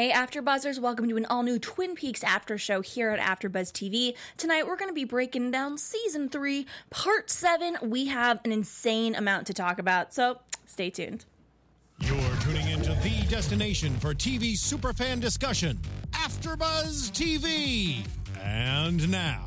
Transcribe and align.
Hey, 0.00 0.12
AfterBuzzers! 0.12 0.78
Welcome 0.78 1.08
to 1.08 1.16
an 1.16 1.26
all-new 1.26 1.58
Twin 1.58 1.96
Peaks 1.96 2.22
after 2.22 2.56
show 2.56 2.82
here 2.82 3.10
at 3.10 3.18
AfterBuzz 3.18 3.72
TV. 3.72 4.14
Tonight, 4.36 4.68
we're 4.68 4.76
going 4.76 4.90
to 4.90 4.94
be 4.94 5.02
breaking 5.02 5.50
down 5.50 5.76
season 5.76 6.28
three, 6.28 6.68
part 6.88 7.30
seven. 7.30 7.76
We 7.82 8.06
have 8.06 8.38
an 8.44 8.52
insane 8.52 9.16
amount 9.16 9.48
to 9.48 9.54
talk 9.54 9.80
about, 9.80 10.14
so 10.14 10.38
stay 10.66 10.88
tuned. 10.88 11.24
You're 11.98 12.36
tuning 12.42 12.68
into 12.68 12.94
the 13.02 13.26
destination 13.28 13.98
for 13.98 14.14
TV 14.14 14.52
superfan 14.52 15.18
discussion, 15.18 15.80
AfterBuzz 16.12 17.10
TV. 17.10 18.06
And 18.40 19.10
now, 19.10 19.46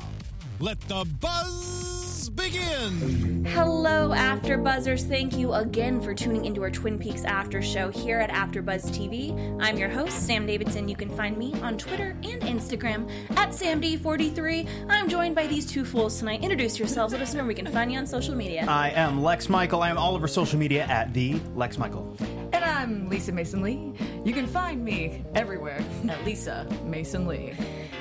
let 0.60 0.78
the 0.82 1.06
buzz 1.18 2.01
begin. 2.28 3.44
Hello, 3.44 4.10
AfterBuzzers! 4.10 5.08
Thank 5.08 5.36
you 5.36 5.52
again 5.52 6.00
for 6.00 6.14
tuning 6.14 6.44
into 6.44 6.62
our 6.62 6.70
Twin 6.70 6.98
Peaks 6.98 7.24
after 7.24 7.60
show 7.60 7.90
here 7.90 8.18
at 8.18 8.30
AfterBuzz 8.30 8.90
TV. 8.90 9.32
I'm 9.60 9.76
your 9.76 9.88
host, 9.88 10.26
Sam 10.26 10.46
Davidson. 10.46 10.88
You 10.88 10.96
can 10.96 11.08
find 11.10 11.36
me 11.36 11.52
on 11.62 11.76
Twitter 11.76 12.16
and 12.22 12.42
Instagram 12.42 13.10
at 13.36 13.50
SamD43. 13.50 14.68
I'm 14.88 15.08
joined 15.08 15.34
by 15.34 15.46
these 15.46 15.66
two 15.66 15.84
fools 15.84 16.18
tonight. 16.18 16.42
Introduce 16.42 16.78
yourselves. 16.78 17.12
Let 17.12 17.22
us 17.22 17.34
know 17.34 17.40
where 17.40 17.48
we 17.48 17.54
can 17.54 17.66
find 17.66 17.92
you 17.92 17.98
on 17.98 18.06
social 18.06 18.34
media. 18.34 18.64
I 18.68 18.90
am 18.90 19.22
Lex 19.22 19.48
Michael. 19.48 19.82
I 19.82 19.90
am 19.90 19.98
all 19.98 20.14
over 20.14 20.28
social 20.28 20.58
media 20.58 20.84
at 20.84 21.12
the 21.12 21.40
Lex 21.54 21.78
Michael. 21.78 22.16
And 22.52 22.64
I'm 22.64 23.08
Lisa 23.08 23.32
Mason 23.32 23.62
Lee. 23.62 23.92
You 24.24 24.32
can 24.32 24.46
find 24.46 24.84
me 24.84 25.24
everywhere 25.34 25.84
at 26.08 26.24
Lisa 26.24 26.66
Mason 26.84 27.26
Lee. 27.26 27.54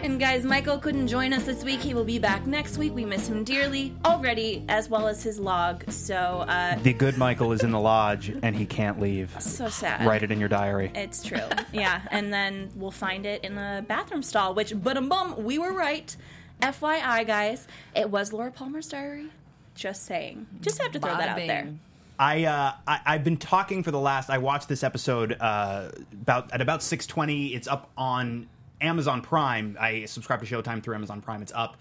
And 0.04 0.20
guys, 0.20 0.44
Michael 0.44 0.80
couldn't 0.80 1.08
join 1.08 1.32
us 1.32 1.44
this 1.44 1.64
week. 1.64 1.80
He 1.80 1.94
will 1.94 2.04
be 2.04 2.18
back 2.18 2.48
next 2.48 2.80
week. 2.80 2.94
We 2.96 3.06
miss 3.06 3.28
him 3.28 3.44
dearly 3.44 3.94
already, 4.04 4.66
as 4.68 4.90
well 4.90 5.08
as 5.08 5.22
his 5.22 5.40
log. 5.40 5.90
So, 5.92 6.16
uh, 6.16 6.76
The 6.80 6.94
good 6.94 7.18
Michael 7.20 7.52
is 7.52 7.64
in 7.64 7.70
the 7.70 7.80
lodge 7.80 8.30
and 8.42 8.56
he 8.56 8.66
can't 8.66 9.00
leave. 9.00 9.36
so 9.40 9.70
sad. 9.70 10.06
Write 10.08 10.24
it 10.24 10.32
in 10.32 10.40
your 10.40 10.50
diary. 10.50 10.92
It's 10.96 11.22
true. 11.24 11.38
yeah. 11.72 12.02
And 12.10 12.34
then 12.34 12.72
we'll 12.76 12.90
find 12.90 13.28
it 13.28 13.44
in 13.44 13.54
the 13.54 13.86
bathroom 13.88 14.24
stall, 14.24 14.56
which, 14.56 14.74
but 14.76 14.98
um 14.98 15.08
bum, 15.08 15.44
we 15.44 15.60
were 15.60 15.72
right. 15.74 16.16
FYI, 16.64 17.26
guys, 17.28 17.68
it 17.96 18.10
was 18.10 18.34
Laura 18.34 18.52
Palmer's 18.52 18.88
diary. 18.88 19.28
Just 19.76 20.06
saying. 20.06 20.48
Just 20.62 20.82
have 20.82 20.92
to 20.94 21.00
throw 21.00 21.16
that 21.16 21.30
Bada 21.38 21.42
out 21.42 21.48
there. 21.48 21.70
I, 22.18 22.44
uh, 22.46 22.74
I 22.88 23.00
I've 23.06 23.24
been 23.24 23.38
talking 23.38 23.82
for 23.84 23.92
the 23.92 24.00
last. 24.00 24.30
I 24.30 24.38
watched 24.40 24.68
this 24.68 24.84
episode 24.84 25.38
uh, 25.40 25.90
about 26.12 26.52
at 26.52 26.62
about 26.62 26.84
six 26.84 27.08
twenty. 27.08 27.48
It's 27.56 27.68
up 27.68 27.90
on 27.98 28.48
Amazon 28.82 29.22
Prime. 29.22 29.78
I 29.80 30.06
subscribe 30.06 30.44
to 30.44 30.46
Showtime 30.46 30.82
through 30.84 30.96
Amazon 30.96 31.22
Prime. 31.22 31.42
It's 31.42 31.52
up, 31.54 31.78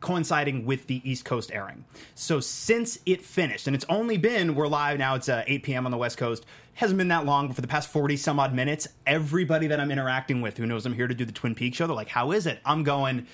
coinciding 0.00 0.64
with 0.64 0.86
the 0.86 1.00
East 1.08 1.24
Coast 1.24 1.50
airing. 1.52 1.84
So 2.14 2.40
since 2.40 2.98
it 3.06 3.22
finished, 3.22 3.66
and 3.66 3.76
it's 3.76 3.86
only 3.88 4.16
been 4.16 4.54
we're 4.54 4.68
live 4.68 4.98
now. 4.98 5.14
It's 5.14 5.28
uh, 5.28 5.44
eight 5.46 5.62
p.m. 5.62 5.84
on 5.84 5.92
the 5.92 5.98
West 5.98 6.18
Coast. 6.18 6.46
Hasn't 6.74 6.98
been 6.98 7.08
that 7.08 7.26
long, 7.26 7.48
but 7.48 7.56
for 7.56 7.62
the 7.62 7.68
past 7.68 7.90
forty 7.90 8.16
some 8.16 8.38
odd 8.38 8.54
minutes, 8.54 8.88
everybody 9.06 9.66
that 9.66 9.80
I'm 9.80 9.90
interacting 9.90 10.40
with 10.40 10.56
who 10.56 10.66
knows 10.66 10.86
I'm 10.86 10.94
here 10.94 11.08
to 11.08 11.14
do 11.14 11.24
the 11.24 11.32
Twin 11.32 11.54
Peaks 11.54 11.76
show, 11.76 11.86
they're 11.86 11.96
like, 11.96 12.08
"How 12.08 12.30
is 12.32 12.46
it?" 12.46 12.60
I'm 12.64 12.84
going 12.84 13.26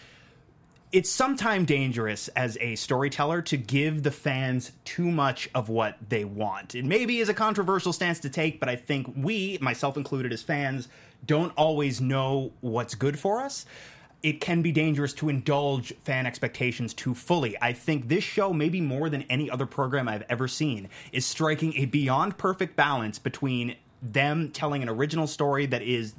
it's 0.92 1.10
sometimes 1.10 1.66
dangerous 1.66 2.28
as 2.28 2.56
a 2.60 2.76
storyteller 2.76 3.42
to 3.42 3.56
give 3.56 4.02
the 4.02 4.10
fans 4.10 4.72
too 4.84 5.10
much 5.10 5.50
of 5.54 5.68
what 5.68 5.96
they 6.08 6.24
want. 6.24 6.74
It 6.74 6.84
maybe 6.84 7.18
is 7.18 7.28
a 7.28 7.34
controversial 7.34 7.92
stance 7.92 8.20
to 8.20 8.30
take, 8.30 8.60
but 8.60 8.68
I 8.68 8.76
think 8.76 9.12
we, 9.16 9.58
myself 9.60 9.96
included 9.96 10.32
as 10.32 10.42
fans, 10.42 10.88
don't 11.26 11.52
always 11.56 12.00
know 12.00 12.52
what's 12.60 12.94
good 12.94 13.18
for 13.18 13.40
us. 13.40 13.66
It 14.22 14.40
can 14.40 14.62
be 14.62 14.72
dangerous 14.72 15.12
to 15.14 15.28
indulge 15.28 15.92
fan 16.04 16.26
expectations 16.26 16.94
too 16.94 17.14
fully. 17.14 17.56
I 17.60 17.72
think 17.72 18.08
this 18.08 18.24
show, 18.24 18.52
maybe 18.52 18.80
more 18.80 19.10
than 19.10 19.22
any 19.22 19.50
other 19.50 19.66
program 19.66 20.08
I've 20.08 20.24
ever 20.28 20.48
seen, 20.48 20.88
is 21.12 21.26
striking 21.26 21.74
a 21.76 21.86
beyond 21.86 22.38
perfect 22.38 22.76
balance 22.76 23.18
between 23.18 23.76
them 24.00 24.50
telling 24.50 24.82
an 24.82 24.88
original 24.88 25.26
story 25.26 25.66
that 25.66 25.82
is 25.82 26.14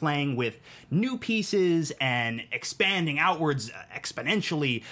playing 0.00 0.34
with 0.34 0.58
new 0.90 1.16
pieces 1.18 1.92
and 2.00 2.42
expanding 2.50 3.18
outwards 3.18 3.70
uh, 3.70 3.74
exponentially, 3.94 4.82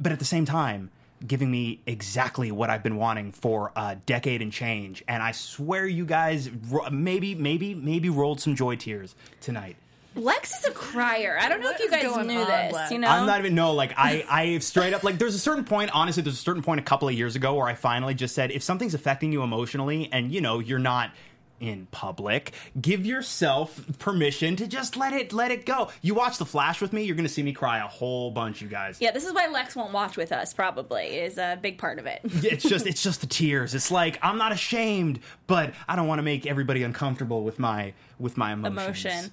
but 0.00 0.10
at 0.10 0.18
the 0.18 0.24
same 0.24 0.44
time, 0.46 0.90
giving 1.26 1.50
me 1.50 1.80
exactly 1.86 2.50
what 2.50 2.70
I've 2.70 2.82
been 2.82 2.96
wanting 2.96 3.32
for 3.32 3.72
a 3.76 3.96
decade 4.06 4.42
and 4.42 4.52
change. 4.52 5.04
And 5.06 5.22
I 5.22 5.32
swear 5.32 5.86
you 5.86 6.04
guys 6.04 6.50
maybe, 6.90 7.34
maybe, 7.34 7.74
maybe 7.74 8.08
rolled 8.08 8.40
some 8.40 8.54
joy 8.56 8.76
tears 8.76 9.14
tonight. 9.40 9.76
Lex 10.16 10.60
is 10.60 10.64
a 10.66 10.70
crier. 10.70 11.36
I 11.40 11.48
don't 11.48 11.60
know 11.60 11.66
What 11.66 11.80
if 11.80 11.86
you 11.86 11.90
guys 11.90 12.02
knew 12.04 12.12
on, 12.12 12.26
this. 12.28 12.72
Lex? 12.72 12.90
You 12.92 12.98
know, 12.98 13.08
I'm 13.08 13.26
not 13.26 13.40
even 13.40 13.54
no 13.54 13.72
like 13.72 13.94
I 13.96 14.24
I 14.30 14.58
straight 14.58 14.94
up 14.94 15.02
like 15.02 15.18
there's 15.18 15.34
a 15.34 15.40
certain 15.40 15.64
point 15.64 15.90
honestly 15.92 16.22
there's 16.22 16.36
a 16.36 16.38
certain 16.42 16.62
point 16.62 16.78
a 16.78 16.84
couple 16.84 17.08
of 17.08 17.14
years 17.14 17.34
ago 17.34 17.54
where 17.54 17.66
I 17.66 17.74
finally 17.74 18.14
just 18.14 18.32
said 18.34 18.52
if 18.52 18.62
something's 18.62 18.94
affecting 18.94 19.32
you 19.32 19.42
emotionally 19.42 20.08
and 20.12 20.30
you 20.30 20.40
know 20.40 20.60
you're 20.60 20.78
not 20.78 21.10
in 21.60 21.86
public 21.92 22.52
give 22.80 23.06
yourself 23.06 23.80
permission 23.98 24.56
to 24.56 24.66
just 24.66 24.96
let 24.96 25.12
it 25.12 25.32
let 25.32 25.50
it 25.50 25.64
go 25.64 25.88
you 26.02 26.14
watch 26.14 26.36
the 26.38 26.44
flash 26.44 26.80
with 26.80 26.92
me 26.92 27.04
you're 27.04 27.16
gonna 27.16 27.28
see 27.28 27.42
me 27.42 27.52
cry 27.52 27.78
a 27.78 27.86
whole 27.86 28.30
bunch 28.30 28.60
you 28.60 28.68
guys 28.68 28.98
Yeah, 29.00 29.12
this 29.12 29.24
is 29.24 29.32
why 29.32 29.46
Lex 29.46 29.76
won't 29.76 29.92
watch 29.92 30.16
with 30.16 30.32
us. 30.32 30.52
Probably 30.52 31.06
is 31.06 31.38
a 31.38 31.58
big 31.60 31.78
part 31.78 31.98
of 31.98 32.06
it. 32.06 32.20
it's 32.24 32.64
just 32.68 32.86
it's 32.86 33.02
just 33.02 33.20
the 33.20 33.26
tears 33.26 33.74
it's 33.74 33.90
like 33.90 34.18
i'm 34.22 34.38
not 34.38 34.52
ashamed 34.52 35.20
but 35.46 35.72
i 35.88 35.96
don't 35.96 36.08
want 36.08 36.18
to 36.18 36.22
make 36.22 36.46
everybody 36.46 36.82
uncomfortable 36.82 37.42
with 37.44 37.58
my 37.58 37.92
with 38.18 38.36
my 38.36 38.52
emotions 38.52 38.74
Emotion. 38.84 39.32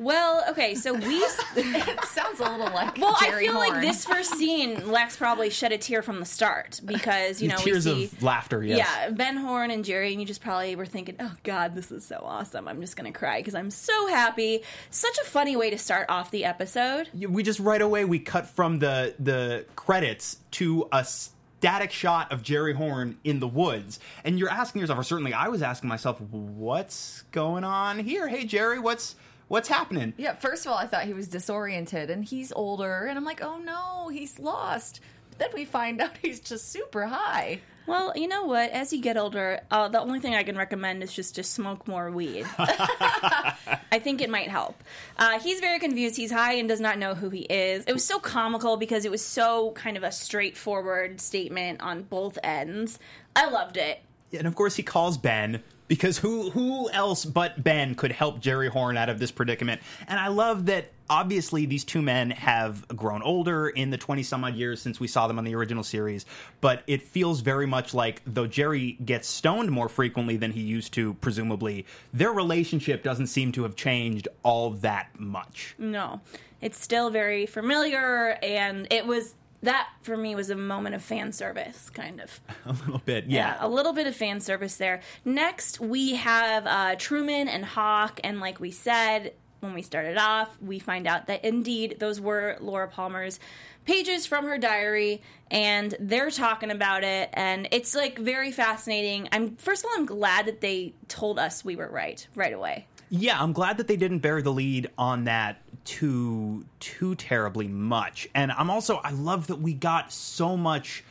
Well, 0.00 0.42
okay, 0.48 0.74
so 0.74 0.94
we. 0.94 1.20
It 1.56 2.04
sounds 2.04 2.40
a 2.40 2.44
little 2.44 2.72
like 2.72 2.96
Well, 2.96 3.16
Jerry 3.20 3.48
I 3.48 3.50
feel 3.50 3.58
like 3.58 3.82
this 3.82 4.04
first 4.04 4.34
scene, 4.36 4.90
Lex 4.90 5.16
probably 5.16 5.50
shed 5.50 5.72
a 5.72 5.78
tear 5.78 6.00
from 6.00 6.18
the 6.20 6.24
start 6.24 6.80
because 6.84 7.42
you 7.42 7.48
know 7.48 7.56
tears 7.56 7.84
we 7.84 8.06
see, 8.06 8.16
of 8.16 8.22
laughter 8.22 8.62
yes 8.62 8.78
yeah, 8.78 9.10
Ben 9.10 9.36
Horne 9.36 9.70
and 9.70 9.84
Jerry, 9.84 10.12
and 10.12 10.20
you 10.20 10.26
just 10.26 10.40
probably 10.40 10.74
were 10.74 10.86
thinking, 10.86 11.16
"Oh 11.20 11.34
God, 11.42 11.74
this 11.74 11.92
is 11.92 12.04
so 12.04 12.22
awesome! 12.24 12.66
I'm 12.66 12.80
just 12.80 12.96
gonna 12.96 13.12
cry 13.12 13.40
because 13.40 13.54
I'm 13.54 13.70
so 13.70 14.06
happy." 14.06 14.62
Such 14.90 15.18
a 15.18 15.24
funny 15.24 15.56
way 15.56 15.70
to 15.70 15.78
start 15.78 16.06
off 16.08 16.30
the 16.30 16.44
episode. 16.44 17.08
we 17.12 17.42
just 17.42 17.60
right 17.60 17.82
away 17.82 18.04
we 18.04 18.20
cut 18.20 18.46
from 18.46 18.78
the 18.78 19.14
the 19.18 19.66
credits 19.76 20.38
to 20.52 20.88
a 20.92 21.04
static 21.04 21.92
shot 21.92 22.32
of 22.32 22.42
Jerry 22.42 22.72
Horne 22.72 23.18
in 23.22 23.38
the 23.38 23.48
woods, 23.48 24.00
and 24.24 24.38
you're 24.38 24.50
asking 24.50 24.80
yourself, 24.80 24.98
or 24.98 25.04
certainly 25.04 25.34
I 25.34 25.48
was 25.48 25.62
asking 25.62 25.88
myself, 25.88 26.20
what's 26.20 27.22
going 27.32 27.64
on 27.64 27.98
here? 27.98 28.28
Hey 28.28 28.44
Jerry, 28.44 28.78
what's 28.78 29.14
what's 29.50 29.68
happening? 29.68 30.14
Yeah, 30.16 30.36
first 30.36 30.64
of 30.64 30.72
all, 30.72 30.78
I 30.78 30.86
thought 30.86 31.04
he 31.04 31.12
was 31.12 31.26
disoriented 31.26 32.08
and 32.08 32.24
he's 32.24 32.52
older, 32.52 33.06
and 33.06 33.18
I'm 33.18 33.24
like, 33.24 33.42
oh 33.42 33.58
no, 33.58 34.08
he's 34.08 34.38
lost. 34.38 35.00
But 35.28 35.38
then 35.40 35.50
we 35.52 35.64
find 35.64 36.00
out 36.00 36.12
he's 36.22 36.40
just 36.40 36.70
super 36.70 37.06
high. 37.06 37.60
Well, 37.86 38.12
you 38.14 38.28
know 38.28 38.44
what? 38.44 38.70
As 38.70 38.92
you 38.92 39.02
get 39.02 39.16
older, 39.16 39.60
uh, 39.68 39.88
the 39.88 39.98
only 39.98 40.20
thing 40.20 40.34
I 40.36 40.44
can 40.44 40.56
recommend 40.56 41.02
is 41.02 41.12
just 41.12 41.34
to 41.34 41.42
smoke 41.42 41.88
more 41.88 42.08
weed. 42.12 42.46
I 42.58 43.98
think 44.00 44.20
it 44.20 44.30
might 44.30 44.48
help. 44.48 44.80
Uh, 45.18 45.40
he's 45.40 45.58
very 45.58 45.80
confused. 45.80 46.16
He's 46.16 46.30
high 46.30 46.52
and 46.52 46.68
does 46.68 46.78
not 46.80 46.98
know 46.98 47.14
who 47.14 47.30
he 47.30 47.40
is. 47.40 47.84
It 47.86 47.92
was 47.92 48.04
so 48.04 48.20
comical 48.20 48.76
because 48.76 49.04
it 49.04 49.10
was 49.10 49.24
so 49.24 49.72
kind 49.72 49.96
of 49.96 50.04
a 50.04 50.12
straightforward 50.12 51.20
statement 51.20 51.80
on 51.80 52.02
both 52.04 52.38
ends. 52.44 53.00
I 53.34 53.50
loved 53.50 53.76
it. 53.76 54.00
And 54.32 54.46
of 54.46 54.54
course, 54.54 54.76
he 54.76 54.84
calls 54.84 55.18
Ben 55.18 55.60
because 55.90 56.18
who 56.18 56.50
who 56.50 56.88
else 56.90 57.24
but 57.24 57.64
Ben 57.64 57.96
could 57.96 58.12
help 58.12 58.38
Jerry 58.38 58.68
Horne 58.68 58.96
out 58.96 59.08
of 59.08 59.18
this 59.18 59.32
predicament? 59.32 59.82
And 60.06 60.18
I 60.18 60.28
love 60.28 60.66
that. 60.66 60.92
Obviously, 61.10 61.66
these 61.66 61.82
two 61.82 62.00
men 62.00 62.30
have 62.30 62.86
grown 62.86 63.20
older 63.22 63.68
in 63.68 63.90
the 63.90 63.98
twenty 63.98 64.22
some 64.22 64.44
odd 64.44 64.54
years 64.54 64.80
since 64.80 65.00
we 65.00 65.08
saw 65.08 65.26
them 65.26 65.36
on 65.36 65.44
the 65.44 65.56
original 65.56 65.82
series. 65.82 66.26
But 66.60 66.84
it 66.86 67.02
feels 67.02 67.40
very 67.40 67.66
much 67.66 67.92
like 67.92 68.22
though 68.24 68.46
Jerry 68.46 68.92
gets 69.04 69.26
stoned 69.26 69.72
more 69.72 69.88
frequently 69.88 70.36
than 70.36 70.52
he 70.52 70.60
used 70.60 70.94
to, 70.94 71.14
presumably, 71.14 71.86
their 72.14 72.30
relationship 72.30 73.02
doesn't 73.02 73.26
seem 73.26 73.50
to 73.52 73.64
have 73.64 73.74
changed 73.74 74.28
all 74.44 74.70
that 74.70 75.08
much. 75.18 75.74
No, 75.76 76.20
it's 76.60 76.80
still 76.80 77.10
very 77.10 77.46
familiar, 77.46 78.38
and 78.40 78.86
it 78.92 79.04
was 79.04 79.34
that 79.62 79.88
for 80.02 80.16
me 80.16 80.34
was 80.34 80.50
a 80.50 80.56
moment 80.56 80.94
of 80.94 81.02
fan 81.02 81.32
service, 81.32 81.90
kind 81.90 82.20
of. 82.20 82.40
A 82.66 82.72
little 82.72 82.98
bit, 83.04 83.26
Yeah, 83.26 83.56
yeah. 83.56 83.66
a 83.66 83.68
little 83.68 83.92
bit 83.92 84.06
of 84.06 84.16
fan 84.16 84.40
service 84.40 84.76
there. 84.76 85.00
Next, 85.24 85.80
we 85.80 86.14
have 86.14 86.66
uh, 86.66 86.96
Truman 86.96 87.48
and 87.48 87.64
Hawk, 87.64 88.20
and 88.24 88.40
like 88.40 88.58
we 88.60 88.70
said 88.70 89.34
when 89.60 89.74
we 89.74 89.82
started 89.82 90.16
off, 90.16 90.56
we 90.62 90.78
find 90.78 91.06
out 91.06 91.26
that 91.26 91.44
indeed 91.44 91.96
those 92.00 92.18
were 92.20 92.56
Laura 92.60 92.88
Palmer's 92.88 93.38
pages 93.84 94.24
from 94.24 94.46
her 94.46 94.56
diary, 94.56 95.20
and 95.50 95.94
they're 96.00 96.30
talking 96.30 96.70
about 96.70 97.04
it, 97.04 97.28
and 97.34 97.68
it's 97.70 97.94
like 97.94 98.18
very 98.18 98.52
fascinating. 98.52 99.28
I'm 99.32 99.56
first 99.56 99.84
of 99.84 99.90
all, 99.90 99.98
I'm 99.98 100.06
glad 100.06 100.46
that 100.46 100.62
they 100.62 100.94
told 101.08 101.38
us 101.38 101.62
we 101.64 101.76
were 101.76 101.88
right 101.90 102.26
right 102.34 102.54
away. 102.54 102.86
Yeah, 103.10 103.42
I'm 103.42 103.52
glad 103.52 103.76
that 103.78 103.88
they 103.88 103.96
didn't 103.96 104.20
bury 104.20 104.40
the 104.40 104.52
lead 104.52 104.88
on 104.96 105.24
that 105.24 105.60
too 105.84 106.64
too 106.78 107.14
terribly 107.14 107.68
much. 107.68 108.28
And 108.34 108.52
I'm 108.52 108.70
also 108.70 108.96
I 108.96 109.10
love 109.10 109.48
that 109.48 109.60
we 109.60 109.74
got 109.74 110.12
so 110.12 110.56
much 110.56 111.04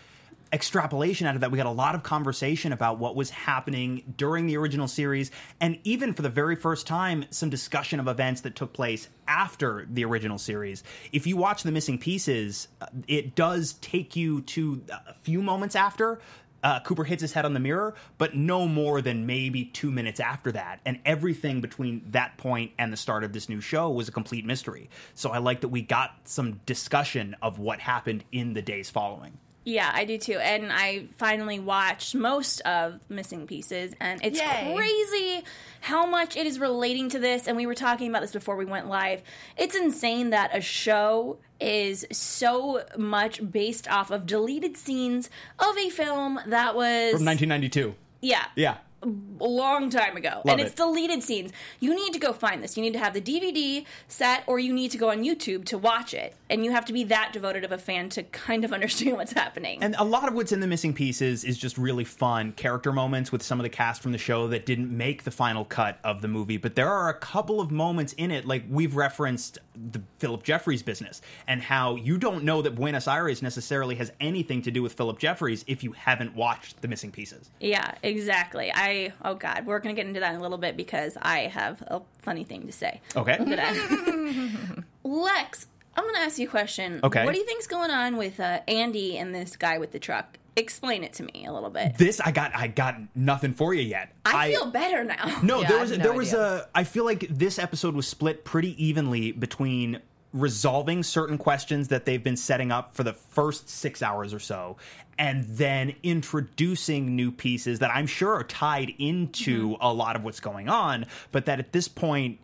extrapolation 0.51 1.27
out 1.27 1.35
of 1.35 1.41
that. 1.41 1.51
We 1.51 1.57
got 1.57 1.67
a 1.67 1.71
lot 1.71 1.95
of 1.95 2.03
conversation 2.03 2.73
about 2.73 2.97
what 2.97 3.15
was 3.15 3.29
happening 3.29 4.13
during 4.17 4.47
the 4.47 4.57
original 4.57 4.87
series 4.87 5.31
and 5.61 5.77
even 5.83 6.13
for 6.13 6.21
the 6.21 6.29
very 6.29 6.55
first 6.55 6.87
time 6.87 7.25
some 7.29 7.49
discussion 7.49 7.99
of 7.99 8.07
events 8.07 8.41
that 8.41 8.55
took 8.55 8.73
place 8.73 9.09
after 9.27 9.87
the 9.91 10.05
original 10.05 10.37
series. 10.37 10.83
If 11.11 11.27
you 11.27 11.37
watch 11.37 11.63
The 11.63 11.71
Missing 11.71 11.99
Pieces, 11.99 12.67
uh, 12.81 12.87
it 13.07 13.35
does 13.35 13.73
take 13.73 14.15
you 14.15 14.41
to 14.41 14.81
a 14.89 15.13
few 15.21 15.41
moments 15.41 15.75
after 15.75 16.19
uh, 16.63 16.79
Cooper 16.81 17.03
hits 17.03 17.21
his 17.21 17.33
head 17.33 17.45
on 17.45 17.53
the 17.53 17.59
mirror, 17.59 17.95
but 18.17 18.35
no 18.35 18.67
more 18.67 19.01
than 19.01 19.25
maybe 19.25 19.65
two 19.65 19.91
minutes 19.91 20.19
after 20.19 20.51
that. 20.51 20.79
And 20.85 20.99
everything 21.05 21.61
between 21.61 22.03
that 22.11 22.37
point 22.37 22.71
and 22.77 22.91
the 22.91 22.97
start 22.97 23.23
of 23.23 23.33
this 23.33 23.49
new 23.49 23.61
show 23.61 23.89
was 23.89 24.07
a 24.07 24.11
complete 24.11 24.45
mystery. 24.45 24.89
So 25.15 25.31
I 25.31 25.37
like 25.39 25.61
that 25.61 25.69
we 25.69 25.81
got 25.81 26.11
some 26.25 26.59
discussion 26.65 27.35
of 27.41 27.59
what 27.59 27.79
happened 27.79 28.23
in 28.31 28.53
the 28.53 28.61
days 28.61 28.89
following. 28.89 29.37
Yeah, 29.65 29.91
I 29.93 30.05
do 30.05 30.17
too. 30.17 30.37
And 30.39 30.71
I 30.71 31.07
finally 31.17 31.59
watched 31.59 32.15
most 32.15 32.61
of 32.61 32.99
Missing 33.09 33.45
Pieces, 33.47 33.93
and 33.99 34.19
it's 34.23 34.39
Yay. 34.39 34.73
crazy 34.75 35.43
how 35.81 36.05
much 36.05 36.35
it 36.35 36.47
is 36.47 36.59
relating 36.59 37.09
to 37.09 37.19
this. 37.19 37.47
And 37.47 37.55
we 37.57 37.65
were 37.65 37.75
talking 37.75 38.09
about 38.09 38.21
this 38.21 38.31
before 38.31 38.55
we 38.55 38.65
went 38.65 38.87
live. 38.87 39.21
It's 39.57 39.75
insane 39.75 40.31
that 40.31 40.55
a 40.55 40.61
show 40.61 41.37
is 41.59 42.05
so 42.11 42.83
much 42.97 43.51
based 43.51 43.87
off 43.89 44.11
of 44.11 44.25
deleted 44.25 44.77
scenes 44.77 45.29
of 45.59 45.77
a 45.77 45.89
film 45.89 46.39
that 46.47 46.73
was 46.73 47.13
From 47.15 47.25
1992. 47.25 47.95
yeah 48.21 48.45
Yeah. 48.55 48.77
A 49.01 49.07
long 49.43 49.89
time 49.89 50.17
ago, 50.17 50.41
Love 50.43 50.47
and 50.47 50.61
it's 50.61 50.71
it. 50.71 50.77
deleted 50.77 51.23
scenes. 51.23 51.51
You 51.79 51.95
need 51.95 52.11
to 52.13 52.19
go 52.19 52.33
find 52.33 52.63
this. 52.63 52.75
You 52.75 52.83
need 52.83 52.93
to 52.93 52.99
have 52.99 53.13
the 53.13 53.21
DVD 53.21 53.85
set, 54.07 54.43
or 54.47 54.59
you 54.59 54.73
need 54.73 54.91
to 54.91 54.97
go 54.97 55.09
on 55.11 55.23
YouTube 55.23 55.65
to 55.65 55.77
watch 55.77 56.13
it, 56.13 56.35
and 56.49 56.65
you 56.65 56.71
have 56.71 56.85
to 56.85 56.93
be 56.93 57.03
that 57.05 57.31
devoted 57.33 57.63
of 57.63 57.71
a 57.71 57.77
fan 57.77 58.09
to 58.09 58.23
kind 58.23 58.65
of 58.65 58.73
understand 58.79 59.15
what's 59.17 59.33
happening. 59.33 59.81
And 59.81 59.95
a 59.97 60.03
lot 60.03 60.27
of 60.27 60.33
what's 60.33 60.51
in 60.51 60.59
the 60.59 60.67
missing 60.67 60.93
pieces 60.93 61.43
is 61.43 61.57
just 61.57 61.77
really 61.77 62.03
fun 62.03 62.51
character 62.53 62.91
moments 62.91 63.31
with 63.31 63.41
some 63.41 63.59
of 63.59 63.63
the 63.63 63.69
cast 63.69 64.01
from 64.01 64.11
the 64.11 64.17
show 64.17 64.47
that 64.49 64.65
didn't 64.65 64.95
make 64.95 65.23
the 65.23 65.31
final 65.31 65.63
cut 65.65 65.99
of 66.03 66.21
the 66.21 66.27
movie. 66.27 66.57
But 66.57 66.75
there 66.75 66.89
are 66.89 67.09
a 67.09 67.13
couple 67.13 67.61
of 67.61 67.71
moments 67.71 68.13
in 68.13 68.31
it, 68.31 68.45
like 68.45 68.63
we've 68.69 68.95
referenced 68.95 69.59
the 69.91 70.01
Philip 70.17 70.43
Jeffries 70.43 70.83
business 70.83 71.21
and 71.47 71.61
how 71.61 71.95
you 71.95 72.17
don't 72.17 72.43
know 72.43 72.61
that 72.61 72.75
Buenos 72.75 73.07
Aires 73.07 73.41
necessarily 73.41 73.95
has 73.95 74.11
anything 74.19 74.61
to 74.63 74.71
do 74.71 74.83
with 74.83 74.91
Philip 74.93 75.19
Jeffries 75.19 75.63
if 75.67 75.83
you 75.83 75.93
haven't 75.93 76.35
watched 76.35 76.81
the 76.81 76.87
missing 76.89 77.11
pieces. 77.11 77.49
yeah, 77.61 77.93
exactly. 78.03 78.71
I 78.73 78.88
oh 79.23 79.35
god, 79.35 79.65
we're 79.65 79.79
gonna 79.79 79.95
get 79.95 80.05
into 80.07 80.19
that 80.19 80.33
in 80.33 80.39
a 80.39 80.41
little 80.41 80.57
bit 80.57 80.75
because 80.77 81.17
I 81.21 81.41
have 81.47 81.81
a 81.87 82.01
funny 82.19 82.43
thing 82.43 82.67
to 82.67 82.71
say. 82.73 83.01
Okay. 83.15 83.37
That 83.39 84.83
Lex, 85.03 85.67
I'm 85.95 86.05
gonna 86.05 86.19
ask 86.19 86.37
you 86.39 86.47
a 86.47 86.49
question. 86.51 86.99
Okay. 87.03 87.25
What 87.25 87.33
do 87.33 87.39
you 87.39 87.45
think's 87.45 87.67
going 87.67 87.91
on 87.91 88.17
with 88.17 88.39
uh, 88.39 88.59
Andy 88.67 89.17
and 89.17 89.33
this 89.33 89.55
guy 89.55 89.77
with 89.77 89.91
the 89.91 89.99
truck? 89.99 90.37
Explain 90.55 91.03
it 91.03 91.13
to 91.13 91.23
me 91.23 91.45
a 91.47 91.53
little 91.53 91.69
bit. 91.69 91.97
This 91.97 92.19
I 92.19 92.31
got 92.31 92.53
I 92.55 92.67
got 92.67 92.95
nothing 93.15 93.53
for 93.53 93.73
you 93.73 93.81
yet. 93.81 94.13
I, 94.25 94.49
feel 94.51 94.65
better 94.71 95.03
now. 95.05 95.39
No, 95.41 95.61
Yeah, 95.61 95.67
there 95.69 95.77
I 95.77 95.81
was 95.81 95.89
have 95.91 95.99
no 95.99 96.03
there 96.03 96.13
was 96.13 96.33
idea. 96.33 96.45
a. 96.45 96.67
I 96.75 96.83
feel 96.83 97.05
like 97.05 97.21
this 97.29 97.57
episode 97.59 97.95
was 97.95 98.07
split 98.07 98.43
pretty 98.43 98.83
evenly 98.83 99.31
between 99.31 100.01
resolving 100.33 101.01
certain 101.03 101.37
questions 101.37 101.87
that 101.87 102.05
they've 102.05 102.23
been 102.23 102.37
setting 102.37 102.71
up 102.71 102.95
for 102.95 103.03
the 103.03 103.13
first 103.13 103.67
six 103.69 104.01
hours 104.01 104.33
or 104.33 104.39
so, 104.39 104.77
and 105.17 105.43
then 105.45 105.93
introducing 106.03 107.15
new 107.15 107.31
pieces 107.31 107.79
that 107.79 107.91
I'm 107.93 108.07
sure 108.07 108.33
are 108.33 108.43
tied 108.43 108.93
into 108.99 109.69
Mm-hmm. 109.69 109.83
a 109.83 109.93
lot 109.93 110.15
of 110.15 110.23
what's 110.23 110.39
going 110.39 110.69
on, 110.69 111.05
but 111.31 111.45
that 111.45 111.59
at 111.59 111.71
this 111.71 111.87
point 111.87 112.39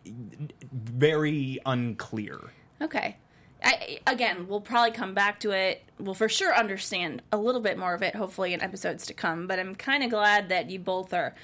very 0.72 1.58
unclear. 1.64 2.40
Okay. 2.82 3.16
I, 3.64 3.98
again, 4.06 4.46
we'll 4.48 4.60
probably 4.60 4.90
come 4.90 5.14
back 5.14 5.40
to 5.40 5.50
it. 5.52 5.82
We'll 5.98 6.14
for 6.14 6.28
sure 6.28 6.54
understand 6.54 7.22
a 7.32 7.38
little 7.38 7.60
bit 7.62 7.78
more 7.78 7.94
of 7.94 8.02
it, 8.02 8.14
hopefully, 8.14 8.52
in 8.52 8.60
episodes 8.60 9.06
to 9.06 9.14
come. 9.14 9.46
But 9.46 9.58
I'm 9.58 9.74
kind 9.74 10.04
of 10.04 10.10
glad 10.10 10.50
that 10.50 10.70
you 10.70 10.78
both 10.78 11.14
are 11.14 11.34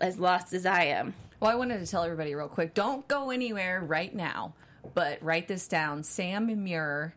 as 0.00 0.18
lost 0.18 0.52
as 0.52 0.66
I 0.66 0.84
am. 0.84 1.14
Well, 1.40 1.50
I 1.50 1.54
wanted 1.54 1.80
to 1.80 1.86
tell 1.86 2.02
everybody 2.02 2.34
real 2.34 2.48
quick 2.48 2.74
don't 2.74 3.08
go 3.08 3.30
anywhere 3.30 3.82
right 3.82 4.14
now, 4.14 4.52
but 4.94 5.22
write 5.22 5.48
this 5.48 5.66
down. 5.68 6.02
Sam 6.02 6.46
Muir, 6.62 7.14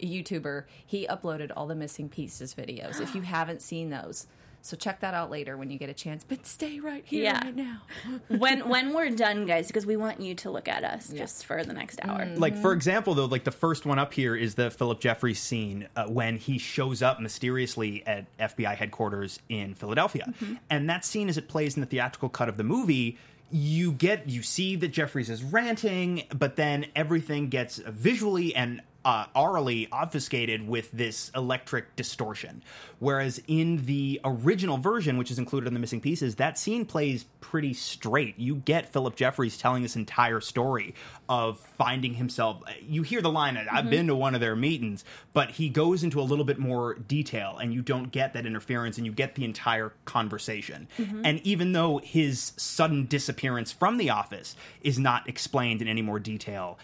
a 0.00 0.06
YouTuber, 0.06 0.64
he 0.86 1.06
uploaded 1.06 1.50
all 1.56 1.66
the 1.66 1.74
missing 1.74 2.08
pieces 2.08 2.54
videos. 2.54 3.00
If 3.00 3.14
you 3.14 3.22
haven't 3.36 3.62
seen 3.62 3.90
those, 3.90 4.26
so 4.60 4.76
check 4.76 5.00
that 5.00 5.14
out 5.14 5.30
later 5.30 5.56
when 5.56 5.70
you 5.70 5.78
get 5.78 5.88
a 5.88 5.94
chance. 5.94 6.24
But 6.24 6.44
stay 6.44 6.80
right 6.80 7.04
here 7.06 7.22
Yeah. 7.24 7.44
right 7.44 7.54
now. 7.56 7.82
when 8.28 8.68
when 8.68 8.92
we're 8.92 9.10
done, 9.10 9.46
guys, 9.46 9.68
because 9.68 9.86
we 9.86 9.96
want 9.96 10.20
you 10.20 10.34
to 10.34 10.50
look 10.50 10.66
at 10.68 10.82
us 10.84 11.08
just 11.10 11.46
for 11.46 11.62
the 11.64 11.72
next 11.72 12.00
hour. 12.04 12.26
Like 12.36 12.56
for 12.56 12.72
example, 12.72 13.14
though, 13.14 13.26
like 13.26 13.44
the 13.44 13.52
first 13.52 13.86
one 13.86 13.98
up 14.00 14.12
here 14.12 14.34
is 14.34 14.56
the 14.56 14.70
Philip 14.70 15.00
Jeffries 15.00 15.38
scene 15.40 15.88
uh, 15.96 16.06
when 16.06 16.36
he 16.38 16.58
shows 16.58 17.02
up 17.02 17.20
mysteriously 17.20 18.04
at 18.06 18.26
FBI 18.38 18.74
headquarters 18.76 19.38
in 19.48 19.74
Philadelphia, 19.74 20.32
and 20.68 20.90
that 20.90 21.04
scene 21.04 21.28
as 21.28 21.38
it 21.38 21.48
plays 21.48 21.76
in 21.76 21.80
the 21.80 21.86
theatrical 21.86 22.28
cut 22.28 22.48
of 22.48 22.56
the 22.56 22.64
movie. 22.64 23.16
You 23.50 23.92
get 23.92 24.28
you 24.28 24.42
see 24.42 24.76
that 24.76 24.88
Jeffries 24.88 25.30
is 25.30 25.42
ranting, 25.42 26.24
but 26.34 26.56
then 26.56 26.86
everything 26.94 27.48
gets 27.48 27.78
visually 27.78 28.54
and 28.54 28.82
uh, 29.08 29.24
orally 29.34 29.88
obfuscated 29.90 30.68
with 30.68 30.92
this 30.92 31.30
electric 31.34 31.96
distortion. 31.96 32.62
Whereas 32.98 33.40
in 33.48 33.86
the 33.86 34.20
original 34.22 34.76
version, 34.76 35.16
which 35.16 35.30
is 35.30 35.38
included 35.38 35.66
in 35.66 35.72
the 35.72 35.80
missing 35.80 36.02
pieces, 36.02 36.34
that 36.34 36.58
scene 36.58 36.84
plays 36.84 37.24
pretty 37.40 37.72
straight. 37.72 38.38
You 38.38 38.56
get 38.56 38.92
Philip 38.92 39.16
Jeffries 39.16 39.56
telling 39.56 39.82
this 39.82 39.96
entire 39.96 40.42
story 40.42 40.94
of 41.26 41.58
finding 41.58 42.12
himself. 42.12 42.62
You 42.82 43.00
hear 43.00 43.22
the 43.22 43.30
line, 43.30 43.56
I've 43.72 43.88
been 43.88 44.08
to 44.08 44.14
one 44.14 44.34
of 44.34 44.42
their 44.42 44.54
meetings, 44.54 45.06
but 45.32 45.52
he 45.52 45.70
goes 45.70 46.04
into 46.04 46.20
a 46.20 46.22
little 46.22 46.44
bit 46.44 46.58
more 46.58 46.92
detail 46.92 47.56
and 47.56 47.72
you 47.72 47.80
don't 47.80 48.10
get 48.10 48.34
that 48.34 48.44
interference 48.44 48.98
and 48.98 49.06
you 49.06 49.12
get 49.12 49.36
the 49.36 49.46
entire 49.46 49.94
conversation. 50.04 50.86
And 51.24 51.40
even 51.46 51.72
though 51.72 51.96
his 51.96 52.52
sudden 52.58 53.06
disappearance 53.06 53.72
from 53.72 53.96
the 53.96 54.10
office 54.10 54.54
is 54.82 54.98
not 54.98 55.26
explained 55.26 55.80
in 55.80 55.88
any 55.88 56.02
more 56.02 56.18
detail, 56.18 56.78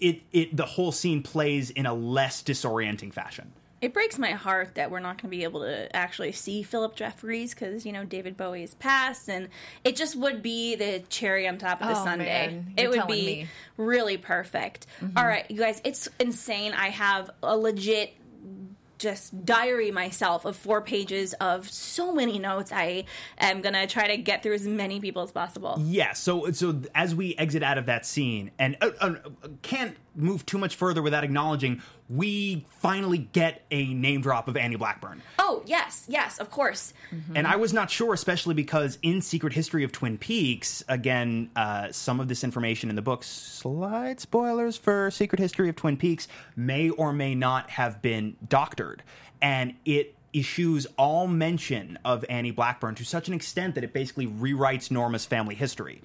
it, 0.00 0.20
it 0.32 0.56
the 0.56 0.66
whole 0.66 0.92
scene 0.92 1.22
plays 1.22 1.70
in 1.70 1.86
a 1.86 1.94
less 1.94 2.42
disorienting 2.42 3.12
fashion. 3.12 3.52
It 3.80 3.94
breaks 3.94 4.18
my 4.18 4.32
heart 4.32 4.74
that 4.74 4.90
we're 4.90 4.98
not 4.98 5.22
going 5.22 5.30
to 5.30 5.36
be 5.36 5.44
able 5.44 5.60
to 5.60 5.94
actually 5.94 6.32
see 6.32 6.64
Philip 6.64 6.96
Jeffries 6.96 7.54
because 7.54 7.86
you 7.86 7.92
know 7.92 8.04
David 8.04 8.36
Bowie 8.36 8.64
is 8.64 8.74
passed, 8.74 9.28
and 9.30 9.48
it 9.84 9.94
just 9.94 10.16
would 10.16 10.42
be 10.42 10.74
the 10.74 11.04
cherry 11.08 11.46
on 11.46 11.58
top 11.58 11.80
of 11.80 11.86
the 11.86 11.94
Oh, 12.00 12.04
sundae. 12.04 12.60
It 12.76 12.90
would 12.90 13.06
be 13.06 13.12
me. 13.26 13.48
really 13.76 14.16
perfect. 14.16 14.88
All 15.16 15.24
right, 15.24 15.48
you 15.48 15.58
guys, 15.58 15.80
it's 15.84 16.08
insane. 16.18 16.72
I 16.72 16.88
have 16.88 17.30
a 17.40 17.56
legit 17.56 18.14
just 18.98 19.44
diary 19.44 19.90
myself 19.90 20.44
of 20.44 20.56
four 20.56 20.80
pages 20.80 21.32
of 21.34 21.68
so 21.70 22.12
many 22.12 22.38
notes. 22.38 22.72
I 22.72 23.04
am 23.38 23.60
gonna 23.60 23.86
try 23.86 24.08
to 24.08 24.16
get 24.16 24.42
through 24.42 24.54
as 24.54 24.66
many 24.66 25.00
people 25.00 25.22
as 25.22 25.32
possible. 25.32 25.76
Yeah, 25.84 26.12
so 26.12 26.50
so 26.52 26.80
as 26.94 27.14
we 27.14 27.34
exit 27.36 27.62
out 27.62 27.78
of 27.78 27.86
that 27.86 28.04
scene, 28.04 28.50
and 28.58 28.76
uh, 28.80 28.90
uh, 29.00 29.14
can't 29.62 29.96
move 30.14 30.44
too 30.46 30.58
much 30.58 30.74
further 30.76 31.02
without 31.02 31.24
acknowledging, 31.24 31.80
we 32.08 32.64
finally 32.78 33.18
get 33.18 33.64
a 33.70 33.92
name 33.92 34.20
drop 34.20 34.48
of 34.48 34.56
Annie 34.56 34.76
Blackburn. 34.76 35.22
Oh 35.38 35.62
yes, 35.66 36.04
yes, 36.08 36.38
of 36.38 36.50
course. 36.50 36.94
And 37.34 37.46
I 37.46 37.56
was 37.56 37.72
not 37.72 37.90
sure, 37.90 38.14
especially 38.14 38.54
because 38.54 38.98
in 39.02 39.20
Secret 39.20 39.52
History 39.52 39.84
of 39.84 39.92
Twin 39.92 40.18
Peaks, 40.18 40.82
again, 40.88 41.50
uh, 41.56 41.92
some 41.92 42.20
of 42.20 42.28
this 42.28 42.44
information 42.44 42.90
in 42.90 42.96
the 42.96 43.02
books, 43.02 43.26
slight 43.26 44.20
spoilers 44.20 44.76
for 44.76 45.10
Secret 45.10 45.38
History 45.38 45.68
of 45.68 45.76
Twin 45.76 45.96
Peaks, 45.96 46.28
may 46.56 46.90
or 46.90 47.12
may 47.12 47.34
not 47.34 47.70
have 47.70 48.00
been 48.00 48.36
doctored. 48.48 49.02
And 49.42 49.74
it 49.84 50.14
eschews 50.34 50.86
all 50.98 51.26
mention 51.26 51.98
of 52.04 52.24
Annie 52.28 52.50
Blackburn 52.50 52.94
to 52.96 53.04
such 53.04 53.28
an 53.28 53.34
extent 53.34 53.74
that 53.74 53.84
it 53.84 53.92
basically 53.92 54.26
rewrites 54.26 54.90
Norma's 54.90 55.24
family 55.24 55.54
history. 55.54 56.02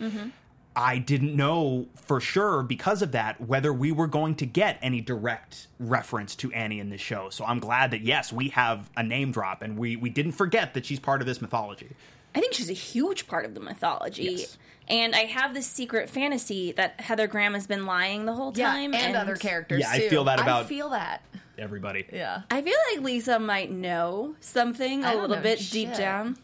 I 0.75 0.97
didn't 0.97 1.35
know 1.35 1.87
for 1.95 2.19
sure 2.19 2.63
because 2.63 3.01
of 3.01 3.11
that 3.11 3.39
whether 3.41 3.71
we 3.71 3.91
were 3.91 4.07
going 4.07 4.35
to 4.35 4.45
get 4.45 4.79
any 4.81 5.01
direct 5.01 5.67
reference 5.79 6.35
to 6.37 6.51
Annie 6.51 6.79
in 6.79 6.89
this 6.89 7.01
show. 7.01 7.29
So 7.29 7.45
I'm 7.45 7.59
glad 7.59 7.91
that 7.91 8.01
yes, 8.01 8.33
we 8.33 8.49
have 8.49 8.89
a 8.97 9.03
name 9.03 9.31
drop 9.31 9.61
and 9.61 9.77
we 9.77 9.95
we 9.95 10.09
didn't 10.09 10.31
forget 10.33 10.73
that 10.73 10.85
she's 10.85 10.99
part 10.99 11.21
of 11.21 11.27
this 11.27 11.41
mythology. 11.41 11.89
I 12.35 12.39
think 12.39 12.53
she's 12.53 12.69
a 12.69 12.73
huge 12.73 13.27
part 13.27 13.45
of 13.45 13.53
the 13.53 13.59
mythology. 13.59 14.23
Yes. 14.23 14.57
And 14.87 15.15
I 15.15 15.19
have 15.25 15.53
this 15.53 15.67
secret 15.67 16.09
fantasy 16.09 16.71
that 16.73 16.99
Heather 16.99 17.27
Graham 17.27 17.53
has 17.53 17.67
been 17.67 17.85
lying 17.85 18.25
the 18.25 18.33
whole 18.33 18.51
Yeah, 18.55 18.71
time. 18.71 18.93
and, 18.95 19.15
other 19.15 19.35
characters. 19.35 19.79
Yeah, 19.81 19.89
I 19.91 20.09
feel 20.09 20.23
that 20.25 20.39
about. 20.39 20.49
I 20.49 20.57
about- 20.59 20.67
feel 20.67 20.89
that. 20.89 21.21
Everybody. 21.57 22.05
Yeah. 22.11 22.41
I 22.49 22.63
feel 22.63 22.73
like 22.91 23.03
Lisa 23.03 23.37
might 23.37 23.69
know 23.71 24.35
something 24.39 25.05
I 25.05 25.13
a 25.13 25.17
little 25.21 25.35
know 25.35 25.41
bit 25.43 25.59
deep 25.71 25.93
down. 25.93 26.35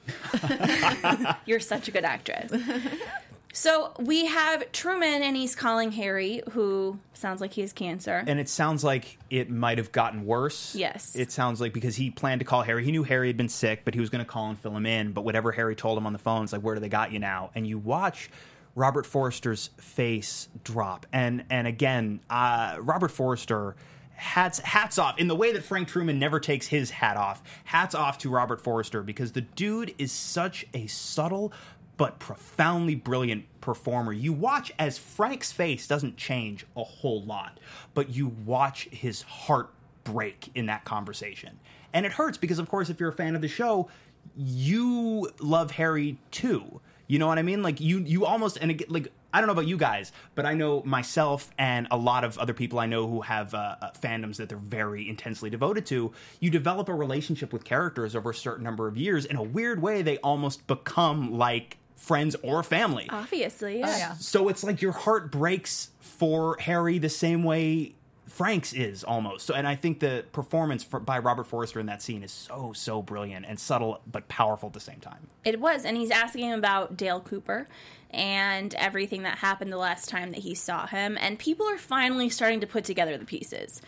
You're 1.45 1.59
such 1.59 1.87
a 1.87 1.91
good 1.91 2.05
actress. 2.05 2.51
So 3.59 3.91
we 3.99 4.27
have 4.27 4.71
Truman, 4.71 5.21
and 5.21 5.35
he's 5.35 5.53
calling 5.53 5.91
Harry, 5.91 6.41
who 6.51 6.97
sounds 7.13 7.41
like 7.41 7.51
he 7.51 7.59
has 7.59 7.73
cancer. 7.73 8.23
And 8.25 8.39
it 8.39 8.47
sounds 8.47 8.85
like 8.85 9.17
it 9.29 9.49
might 9.49 9.79
have 9.79 9.91
gotten 9.91 10.25
worse. 10.25 10.73
Yes. 10.75 11.13
It 11.13 11.29
sounds 11.29 11.59
like 11.59 11.73
because 11.73 11.97
he 11.97 12.09
planned 12.09 12.39
to 12.39 12.45
call 12.45 12.61
Harry. 12.61 12.85
He 12.85 12.93
knew 12.93 13.03
Harry 13.03 13.27
had 13.27 13.35
been 13.35 13.49
sick, 13.49 13.81
but 13.83 13.93
he 13.93 13.99
was 13.99 14.09
going 14.09 14.23
to 14.23 14.31
call 14.31 14.47
and 14.47 14.57
fill 14.57 14.77
him 14.77 14.85
in. 14.85 15.11
But 15.11 15.25
whatever 15.25 15.51
Harry 15.51 15.75
told 15.75 15.97
him 15.97 16.07
on 16.07 16.13
the 16.13 16.19
phone, 16.19 16.45
it's 16.45 16.53
like, 16.53 16.61
where 16.61 16.73
do 16.73 16.79
they 16.79 16.87
got 16.87 17.11
you 17.11 17.19
now? 17.19 17.51
And 17.53 17.67
you 17.67 17.77
watch 17.77 18.29
Robert 18.75 19.05
Forster's 19.05 19.71
face 19.75 20.47
drop. 20.63 21.05
And 21.11 21.43
and 21.49 21.67
again, 21.67 22.21
uh, 22.29 22.77
Robert 22.79 23.11
Forster 23.11 23.75
hats 24.13 24.59
hats 24.59 24.97
off 24.97 25.17
in 25.17 25.27
the 25.27 25.35
way 25.35 25.53
that 25.53 25.63
Frank 25.63 25.89
Truman 25.89 26.17
never 26.17 26.39
takes 26.39 26.67
his 26.67 26.91
hat 26.91 27.17
off. 27.17 27.43
Hats 27.65 27.93
off 27.93 28.19
to 28.19 28.29
Robert 28.29 28.61
Forster 28.61 29.03
because 29.03 29.33
the 29.33 29.41
dude 29.41 29.95
is 29.97 30.13
such 30.13 30.65
a 30.73 30.87
subtle 30.87 31.51
but 31.99 32.17
profoundly 32.17 32.95
brilliant 32.95 33.43
performer. 33.59 34.13
You 34.13 34.31
watch 34.31 34.71
as 34.79 34.97
Frank's 34.97 35.51
face 35.51 35.85
doesn't 35.85 36.15
change 36.15 36.65
a 36.77 36.83
whole 36.83 37.21
lot, 37.23 37.59
but 37.93 38.09
you 38.09 38.29
watch 38.45 38.87
his 38.89 39.21
heart 39.21 39.69
break 40.05 40.49
in 40.55 40.67
that 40.67 40.85
conversation. 40.85 41.59
And 41.93 42.05
it 42.05 42.13
hurts 42.13 42.37
because, 42.37 42.57
of 42.57 42.69
course, 42.69 42.89
if 42.89 43.01
you're 43.01 43.09
a 43.09 43.13
fan 43.13 43.35
of 43.35 43.41
the 43.41 43.49
show, 43.49 43.89
you 44.37 45.29
love 45.41 45.71
Harry 45.71 46.17
too. 46.31 46.79
You 47.07 47.19
know 47.19 47.27
what 47.27 47.37
I 47.37 47.41
mean? 47.41 47.61
Like 47.63 47.81
you 47.81 47.97
you 47.99 48.25
almost 48.25 48.57
and 48.61 48.71
again, 48.71 48.87
like 48.89 49.11
I 49.33 49.41
don't 49.41 49.47
know 49.47 49.53
about 49.53 49.67
you 49.67 49.77
guys, 49.77 50.13
but 50.35 50.45
I 50.45 50.53
know 50.53 50.81
myself 50.83 51.51
and 51.57 51.87
a 51.91 51.97
lot 51.97 52.23
of 52.23 52.37
other 52.37 52.53
people 52.53 52.79
I 52.79 52.85
know 52.85 53.07
who 53.07 53.21
have 53.21 53.53
uh, 53.53 53.75
uh, 53.81 53.91
fandoms 53.91 54.37
that 54.37 54.47
they're 54.47 54.57
very 54.57 55.09
intensely 55.09 55.49
devoted 55.49 55.85
to. 55.87 56.13
You 56.39 56.49
develop 56.49 56.87
a 56.87 56.93
relationship 56.93 57.51
with 57.51 57.65
characters 57.65 58.15
over 58.15 58.29
a 58.29 58.35
certain 58.35 58.63
number 58.63 58.87
of 58.87 58.95
years. 58.95 59.25
In 59.25 59.35
a 59.35 59.43
weird 59.43 59.81
way, 59.81 60.01
they 60.01 60.17
almost 60.19 60.65
become 60.67 61.33
like 61.33 61.77
friends 61.99 62.35
or 62.41 62.63
family. 62.63 63.07
Obviously, 63.09 63.79
yeah. 63.79 63.87
Oh, 63.87 63.97
yeah. 63.97 64.13
So 64.15 64.49
it's 64.49 64.63
like 64.63 64.81
your 64.81 64.93
heart 64.93 65.31
breaks 65.31 65.91
for 65.99 66.57
Harry 66.59 66.97
the 66.97 67.09
same 67.09 67.43
way 67.43 67.93
Frank's 68.27 68.73
is 68.73 69.03
almost. 69.03 69.45
So, 69.45 69.53
and 69.53 69.67
I 69.67 69.75
think 69.75 69.99
the 69.99 70.23
performance 70.31 70.83
for, 70.83 70.99
by 70.99 71.19
Robert 71.19 71.45
Forster 71.47 71.79
in 71.79 71.87
that 71.87 72.01
scene 72.01 72.23
is 72.23 72.31
so 72.31 72.73
so 72.73 73.01
brilliant 73.01 73.45
and 73.47 73.59
subtle 73.59 74.01
but 74.09 74.27
powerful 74.27 74.67
at 74.67 74.73
the 74.73 74.79
same 74.79 74.99
time. 74.99 75.27
It 75.43 75.59
was, 75.59 75.83
and 75.83 75.97
he's 75.97 76.11
asking 76.11 76.45
him 76.45 76.59
about 76.59 76.95
Dale 76.95 77.19
Cooper 77.19 77.67
and 78.11 78.73
everything 78.75 79.23
that 79.23 79.39
happened 79.39 79.71
the 79.71 79.77
last 79.77 80.09
time 80.09 80.31
that 80.31 80.39
he 80.39 80.55
saw 80.55 80.87
him, 80.87 81.17
and 81.19 81.37
people 81.37 81.67
are 81.67 81.77
finally 81.77 82.29
starting 82.29 82.59
to 82.61 82.67
put 82.67 82.83
together 82.83 83.17
the 83.17 83.25
pieces, 83.25 83.81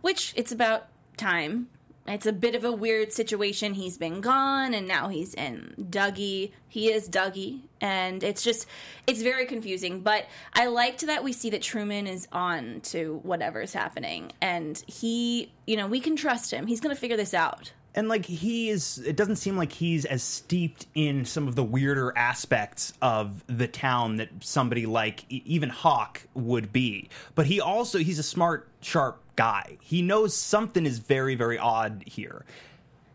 which 0.00 0.32
it's 0.36 0.52
about 0.52 0.88
time. 1.16 1.68
It's 2.10 2.26
a 2.26 2.32
bit 2.32 2.56
of 2.56 2.64
a 2.64 2.72
weird 2.72 3.12
situation. 3.12 3.74
He's 3.74 3.96
been 3.96 4.20
gone, 4.20 4.74
and 4.74 4.88
now 4.88 5.08
he's 5.08 5.32
in 5.34 5.74
Dougie. 5.90 6.50
He 6.68 6.92
is 6.92 7.08
Dougie, 7.08 7.60
and 7.80 8.24
it's 8.24 8.42
just, 8.42 8.66
it's 9.06 9.22
very 9.22 9.46
confusing. 9.46 10.00
But 10.00 10.26
I 10.52 10.66
liked 10.66 11.06
that 11.06 11.22
we 11.22 11.32
see 11.32 11.50
that 11.50 11.62
Truman 11.62 12.08
is 12.08 12.26
on 12.32 12.80
to 12.86 13.20
whatever's 13.22 13.72
happening, 13.72 14.32
and 14.40 14.82
he, 14.88 15.52
you 15.66 15.76
know, 15.76 15.86
we 15.86 16.00
can 16.00 16.16
trust 16.16 16.50
him. 16.50 16.66
He's 16.66 16.80
going 16.80 16.94
to 16.94 17.00
figure 17.00 17.16
this 17.16 17.32
out. 17.32 17.72
and 17.94 18.08
like 18.08 18.24
he 18.26 18.70
is 18.70 18.98
it 18.98 19.16
doesn't 19.16 19.36
seem 19.36 19.56
like 19.56 19.72
he's 19.72 20.04
as 20.04 20.22
steeped 20.22 20.86
in 20.94 21.24
some 21.24 21.48
of 21.48 21.56
the 21.56 21.64
weirder 21.64 22.12
aspects 22.16 22.92
of 23.02 23.42
the 23.46 23.66
town 23.66 24.16
that 24.16 24.28
somebody 24.40 24.86
like 24.86 25.24
even 25.28 25.68
hawk 25.68 26.22
would 26.34 26.72
be 26.72 27.08
but 27.34 27.46
he 27.46 27.60
also 27.60 27.98
he's 27.98 28.18
a 28.18 28.22
smart 28.22 28.68
sharp 28.80 29.20
guy 29.40 29.78
he 29.80 30.02
knows 30.02 30.34
something 30.34 30.84
is 30.86 30.98
very 30.98 31.34
very 31.34 31.58
odd 31.58 32.04
here 32.06 32.44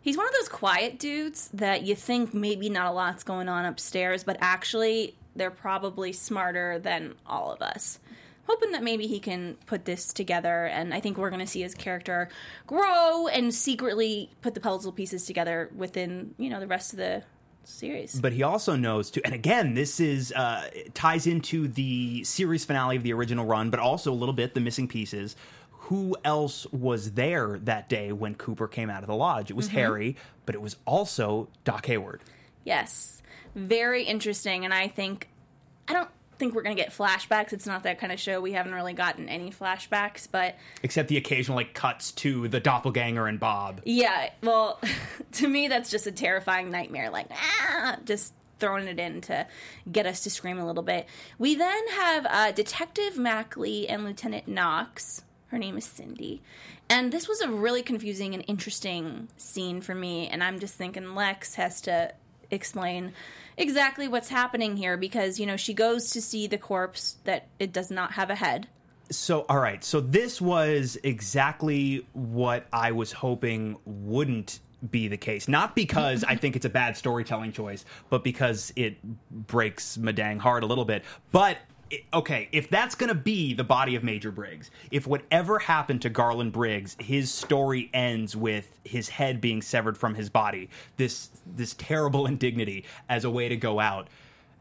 He's 0.05 0.17
one 0.17 0.27
of 0.27 0.33
those 0.33 0.49
quiet 0.49 0.99
dudes 0.99 1.49
that 1.55 1.81
you 1.81 1.95
think 1.95 2.31
maybe 2.31 2.69
not 2.69 2.85
a 2.85 2.91
lot's 2.91 3.23
going 3.23 3.49
on 3.49 3.65
upstairs, 3.65 4.23
but 4.23 4.37
actually 4.39 5.15
they're 5.35 5.49
probably 5.49 6.13
smarter 6.13 6.77
than 6.77 7.15
all 7.25 7.51
of 7.51 7.59
us. 7.63 7.97
Hoping 8.45 8.73
that 8.73 8.83
maybe 8.83 9.07
he 9.07 9.19
can 9.19 9.57
put 9.65 9.85
this 9.85 10.13
together, 10.13 10.67
and 10.67 10.93
I 10.93 10.99
think 10.99 11.17
we're 11.17 11.31
going 11.31 11.39
to 11.39 11.47
see 11.47 11.63
his 11.63 11.73
character 11.73 12.29
grow 12.67 13.27
and 13.29 13.51
secretly 13.51 14.29
put 14.41 14.53
the 14.53 14.59
puzzle 14.59 14.91
pieces 14.91 15.25
together 15.25 15.71
within, 15.75 16.35
you 16.37 16.51
know, 16.51 16.59
the 16.59 16.67
rest 16.67 16.93
of 16.93 16.97
the 16.97 17.23
series. 17.63 18.19
but 18.21 18.31
he 18.31 18.43
also 18.43 18.75
knows 18.75 19.09
too 19.09 19.21
and 19.25 19.33
again 19.33 19.73
this 19.73 19.99
is 19.99 20.31
uh 20.33 20.69
ties 20.93 21.25
into 21.25 21.67
the 21.67 22.23
series 22.23 22.63
finale 22.63 22.95
of 22.95 23.01
the 23.01 23.11
original 23.11 23.43
run 23.43 23.71
but 23.71 23.79
also 23.79 24.11
a 24.11 24.13
little 24.13 24.33
bit 24.33 24.53
the 24.53 24.59
missing 24.59 24.87
pieces 24.87 25.35
who 25.85 26.15
else 26.23 26.65
was 26.71 27.11
there 27.11 27.59
that 27.59 27.89
day 27.89 28.11
when 28.11 28.35
cooper 28.35 28.67
came 28.67 28.89
out 28.89 29.03
of 29.03 29.07
the 29.07 29.15
lodge 29.15 29.49
it 29.49 29.55
was 29.55 29.67
harry 29.69 30.15
but 30.45 30.55
it 30.55 30.61
was 30.61 30.75
also 30.85 31.47
doc 31.63 31.85
hayward 31.85 32.21
Yes. 32.65 33.21
Very 33.53 34.03
interesting. 34.03 34.65
And 34.65 34.73
I 34.73 34.89
think, 34.89 35.29
I 35.87 35.93
don't 35.93 36.09
think 36.37 36.53
we're 36.53 36.63
going 36.63 36.75
to 36.75 36.81
get 36.81 36.91
flashbacks. 36.91 37.53
It's 37.53 37.65
not 37.65 37.83
that 37.83 37.99
kind 37.99 38.11
of 38.11 38.19
show. 38.19 38.41
We 38.41 38.51
haven't 38.51 38.73
really 38.73 38.91
gotten 38.91 39.29
any 39.29 39.51
flashbacks, 39.51 40.27
but 40.29 40.57
except 40.83 41.07
the 41.07 41.15
occasional 41.15 41.55
like 41.55 41.73
cuts 41.73 42.11
to 42.13 42.49
the 42.49 42.59
doppelganger 42.59 43.27
and 43.27 43.39
bob 43.39 43.79
yeah, 43.85 44.31
well, 44.41 44.81
to 45.33 45.47
me, 45.47 45.69
that's 45.69 45.89
just 45.89 46.07
a 46.07 46.11
terrifying 46.11 46.71
nightmare. 46.71 47.09
Like, 47.09 47.27
ah, 47.31 47.97
just 48.03 48.33
throwing 48.59 48.87
it 48.87 48.99
in 48.99 49.21
to 49.21 49.45
get 49.89 50.05
us 50.05 50.21
to 50.21 50.29
scream 50.29 50.59
a 50.59 50.65
little 50.65 50.83
bit. 50.83 51.05
We 51.37 51.55
then 51.55 51.87
have 51.89 52.25
uh, 52.25 52.51
Detective 52.51 53.17
Macklay 53.17 53.85
and 53.87 54.03
Lieutenant 54.03 54.47
Knox. 54.47 55.23
Her 55.55 55.59
name 55.59 55.77
is 55.77 55.85
Cindy. 55.85 56.41
And 56.89 57.13
this 57.13 57.29
was 57.29 57.39
a 57.39 57.49
really 57.49 57.81
confusing 57.81 58.33
and 58.33 58.43
interesting 58.45 59.29
scene 59.37 59.79
for 59.79 59.95
me. 59.95 60.27
And 60.27 60.43
I'm 60.43 60.59
just 60.59 60.75
thinking 60.75 61.15
Lex 61.15 61.55
has 61.55 61.79
to 61.83 62.13
explain 62.51 63.13
exactly 63.55 64.09
what's 64.09 64.27
happening 64.27 64.75
here 64.75 64.97
because, 64.97 65.39
you 65.39 65.45
know, 65.45 65.55
she 65.55 65.73
goes 65.73 66.09
to 66.09 66.21
see 66.21 66.47
the 66.47 66.57
corpse 66.57 67.15
that 67.23 67.47
it 67.57 67.71
does 67.71 67.89
not 67.89 68.11
have 68.11 68.29
a 68.29 68.35
head. 68.35 68.67
So, 69.11 69.45
all 69.47 69.59
right. 69.59 69.81
So, 69.81 70.01
this 70.01 70.41
was 70.41 70.97
exactly 71.03 72.05
what 72.11 72.67
I 72.73 72.91
was 72.91 73.13
hoping 73.13 73.77
wouldn't 73.85 74.59
be 74.91 75.07
the 75.07 75.15
case. 75.15 75.47
Not 75.47 75.73
because 75.73 76.25
I 76.25 76.35
think 76.35 76.57
it's 76.57 76.65
a 76.65 76.69
bad 76.69 76.97
storytelling 76.97 77.53
choice, 77.53 77.85
but 78.09 78.25
because 78.25 78.73
it 78.75 78.97
breaks 79.31 79.97
my 79.97 80.11
dang 80.11 80.37
heart 80.37 80.63
a 80.63 80.67
little 80.67 80.83
bit. 80.83 81.05
But, 81.31 81.59
okay, 82.13 82.49
if 82.51 82.69
that's 82.69 82.95
going 82.95 83.09
to 83.09 83.15
be 83.15 83.53
the 83.53 83.63
body 83.63 83.95
of 83.95 84.03
Major 84.03 84.31
Briggs, 84.31 84.71
if 84.91 85.07
whatever 85.07 85.59
happened 85.59 86.01
to 86.03 86.09
Garland 86.09 86.53
Briggs, 86.53 86.95
his 86.99 87.31
story 87.31 87.89
ends 87.93 88.35
with 88.35 88.79
his 88.83 89.09
head 89.09 89.41
being 89.41 89.61
severed 89.61 89.97
from 89.97 90.15
his 90.15 90.29
body, 90.29 90.69
this, 90.97 91.29
this 91.45 91.73
terrible 91.77 92.25
indignity 92.27 92.85
as 93.09 93.23
a 93.23 93.29
way 93.29 93.49
to 93.49 93.55
go 93.57 93.79
out 93.79 94.09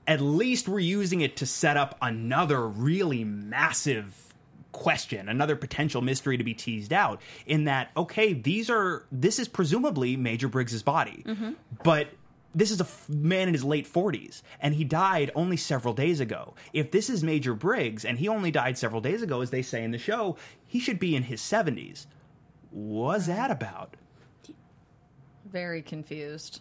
at 0.06 0.20
least 0.20 0.68
we're 0.68 0.78
using 0.78 1.22
it 1.22 1.36
to 1.36 1.46
set 1.46 1.78
up 1.78 1.96
another 2.02 2.66
really 2.66 3.24
massive 3.24 4.34
question, 4.72 5.28
another 5.28 5.56
potential 5.56 6.02
mystery 6.02 6.36
to 6.36 6.44
be 6.44 6.52
teased 6.52 6.92
out. 6.92 7.20
In 7.46 7.64
that, 7.64 7.90
okay, 7.96 8.32
these 8.32 8.68
are 8.68 9.06
this 9.10 9.38
is 9.38 9.48
presumably 9.48 10.16
Major 10.16 10.48
Briggs's 10.48 10.82
body, 10.82 11.22
mm-hmm. 11.26 11.52
but 11.82 12.08
this 12.54 12.70
is 12.70 12.80
a 12.80 12.84
f- 12.84 13.08
man 13.08 13.48
in 13.48 13.54
his 13.54 13.64
late 13.64 13.86
40s 13.90 14.42
and 14.60 14.74
he 14.74 14.84
died 14.84 15.30
only 15.34 15.56
several 15.56 15.92
days 15.94 16.20
ago. 16.20 16.54
If 16.72 16.90
this 16.90 17.10
is 17.10 17.22
Major 17.24 17.54
Briggs 17.54 18.04
and 18.04 18.18
he 18.18 18.28
only 18.28 18.50
died 18.50 18.78
several 18.78 19.00
days 19.00 19.22
ago 19.22 19.40
as 19.40 19.50
they 19.50 19.62
say 19.62 19.82
in 19.82 19.90
the 19.90 19.98
show, 19.98 20.36
he 20.66 20.78
should 20.78 20.98
be 20.98 21.16
in 21.16 21.24
his 21.24 21.40
70s. 21.40 22.06
What's 22.70 23.26
that 23.26 23.50
about? 23.50 23.96
Very 25.50 25.82
confused. 25.82 26.60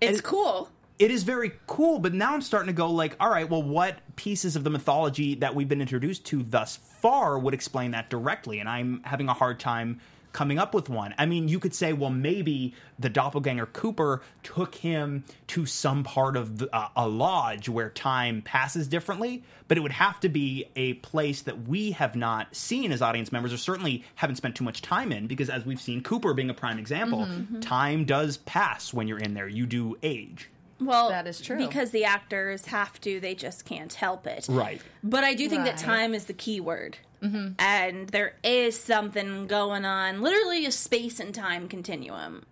It's 0.00 0.18
And- 0.18 0.24
cool. 0.24 0.70
it 0.98 1.10
is 1.10 1.22
very 1.22 1.52
cool, 1.66 1.98
but 1.98 2.12
now 2.14 2.34
I'm 2.34 2.42
starting 2.42 2.66
to 2.68 2.72
go 2.72 2.90
like, 2.90 3.16
all 3.20 3.30
right, 3.30 3.48
well, 3.48 3.62
what 3.62 3.98
pieces 4.16 4.56
of 4.56 4.64
the 4.64 4.70
mythology 4.70 5.34
that 5.36 5.54
we've 5.54 5.68
been 5.68 5.80
introduced 5.80 6.24
to 6.26 6.42
thus 6.42 6.76
far 6.76 7.38
would 7.38 7.54
explain 7.54 7.92
that 7.92 8.10
directly? 8.10 8.58
And 8.60 8.68
I'm 8.68 9.02
having 9.04 9.28
a 9.28 9.34
hard 9.34 9.58
time 9.60 10.00
coming 10.32 10.58
up 10.58 10.74
with 10.74 10.88
one. 10.88 11.14
I 11.18 11.26
mean, 11.26 11.48
you 11.48 11.58
could 11.58 11.74
say, 11.74 11.92
well, 11.92 12.10
maybe 12.10 12.74
the 12.98 13.08
doppelganger 13.08 13.66
Cooper 13.66 14.22
took 14.42 14.74
him 14.76 15.24
to 15.48 15.66
some 15.66 16.04
part 16.04 16.36
of 16.36 16.58
the, 16.58 16.74
uh, 16.74 16.88
a 16.96 17.08
lodge 17.08 17.68
where 17.68 17.90
time 17.90 18.42
passes 18.42 18.88
differently, 18.88 19.42
but 19.68 19.78
it 19.78 19.80
would 19.80 19.92
have 19.92 20.20
to 20.20 20.28
be 20.28 20.66
a 20.76 20.94
place 20.94 21.42
that 21.42 21.68
we 21.68 21.92
have 21.92 22.14
not 22.16 22.54
seen 22.54 22.92
as 22.92 23.02
audience 23.02 23.32
members, 23.32 23.52
or 23.52 23.56
certainly 23.56 24.04
haven't 24.16 24.36
spent 24.36 24.54
too 24.54 24.64
much 24.64 24.82
time 24.82 25.12
in, 25.12 25.26
because 25.26 25.50
as 25.50 25.64
we've 25.64 25.80
seen, 25.80 26.02
Cooper 26.02 26.34
being 26.34 26.50
a 26.50 26.54
prime 26.54 26.78
example, 26.78 27.26
time 27.60 28.04
does 28.04 28.36
pass 28.36 28.92
when 28.92 29.08
you're 29.08 29.18
in 29.18 29.34
there. 29.34 29.48
You 29.48 29.66
do 29.66 29.96
age. 30.02 30.50
Well, 30.80 31.08
That 31.08 31.26
is 31.26 31.40
true. 31.40 31.56
Because 31.58 31.90
the 31.90 32.04
actors 32.04 32.66
have 32.66 33.00
to, 33.00 33.18
they 33.20 33.34
just 33.34 33.64
can't 33.64 33.92
help 33.92 34.26
it. 34.26 34.46
Right. 34.48 34.80
But 35.02 35.24
I 35.24 35.34
do 35.34 35.48
think 35.48 35.64
that 35.64 35.76
time 35.78 36.14
is 36.14 36.26
the 36.26 36.32
key 36.32 36.60
word. 36.60 36.98
Mm-hmm. 37.22 37.54
And 37.58 38.08
there 38.10 38.34
is 38.44 38.78
something 38.78 39.48
going 39.48 39.84
on, 39.84 40.22
literally 40.22 40.64
a 40.66 40.70
space 40.70 41.18
and 41.18 41.34
time 41.34 41.66
continuum. 41.68 42.44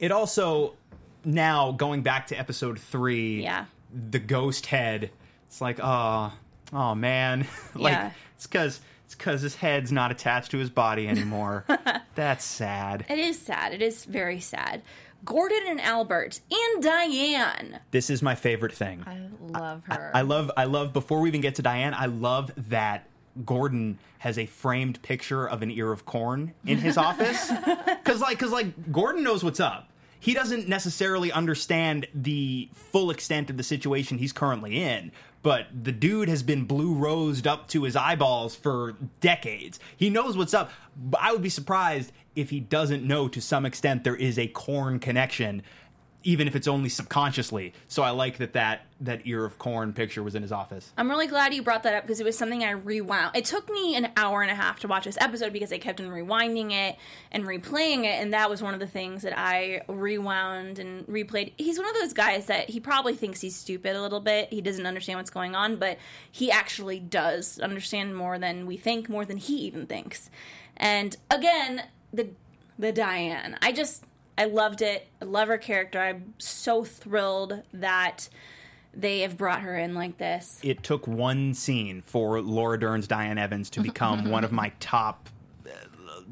It 0.00 0.10
also 0.10 0.74
now 1.24 1.70
going 1.72 2.02
back 2.02 2.26
to 2.28 2.38
episode 2.38 2.78
three, 2.80 3.42
Yeah. 3.44 3.66
the 4.10 4.18
ghost 4.18 4.66
head. 4.66 5.10
It's 5.46 5.60
like, 5.60 5.78
oh, 5.80 6.32
oh 6.72 6.94
man, 6.96 7.46
like 7.74 7.92
Yeah. 7.92 8.10
it's 8.34 8.46
because 8.48 8.80
it's 9.04 9.14
because 9.14 9.42
his 9.42 9.54
head's 9.56 9.90
not 9.92 10.10
attached 10.10 10.50
to 10.52 10.58
his 10.58 10.70
body 10.70 11.06
anymore. 11.08 11.64
That's 12.14 12.44
sad. 12.44 13.04
It 13.08 13.18
is 13.18 13.38
sad. 13.40 13.72
It 13.72 13.82
is 13.82 14.04
very 14.04 14.40
sad. 14.40 14.82
Gordon 15.24 15.62
and 15.66 15.80
Albert 15.80 16.40
and 16.50 16.82
Diane. 16.82 17.80
This 17.90 18.10
is 18.10 18.22
my 18.22 18.34
favorite 18.34 18.72
thing. 18.72 19.04
I 19.06 19.18
love 19.58 19.82
her. 19.86 20.10
I 20.14 20.22
love 20.22 20.50
I 20.56 20.64
love 20.64 20.92
before 20.92 21.20
we 21.20 21.28
even 21.28 21.40
get 21.40 21.56
to 21.56 21.62
Diane, 21.62 21.94
I 21.94 22.06
love 22.06 22.50
that 22.68 23.06
Gordon 23.44 23.98
has 24.18 24.38
a 24.38 24.46
framed 24.46 25.00
picture 25.02 25.48
of 25.48 25.62
an 25.62 25.70
ear 25.70 25.92
of 25.92 26.04
corn 26.04 26.52
in 26.66 26.78
his 26.78 26.96
office. 27.08 27.50
Cuz 28.04 28.20
like 28.20 28.38
cuz 28.38 28.50
like 28.52 28.92
Gordon 28.92 29.22
knows 29.22 29.44
what's 29.44 29.60
up. 29.60 29.88
He 30.22 30.34
doesn't 30.34 30.68
necessarily 30.68 31.32
understand 31.32 32.06
the 32.14 32.68
full 32.74 33.10
extent 33.10 33.48
of 33.48 33.56
the 33.56 33.62
situation 33.62 34.18
he's 34.18 34.32
currently 34.34 34.82
in, 34.82 35.12
but 35.42 35.66
the 35.84 35.92
dude 35.92 36.28
has 36.28 36.42
been 36.42 36.64
blue 36.64 36.94
rosed 36.94 37.46
up 37.46 37.68
to 37.68 37.84
his 37.84 37.96
eyeballs 37.96 38.54
for 38.54 38.96
decades. 39.20 39.80
He 39.96 40.10
knows 40.10 40.36
what's 40.36 40.54
up. 40.54 40.70
I 41.18 41.32
would 41.32 41.42
be 41.42 41.48
surprised 41.48 42.12
if 42.36 42.50
he 42.50 42.60
doesn't 42.60 43.04
know 43.04 43.28
to 43.28 43.40
some 43.40 43.66
extent 43.66 44.04
there 44.04 44.16
is 44.16 44.38
a 44.38 44.46
corn 44.48 44.98
connection 44.98 45.62
even 46.22 46.46
if 46.46 46.54
it's 46.54 46.68
only 46.68 46.88
subconsciously. 46.88 47.72
So 47.88 48.02
I 48.02 48.10
like 48.10 48.38
that 48.38 48.52
that 48.52 48.82
that 49.02 49.26
ear 49.26 49.46
of 49.46 49.58
corn 49.58 49.94
picture 49.94 50.22
was 50.22 50.34
in 50.34 50.42
his 50.42 50.52
office. 50.52 50.92
I'm 50.98 51.08
really 51.08 51.26
glad 51.26 51.54
you 51.54 51.62
brought 51.62 51.84
that 51.84 51.94
up 51.94 52.02
because 52.04 52.20
it 52.20 52.24
was 52.24 52.36
something 52.36 52.62
I 52.62 52.72
rewound. 52.72 53.34
It 53.34 53.46
took 53.46 53.70
me 53.70 53.96
an 53.96 54.10
hour 54.16 54.42
and 54.42 54.50
a 54.50 54.54
half 54.54 54.80
to 54.80 54.88
watch 54.88 55.04
this 55.04 55.16
episode 55.20 55.52
because 55.54 55.72
I 55.72 55.78
kept 55.78 56.00
on 56.00 56.08
rewinding 56.08 56.72
it 56.72 56.96
and 57.32 57.44
replaying 57.44 58.04
it, 58.04 58.20
and 58.20 58.34
that 58.34 58.50
was 58.50 58.62
one 58.62 58.74
of 58.74 58.80
the 58.80 58.86
things 58.86 59.22
that 59.22 59.38
I 59.38 59.82
rewound 59.88 60.78
and 60.78 61.06
replayed. 61.06 61.52
He's 61.56 61.78
one 61.78 61.88
of 61.88 61.94
those 61.94 62.12
guys 62.12 62.46
that 62.46 62.68
he 62.68 62.80
probably 62.80 63.14
thinks 63.14 63.40
he's 63.40 63.56
stupid 63.56 63.96
a 63.96 64.02
little 64.02 64.20
bit. 64.20 64.52
He 64.52 64.60
doesn't 64.60 64.86
understand 64.86 65.18
what's 65.18 65.30
going 65.30 65.54
on, 65.54 65.76
but 65.76 65.98
he 66.30 66.50
actually 66.50 67.00
does 67.00 67.58
understand 67.60 68.16
more 68.16 68.38
than 68.38 68.66
we 68.66 68.76
think, 68.76 69.08
more 69.08 69.24
than 69.24 69.38
he 69.38 69.56
even 69.60 69.86
thinks. 69.86 70.28
And 70.76 71.16
again, 71.30 71.84
the 72.12 72.28
the 72.78 72.92
Diane. 72.92 73.58
I 73.60 73.72
just 73.72 74.04
I 74.40 74.46
loved 74.46 74.80
it. 74.80 75.06
I 75.20 75.26
love 75.26 75.48
her 75.48 75.58
character. 75.58 76.00
I'm 76.00 76.32
so 76.38 76.82
thrilled 76.82 77.62
that 77.74 78.30
they 78.94 79.20
have 79.20 79.36
brought 79.36 79.60
her 79.60 79.76
in 79.76 79.94
like 79.94 80.16
this. 80.16 80.58
It 80.62 80.82
took 80.82 81.06
one 81.06 81.52
scene 81.52 82.00
for 82.00 82.40
Laura 82.40 82.80
Dern's 82.80 83.06
Diane 83.06 83.36
Evans 83.36 83.68
to 83.70 83.82
become 83.82 84.30
one 84.30 84.42
of 84.42 84.50
my 84.50 84.72
top, 84.80 85.28
uh, 85.66 85.70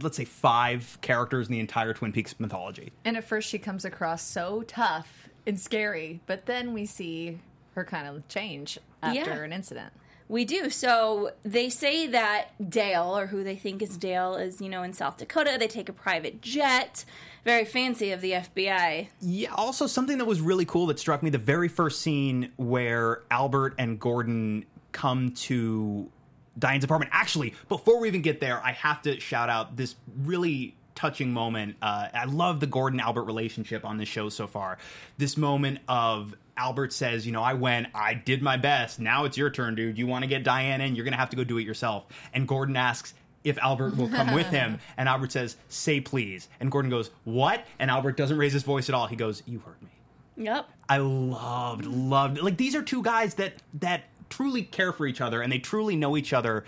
let's 0.00 0.16
say, 0.16 0.24
five 0.24 0.96
characters 1.02 1.48
in 1.48 1.52
the 1.52 1.60
entire 1.60 1.92
Twin 1.92 2.10
Peaks 2.12 2.34
mythology. 2.40 2.92
And 3.04 3.14
at 3.18 3.24
first, 3.24 3.46
she 3.46 3.58
comes 3.58 3.84
across 3.84 4.22
so 4.22 4.62
tough 4.66 5.28
and 5.46 5.60
scary, 5.60 6.20
but 6.24 6.46
then 6.46 6.72
we 6.72 6.86
see 6.86 7.38
her 7.74 7.84
kind 7.84 8.08
of 8.08 8.26
change 8.28 8.78
after 9.02 9.18
Yeah. 9.20 9.42
an 9.44 9.52
incident. 9.52 9.92
We 10.28 10.44
do. 10.44 10.68
So 10.70 11.32
they 11.42 11.70
say 11.70 12.06
that 12.08 12.70
Dale, 12.70 13.16
or 13.16 13.26
who 13.28 13.42
they 13.42 13.56
think 13.56 13.80
is 13.82 13.96
Dale, 13.96 14.34
is, 14.34 14.60
you 14.60 14.68
know, 14.68 14.82
in 14.82 14.92
South 14.92 15.16
Dakota. 15.16 15.56
They 15.58 15.68
take 15.68 15.88
a 15.88 15.92
private 15.92 16.42
jet. 16.42 17.04
Very 17.44 17.64
fancy 17.64 18.10
of 18.12 18.20
the 18.20 18.32
FBI. 18.32 19.08
Yeah, 19.20 19.54
also 19.54 19.86
something 19.86 20.18
that 20.18 20.26
was 20.26 20.40
really 20.40 20.66
cool 20.66 20.86
that 20.86 20.98
struck 20.98 21.22
me 21.22 21.30
the 21.30 21.38
very 21.38 21.68
first 21.68 22.02
scene 22.02 22.52
where 22.56 23.22
Albert 23.30 23.74
and 23.78 23.98
Gordon 23.98 24.66
come 24.92 25.30
to 25.32 26.10
Diane's 26.58 26.84
apartment. 26.84 27.10
Actually, 27.14 27.54
before 27.68 28.00
we 28.00 28.08
even 28.08 28.20
get 28.22 28.40
there, 28.40 28.62
I 28.62 28.72
have 28.72 29.00
to 29.02 29.18
shout 29.20 29.48
out 29.48 29.76
this 29.76 29.94
really 30.24 30.74
touching 30.94 31.32
moment. 31.32 31.76
Uh, 31.80 32.08
I 32.12 32.24
love 32.24 32.58
the 32.58 32.66
Gordon 32.66 32.98
Albert 32.98 33.22
relationship 33.24 33.84
on 33.84 33.98
this 33.98 34.08
show 34.08 34.28
so 34.28 34.48
far. 34.48 34.78
This 35.16 35.36
moment 35.36 35.78
of 35.88 36.34
Albert 36.58 36.92
says, 36.92 37.24
You 37.24 37.32
know, 37.32 37.42
I 37.42 37.54
went, 37.54 37.86
I 37.94 38.14
did 38.14 38.42
my 38.42 38.56
best. 38.56 39.00
Now 39.00 39.24
it's 39.24 39.38
your 39.38 39.48
turn, 39.48 39.74
dude. 39.74 39.96
You 39.96 40.06
want 40.06 40.24
to 40.24 40.28
get 40.28 40.44
Diane 40.44 40.80
in? 40.80 40.94
You're 40.94 41.04
going 41.04 41.12
to 41.12 41.18
have 41.18 41.30
to 41.30 41.36
go 41.36 41.44
do 41.44 41.58
it 41.58 41.62
yourself. 41.62 42.06
And 42.34 42.46
Gordon 42.46 42.76
asks, 42.76 43.14
if 43.44 43.56
Albert 43.58 43.96
will 43.96 44.08
come 44.08 44.34
with 44.34 44.48
him, 44.48 44.78
and 44.96 45.08
Albert 45.08 45.32
says, 45.32 45.56
"Say 45.68 46.00
please," 46.00 46.48
and 46.60 46.70
Gordon 46.70 46.90
goes, 46.90 47.10
"What?" 47.24 47.64
And 47.78 47.90
Albert 47.90 48.16
doesn't 48.16 48.36
raise 48.36 48.52
his 48.52 48.64
voice 48.64 48.88
at 48.88 48.94
all. 48.94 49.06
He 49.06 49.16
goes, 49.16 49.42
"You 49.46 49.60
heard 49.60 49.80
me." 49.80 50.44
Yep. 50.44 50.68
I 50.88 50.98
loved, 50.98 51.84
loved. 51.86 52.40
Like 52.40 52.56
these 52.56 52.74
are 52.74 52.82
two 52.82 53.02
guys 53.02 53.34
that 53.34 53.54
that 53.74 54.04
truly 54.28 54.62
care 54.62 54.92
for 54.92 55.06
each 55.06 55.20
other, 55.20 55.40
and 55.40 55.50
they 55.52 55.58
truly 55.58 55.96
know 55.96 56.16
each 56.16 56.32
other 56.32 56.64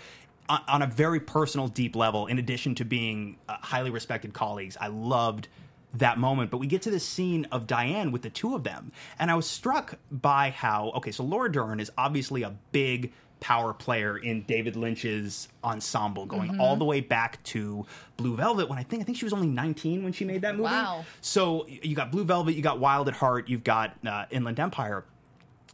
on, 0.49 0.61
on 0.67 0.81
a 0.81 0.87
very 0.87 1.19
personal, 1.19 1.67
deep 1.67 1.95
level. 1.95 2.27
In 2.27 2.39
addition 2.39 2.73
to 2.75 2.85
being 2.85 3.37
uh, 3.47 3.57
highly 3.59 3.89
respected 3.89 4.33
colleagues, 4.33 4.77
I 4.79 4.87
loved 4.87 5.49
that 5.93 6.17
moment. 6.17 6.51
But 6.51 6.57
we 6.57 6.67
get 6.67 6.81
to 6.83 6.91
this 6.91 7.05
scene 7.05 7.45
of 7.51 7.67
Diane 7.67 8.11
with 8.11 8.21
the 8.21 8.29
two 8.29 8.55
of 8.55 8.63
them, 8.63 8.91
and 9.19 9.31
I 9.31 9.35
was 9.35 9.47
struck 9.47 9.97
by 10.11 10.51
how 10.51 10.91
okay, 10.95 11.11
so 11.11 11.23
Laura 11.23 11.51
Dern 11.51 11.79
is 11.79 11.91
obviously 11.97 12.43
a 12.43 12.55
big 12.71 13.13
power 13.41 13.73
player 13.73 14.17
in 14.17 14.43
David 14.43 14.75
Lynch's 14.75 15.49
ensemble, 15.63 16.27
going 16.27 16.59
all 16.59 16.77
the 16.77 16.85
way 16.85 17.01
back 17.01 17.41
to 17.43 17.85
Blue 18.15 18.35
Velvet. 18.37 18.69
When 18.69 18.77
I 18.77 18.83
think 18.83 19.01
I 19.01 19.05
think 19.05 19.17
she 19.17 19.25
was 19.25 19.33
only 19.33 19.47
19 19.47 20.03
when 20.03 20.13
she 20.13 20.23
made 20.23 20.41
that 20.41 20.55
movie. 20.55 20.69
Wow. 20.69 21.03
So 21.19 21.67
you 21.67 21.95
got 21.95 22.11
Blue 22.11 22.23
Velvet, 22.23 22.53
you 22.53 22.61
got 22.61 22.79
Wild 22.79 23.09
at 23.09 23.15
Heart, 23.15 23.49
you've 23.49 23.63
got 23.63 23.97
uh, 24.05 24.25
Inland 24.29 24.59
Empire. 24.59 25.03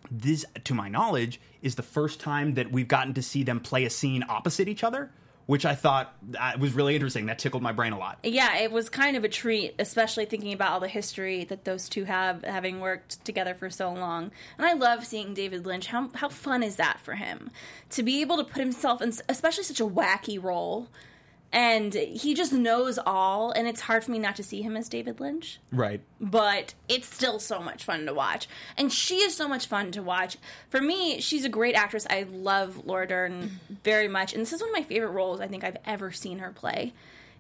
This, 0.10 0.46
to 0.64 0.74
my 0.74 0.88
knowledge, 0.88 1.42
is 1.62 1.76
the 1.76 1.84
first 1.84 2.22
time 2.22 2.54
that 2.54 2.72
we've 2.72 2.88
gotten 2.88 3.14
to 3.16 3.22
see 3.22 3.44
them 3.44 3.60
play 3.60 3.84
a 3.84 3.90
scene 3.90 4.24
opposite 4.30 4.70
each 4.70 4.84
other, 4.84 5.12
which 5.48 5.66
I 5.66 5.74
thought 5.75 6.13
was 6.60 6.74
really 6.74 6.94
interesting. 6.94 7.25
That 7.25 7.39
tickled 7.39 7.63
my 7.63 7.72
brain 7.72 7.94
a 7.94 7.98
lot. 7.98 8.20
Yeah, 8.24 8.58
it 8.58 8.72
was 8.72 8.89
kind 8.89 9.18
of 9.18 9.24
a 9.24 9.30
treat, 9.30 9.74
especially 9.80 10.25
thinking 10.25 10.54
about 10.54 10.74
all 10.74 10.80
the 10.80 10.88
history 10.88 11.46
that 11.46 11.63
those 11.66 11.89
two 11.89 12.04
have, 12.04 12.44
having 12.44 12.80
worked 12.80 13.24
together 13.25 13.56
for 13.56 13.70
so 13.70 13.92
long. 13.92 14.32
And 14.58 14.68
I 14.68 14.74
love 14.74 15.06
seeing 15.06 15.34
David 15.34 15.66
Lynch. 15.66 15.88
How 15.88 16.10
how 16.13 16.30
fun 16.30 16.62
is 16.62 16.75
that 16.75 17.00
for 17.00 17.16
him 17.16 17.50
to 17.92 18.04
be 18.04 18.22
able 18.22 18.38
to 18.38 18.44
put 18.44 18.60
himself 18.60 19.01
in, 19.01 19.13
especially 19.30 19.63
such 19.63 19.80
a 19.80 19.86
wacky 19.86 20.42
role, 20.42 20.89
and 21.51 21.94
he 21.94 22.34
just 22.34 22.51
knows 22.54 23.00
all. 23.06 23.51
And 23.51 23.68
it's 23.68 23.82
hard 23.82 24.03
for 24.03 24.12
me 24.12 24.20
not 24.20 24.36
to 24.36 24.44
see 24.44 24.62
him 24.62 24.75
as 24.75 24.90
David 24.90 25.20
Lynch. 25.20 25.60
Right. 25.72 26.01
but 26.20 26.74
it's 26.90 27.14
still 27.14 27.40
so 27.40 27.60
much 27.60 27.83
fun 27.83 28.05
to 28.05 28.14
watch. 28.14 28.48
And 28.77 28.92
she 28.92 29.18
is 29.18 29.36
so 29.36 29.48
much 29.48 29.66
fun 29.68 29.92
to 29.92 30.03
watch. 30.03 30.38
For 30.70 30.81
me, 30.81 31.22
she's 31.22 31.46
a 31.46 31.50
great 31.50 31.75
actress. 31.75 32.05
I 32.10 32.24
love 32.29 32.86
Laura 32.86 33.07
Dern 33.07 33.60
very 33.83 34.07
much. 34.07 34.33
And 34.33 34.42
this 34.42 34.53
is 34.53 34.62
one 34.62 34.70
of 34.70 34.75
my 34.75 34.83
favorite 34.83 35.12
roles 35.12 35.40
I 35.40 35.48
think 35.48 35.64
I've 35.64 35.77
ever 35.86 36.12
seen 36.12 36.40
her 36.40 36.51
play. 36.51 36.94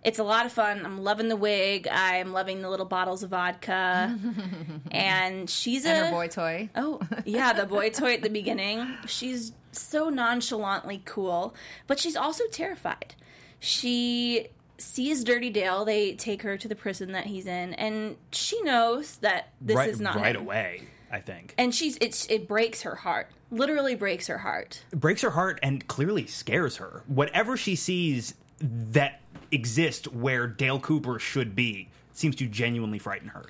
It's 0.03 0.19
a 0.19 0.23
lot 0.23 0.45
of 0.45 0.53
fun. 0.53 0.85
I'm 0.85 1.03
loving 1.03 1.27
the 1.27 1.35
wig. 1.35 1.87
I'm 1.91 2.31
loving 2.31 2.61
the 2.61 2.69
little 2.69 2.85
bottles 2.85 3.23
of 3.23 3.31
vodka. 3.31 4.17
and 4.91 5.49
she's 5.49 5.85
a 5.85 6.05
her 6.05 6.11
boy 6.11 6.27
toy. 6.27 6.69
Oh, 6.75 7.01
yeah, 7.25 7.51
the 7.51 7.65
boy 7.65 7.89
toy 7.89 8.13
at 8.13 8.21
the 8.21 8.29
beginning. 8.29 8.87
She's 9.07 9.51
so 9.73 10.09
nonchalantly 10.09 11.01
cool, 11.03 11.53
but 11.87 11.99
she's 11.99 12.15
also 12.15 12.45
terrified. 12.51 13.15
She 13.59 14.47
sees 14.77 15.23
Dirty 15.23 15.49
Dale. 15.49 15.85
They 15.85 16.13
take 16.13 16.41
her 16.43 16.57
to 16.57 16.67
the 16.67 16.75
prison 16.75 17.11
that 17.13 17.25
he's 17.25 17.45
in, 17.47 17.73
and 17.75 18.15
she 18.31 18.61
knows 18.61 19.17
that 19.17 19.49
this 19.61 19.75
right, 19.75 19.89
is 19.89 19.99
not 19.99 20.15
right 20.15 20.35
him. 20.35 20.41
away. 20.43 20.83
I 21.09 21.21
think 21.21 21.55
And 21.57 21.73
she's 21.73 21.97
it's 22.01 22.25
it 22.29 22.47
breaks 22.49 22.81
her 22.81 22.95
heart. 22.95 23.29
Literally 23.49 23.95
breaks 23.95 24.27
her 24.27 24.39
heart. 24.39 24.83
it 24.91 24.99
breaks 24.99 25.21
her 25.21 25.29
heart 25.29 25.57
and 25.63 25.87
clearly 25.87 26.27
scares 26.27 26.75
her. 26.77 27.03
Whatever 27.07 27.55
she 27.55 27.77
sees 27.77 28.33
that 28.59 29.21
exists 29.51 30.07
where 30.09 30.47
Dale 30.47 30.81
Cooper 30.81 31.17
should 31.17 31.55
be 31.55 31.87
seems 32.11 32.35
to 32.35 32.45
genuinely 32.47 32.99
frighten 32.99 33.29
her. 33.29 33.45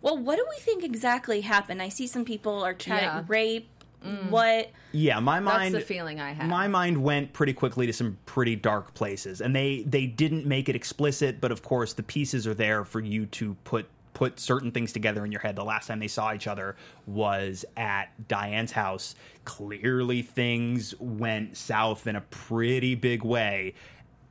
Well, 0.00 0.16
what 0.16 0.36
do 0.36 0.46
we 0.48 0.56
think 0.62 0.82
exactly 0.82 1.42
happened? 1.42 1.82
I 1.82 1.90
see 1.90 2.06
some 2.06 2.24
people 2.24 2.64
are 2.64 2.72
chatting 2.74 3.04
Yeah. 3.08 3.24
rape. 3.28 3.68
Mm. 4.04 4.30
What? 4.30 4.70
Yeah, 4.92 5.18
my 5.20 5.40
mind. 5.40 5.74
That's 5.74 5.84
the 5.84 5.94
feeling 5.94 6.20
I 6.20 6.32
had. 6.32 6.48
My 6.48 6.68
mind 6.68 7.02
went 7.02 7.32
pretty 7.32 7.52
quickly 7.52 7.86
to 7.86 7.92
some 7.92 8.18
pretty 8.26 8.56
dark 8.56 8.94
places, 8.94 9.40
and 9.40 9.54
they 9.54 9.82
they 9.82 10.06
didn't 10.06 10.46
make 10.46 10.68
it 10.68 10.76
explicit, 10.76 11.40
but 11.40 11.50
of 11.50 11.62
course 11.62 11.94
the 11.94 12.02
pieces 12.02 12.46
are 12.46 12.54
there 12.54 12.84
for 12.84 13.00
you 13.00 13.26
to 13.26 13.54
put 13.64 13.88
put 14.14 14.38
certain 14.38 14.70
things 14.70 14.92
together 14.92 15.24
in 15.24 15.32
your 15.32 15.40
head. 15.40 15.56
The 15.56 15.64
last 15.64 15.88
time 15.88 15.98
they 15.98 16.08
saw 16.08 16.32
each 16.32 16.46
other 16.46 16.76
was 17.06 17.64
at 17.76 18.06
Diane's 18.28 18.72
house. 18.72 19.16
Clearly, 19.44 20.22
things 20.22 20.94
went 21.00 21.56
south 21.56 22.06
in 22.06 22.16
a 22.16 22.20
pretty 22.22 22.94
big 22.94 23.24
way, 23.24 23.74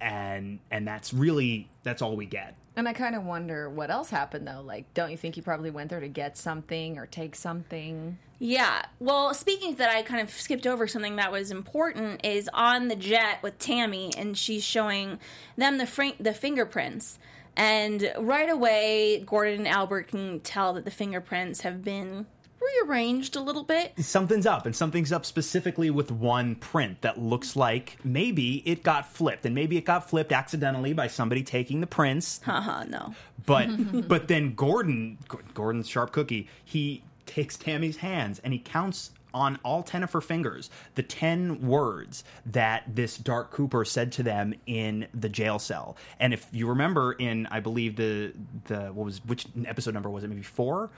and 0.02 0.60
and 0.72 0.88
that's 0.88 1.14
really 1.14 1.70
that's 1.84 2.02
all 2.02 2.16
we 2.16 2.26
get. 2.26 2.56
And 2.76 2.90
I 2.90 2.94
kind 2.94 3.16
of 3.16 3.24
wonder 3.24 3.70
what 3.70 3.92
else 3.92 4.10
happened 4.10 4.48
though. 4.48 4.62
Like, 4.62 4.92
don't 4.94 5.12
you 5.12 5.18
think 5.18 5.36
he 5.36 5.42
probably 5.42 5.70
went 5.70 5.90
there 5.90 6.00
to 6.00 6.08
get 6.08 6.38
something 6.38 6.98
or 6.98 7.06
take 7.06 7.36
something? 7.36 8.18
Yeah. 8.46 8.84
Well, 9.00 9.34
speaking 9.34 9.72
of 9.72 9.78
that, 9.78 9.90
I 9.90 10.02
kind 10.02 10.20
of 10.20 10.30
skipped 10.30 10.68
over 10.68 10.86
something 10.86 11.16
that 11.16 11.32
was 11.32 11.50
important. 11.50 12.26
Is 12.26 12.50
on 12.54 12.90
the 12.90 12.96
jet 12.98 13.42
with 13.42 13.58
Tammy, 13.58 14.12
and 14.18 14.38
she's 14.38 14.66
showing 14.66 15.18
them 15.56 15.78
the 15.78 15.88
fr- 15.88 16.18
the 16.20 16.34
fingerprints, 16.34 17.20
and 17.56 18.12
right 18.20 18.50
away, 18.50 19.24
Gordon 19.26 19.60
and 19.60 19.68
Albert 19.70 20.10
can 20.10 20.42
tell 20.42 20.74
that 20.74 20.84
the 20.84 20.92
fingerprints 20.92 21.62
have 21.62 21.86
been 21.86 22.26
rearranged 22.82 23.38
a 23.38 23.42
little 23.42 23.64
bit. 23.64 23.94
something's 24.00 24.46
up 24.46 24.66
and 24.66 24.76
something's 24.76 25.12
up 25.14 25.26
specifically 25.26 25.90
with 25.90 26.12
one 26.12 26.56
print 26.56 27.02
that 27.02 27.18
looks 27.20 27.56
like 27.56 27.98
maybe 28.04 28.58
it 28.66 28.84
got 28.84 29.06
flipped 29.06 29.46
and 29.46 29.54
maybe 29.54 29.78
it 29.78 29.84
got 29.84 30.10
flipped 30.10 30.32
accidentally 30.32 30.94
by 30.94 31.08
somebody 31.08 31.44
taking 31.44 31.82
the 31.82 31.88
prints 31.88 32.40
Haha, 32.46 32.86
no. 32.86 33.14
but 33.46 33.68
but 34.08 34.30
then 34.30 34.56
gordon 34.56 35.18
gordon's 35.54 35.90
sharp 35.90 36.14
cookie 36.14 36.48
he 36.64 37.04
takes 37.26 37.58
tammy's 37.58 37.98
hands 37.98 38.40
and 38.44 38.54
he 38.54 38.60
counts 38.60 39.12
on 39.34 39.58
all 39.64 39.82
10 39.82 40.04
of 40.04 40.12
her 40.12 40.22
fingers 40.22 40.70
the 40.96 41.02
10 41.02 41.66
words 41.66 42.24
that 42.46 42.84
this 42.88 43.18
dark 43.18 43.52
cooper 43.52 43.84
said 43.84 44.12
to 44.12 44.24
them 44.24 44.54
in 44.68 45.08
the 45.14 45.30
jail 45.30 45.58
cell. 45.58 45.98
And 46.20 46.34
if 46.34 46.48
you 46.52 46.68
remember 46.68 47.14
in 47.14 47.48
i 47.48 47.60
believe 47.60 47.96
the 47.96 48.34
the 48.66 48.92
what 48.94 49.06
was 49.06 49.26
which 49.26 49.48
episode 49.66 49.94
number 49.94 50.10
was 50.10 50.24
it? 50.24 50.28
Maybe 50.28 50.44
four 50.44 50.90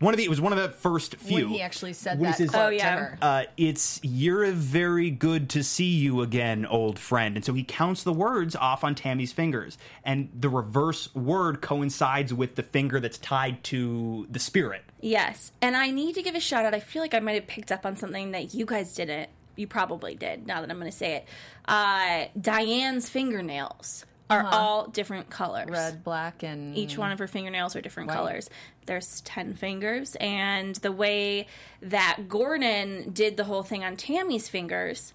one 0.00 0.12
of 0.12 0.18
the 0.18 0.24
it 0.24 0.30
was 0.30 0.40
one 0.40 0.52
of 0.52 0.58
the 0.58 0.70
first 0.70 1.16
few 1.16 1.44
When 1.46 1.48
he 1.54 1.62
actually 1.62 1.92
said 1.92 2.20
that 2.20 2.36
says- 2.36 2.50
Oh, 2.54 2.68
yeah. 2.70 3.14
uh, 3.22 3.44
it's 3.56 4.00
you're 4.02 4.50
very 4.50 5.10
good 5.10 5.50
to 5.50 5.62
see 5.62 5.84
you 5.96 6.22
again, 6.22 6.66
old 6.66 6.98
friend. 6.98 7.36
And 7.36 7.44
so 7.44 7.52
he 7.52 7.62
counts 7.62 8.02
the 8.02 8.12
words 8.12 8.56
off 8.56 8.82
on 8.82 8.94
Tammy's 8.94 9.32
fingers, 9.32 9.78
and 10.02 10.30
the 10.34 10.48
reverse 10.48 11.14
word 11.14 11.60
coincides 11.60 12.34
with 12.34 12.56
the 12.56 12.62
finger 12.62 12.98
that's 12.98 13.18
tied 13.18 13.62
to 13.64 14.26
the 14.30 14.38
spirit. 14.38 14.82
Yes, 15.02 15.52
and 15.62 15.76
I 15.76 15.90
need 15.90 16.14
to 16.16 16.22
give 16.22 16.34
a 16.34 16.40
shout 16.40 16.64
out. 16.64 16.74
I 16.74 16.80
feel 16.80 17.02
like 17.02 17.14
I 17.14 17.20
might 17.20 17.34
have 17.34 17.46
picked 17.46 17.70
up 17.70 17.86
on 17.86 17.96
something 17.96 18.32
that 18.32 18.54
you 18.54 18.66
guys 18.66 18.94
didn't. 18.94 19.28
You 19.56 19.66
probably 19.66 20.14
did. 20.14 20.46
Now 20.46 20.62
that 20.62 20.70
I'm 20.70 20.78
going 20.78 20.90
to 20.90 20.96
say 20.96 21.16
it, 21.16 21.26
uh, 21.66 22.24
Diane's 22.40 23.10
fingernails 23.10 24.06
are 24.30 24.40
uh-huh. 24.40 24.56
all 24.56 24.86
different 24.86 25.28
colors. 25.28 25.68
Red, 25.68 26.04
black, 26.04 26.42
and 26.42 26.76
Each 26.76 26.96
one 26.96 27.12
of 27.12 27.18
her 27.18 27.26
fingernails 27.26 27.74
are 27.74 27.80
different 27.80 28.08
White. 28.08 28.16
colors. 28.16 28.50
There's 28.86 29.20
10 29.22 29.54
fingers. 29.54 30.16
And 30.20 30.76
the 30.76 30.92
way 30.92 31.48
that 31.82 32.28
Gordon 32.28 33.10
did 33.12 33.36
the 33.36 33.44
whole 33.44 33.64
thing 33.64 33.84
on 33.84 33.96
Tammy's 33.96 34.48
fingers, 34.48 35.12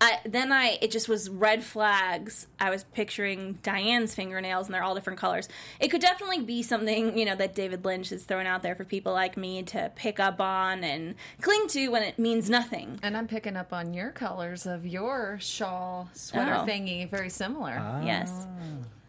I, 0.00 0.18
then 0.26 0.52
I 0.52 0.78
it 0.82 0.90
just 0.90 1.08
was 1.08 1.30
red 1.30 1.62
flags. 1.64 2.46
I 2.58 2.70
was 2.70 2.84
picturing 2.84 3.54
Diane's 3.62 4.14
fingernails, 4.14 4.66
and 4.66 4.74
they're 4.74 4.82
all 4.82 4.94
different 4.94 5.18
colors. 5.18 5.48
It 5.78 5.88
could 5.88 6.00
definitely 6.00 6.40
be 6.42 6.62
something 6.62 7.16
you 7.16 7.24
know 7.24 7.36
that 7.36 7.54
David 7.54 7.84
Lynch 7.84 8.12
is 8.12 8.24
throwing 8.24 8.46
out 8.46 8.62
there 8.62 8.74
for 8.74 8.84
people 8.84 9.12
like 9.12 9.36
me 9.36 9.62
to 9.64 9.90
pick 9.96 10.20
up 10.20 10.40
on 10.40 10.84
and 10.84 11.14
cling 11.40 11.66
to 11.68 11.88
when 11.88 12.02
it 12.02 12.18
means 12.18 12.50
nothing. 12.50 12.98
And 13.02 13.16
I'm 13.16 13.26
picking 13.26 13.56
up 13.56 13.72
on 13.72 13.94
your 13.94 14.10
colors 14.10 14.66
of 14.66 14.86
your 14.86 15.38
shawl 15.40 16.10
sweater 16.12 16.56
Oh. 16.60 16.66
thingy, 16.66 17.08
very 17.10 17.30
similar. 17.30 17.76
Ah. 17.80 18.02
Yes, 18.02 18.46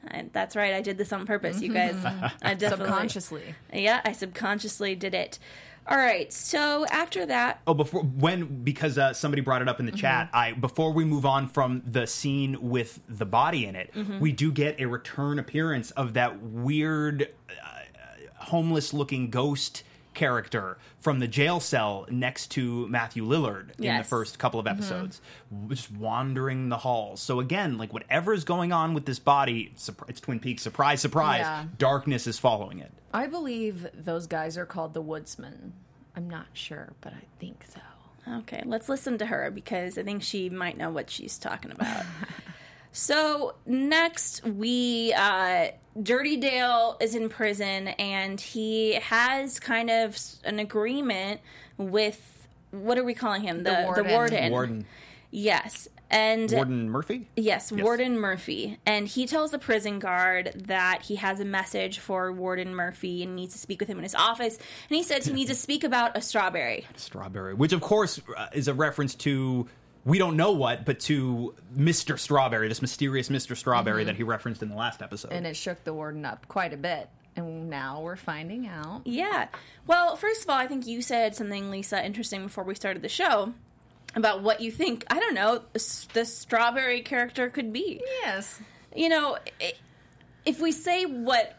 I, 0.10 0.26
that's 0.32 0.56
right. 0.56 0.74
I 0.74 0.82
did 0.82 0.98
this 0.98 1.12
on 1.14 1.26
purpose, 1.26 1.62
you 1.62 1.74
guys. 1.74 1.96
I 2.42 2.54
definitely 2.54 2.88
Subconsciously. 2.88 3.56
Yeah, 3.74 4.02
I 4.06 4.14
subconsciously 4.14 4.96
did 4.96 5.14
it. 5.14 5.38
All 5.88 5.98
right, 5.98 6.32
so 6.32 6.86
after 6.86 7.26
that, 7.26 7.62
Oh, 7.66 7.74
before 7.74 8.04
when 8.04 8.64
because 8.64 8.98
uh, 8.98 9.14
somebody 9.14 9.42
brought 9.42 9.62
it 9.62 9.68
up 9.68 9.80
in 9.80 9.86
the 9.86 9.92
chat. 9.92 10.30
I 10.34 10.54
before 10.54 10.94
we 10.94 11.04
move 11.06 11.26
on 11.26 11.48
from 11.48 11.82
the 11.86 12.06
scene 12.06 12.58
with 12.62 13.00
the 13.10 13.26
body 13.26 13.66
in 13.66 13.76
it, 13.76 13.92
we 14.20 14.32
do 14.32 14.52
get 14.52 14.80
a 14.80 14.86
return 14.86 15.40
appearance 15.40 15.92
of 15.92 16.14
that 16.14 16.42
weird, 16.42 17.30
uh, 17.50 18.44
homeless-looking 18.44 19.30
ghost 19.32 19.84
character 20.14 20.78
from 21.00 21.20
the 21.20 21.28
jail 21.28 21.60
cell 21.60 22.06
next 22.10 22.48
to 22.52 22.88
Matthew 22.88 23.26
Lillard 23.26 23.80
in 23.80 23.98
the 23.98 24.04
first 24.04 24.40
couple 24.40 24.60
of 24.60 24.66
mm-hmm. 24.66 24.78
episodes, 24.78 25.22
just 25.70 25.92
wandering 25.92 26.70
the 26.70 26.78
halls. 26.78 27.22
So 27.22 27.40
again, 27.40 27.78
like 27.78 27.94
whatever 27.94 28.34
is 28.34 28.44
going 28.44 28.72
on 28.72 28.94
with 28.94 29.06
this 29.06 29.20
body, 29.20 29.72
it's 30.08 30.22
Twin 30.22 30.40
Peaks. 30.40 30.62
Surprise, 30.62 31.02
surprise! 31.02 31.42
Yeah. 31.42 31.66
Darkness 31.78 32.28
is 32.28 32.40
following 32.40 32.80
it. 32.80 32.92
I 33.14 33.28
believe 33.28 33.88
those 33.94 34.28
guys 34.28 34.58
are 34.58 34.66
called 34.66 34.94
the 34.94 35.02
Woodsmen. 35.02 35.74
I'm 36.16 36.30
not 36.30 36.48
sure, 36.54 36.94
but 37.02 37.14
I 37.14 37.24
think 37.40 37.64
so. 37.68 37.82
okay, 38.40 38.64
let's 38.66 38.90
listen 38.90 39.18
to 39.18 39.26
her 39.26 39.50
because 39.52 39.98
I 39.98 40.04
think 40.04 40.24
she 40.24 40.50
might 40.50 40.78
know 40.78 40.90
what 40.90 41.10
she's 41.10 41.38
talking 41.38 41.72
about. 41.72 42.06
so 42.92 43.56
next, 43.66 44.44
we 44.46 45.14
uh, 45.14 45.68
Dirty 46.02 46.38
Dale 46.38 46.98
is 47.00 47.16
in 47.16 47.30
prison, 47.30 47.90
and 47.90 48.40
he 48.40 48.96
has 48.96 49.60
kind 49.60 49.90
of 49.90 50.18
an 50.44 50.60
agreement 50.60 51.42
with 51.78 52.48
what 52.72 52.98
are 52.98 53.04
we 53.04 53.14
calling 53.14 53.42
him? 53.42 53.64
The 53.64 53.84
warden. 53.86 54.12
warden. 54.12 54.52
Warden, 54.52 54.86
Yes, 55.32 55.88
and 56.10 56.52
Warden 56.52 56.90
Murphy. 56.90 57.28
Yes, 57.38 57.72
Warden 57.72 58.20
Murphy. 58.20 58.78
And 58.86 59.08
he 59.08 59.26
tells 59.26 59.52
the 59.52 59.60
prison 59.60 60.00
guard 60.00 60.52
that 60.68 61.04
he 61.04 61.16
has 61.16 61.40
a 61.40 61.46
message 61.46 62.00
for 62.00 62.32
Warden 62.34 62.76
Murphy 62.76 63.24
and 63.24 63.36
needs 63.36 63.54
to 63.54 63.60
speak 63.60 63.80
with 63.80 63.90
him 63.90 63.98
in 63.98 64.04
his 64.04 64.14
office. 64.14 64.58
And 64.58 64.98
he 64.98 65.04
says 65.04 65.26
he 65.26 65.34
needs 65.34 65.50
to 65.50 65.56
speak 65.56 65.86
about 65.86 66.18
a 66.18 66.22
strawberry. 66.22 66.86
Strawberry, 66.98 67.54
which 67.54 67.72
of 67.72 67.80
course 67.80 68.20
uh, 68.36 68.48
is 68.54 68.68
a 68.68 68.74
reference 68.74 69.16
to 69.16 69.68
we 70.06 70.18
don't 70.18 70.36
know 70.36 70.52
what, 70.52 70.86
but 70.86 71.00
to 71.02 71.54
Mr. 71.78 72.18
Strawberry, 72.18 72.68
this 72.68 72.82
mysterious 72.82 73.30
Mr. 73.30 73.56
Strawberry 73.56 74.02
mm-hmm. 74.02 74.08
that 74.08 74.16
he 74.16 74.24
referenced 74.24 74.62
in 74.64 74.70
the 74.70 74.76
last 74.76 75.02
episode. 75.02 75.32
And 75.32 75.46
it 75.46 75.56
shook 75.56 75.84
the 75.84 75.94
warden 75.94 76.26
up 76.26 76.48
quite 76.48 76.74
a 76.74 76.78
bit. 76.78 77.10
And 77.36 77.70
now 77.70 78.02
we're 78.02 78.18
finding 78.18 78.68
out. 78.68 79.04
Yeah. 79.06 79.48
Well, 79.88 80.18
first 80.18 80.44
of 80.44 80.50
all, 80.50 80.58
I 80.58 80.68
think 80.68 80.86
you 80.86 81.02
said 81.02 81.36
something, 81.36 81.72
Lisa, 81.72 82.04
interesting 82.06 82.44
before 82.44 82.64
we 82.66 82.76
started 82.76 83.02
the 83.02 83.10
show 83.10 83.54
about 84.16 84.44
what 84.44 84.60
you 84.60 84.72
think, 84.72 85.06
I 85.10 85.20
don't 85.20 85.34
know, 85.34 85.62
the 85.72 86.26
strawberry 86.26 87.02
character 87.02 87.50
could 87.50 87.72
be. 87.72 88.02
Yes. 88.24 88.60
You 88.94 89.08
know, 89.08 89.38
if 90.46 90.60
we 90.60 90.74
say 90.74 91.06
what 91.06 91.56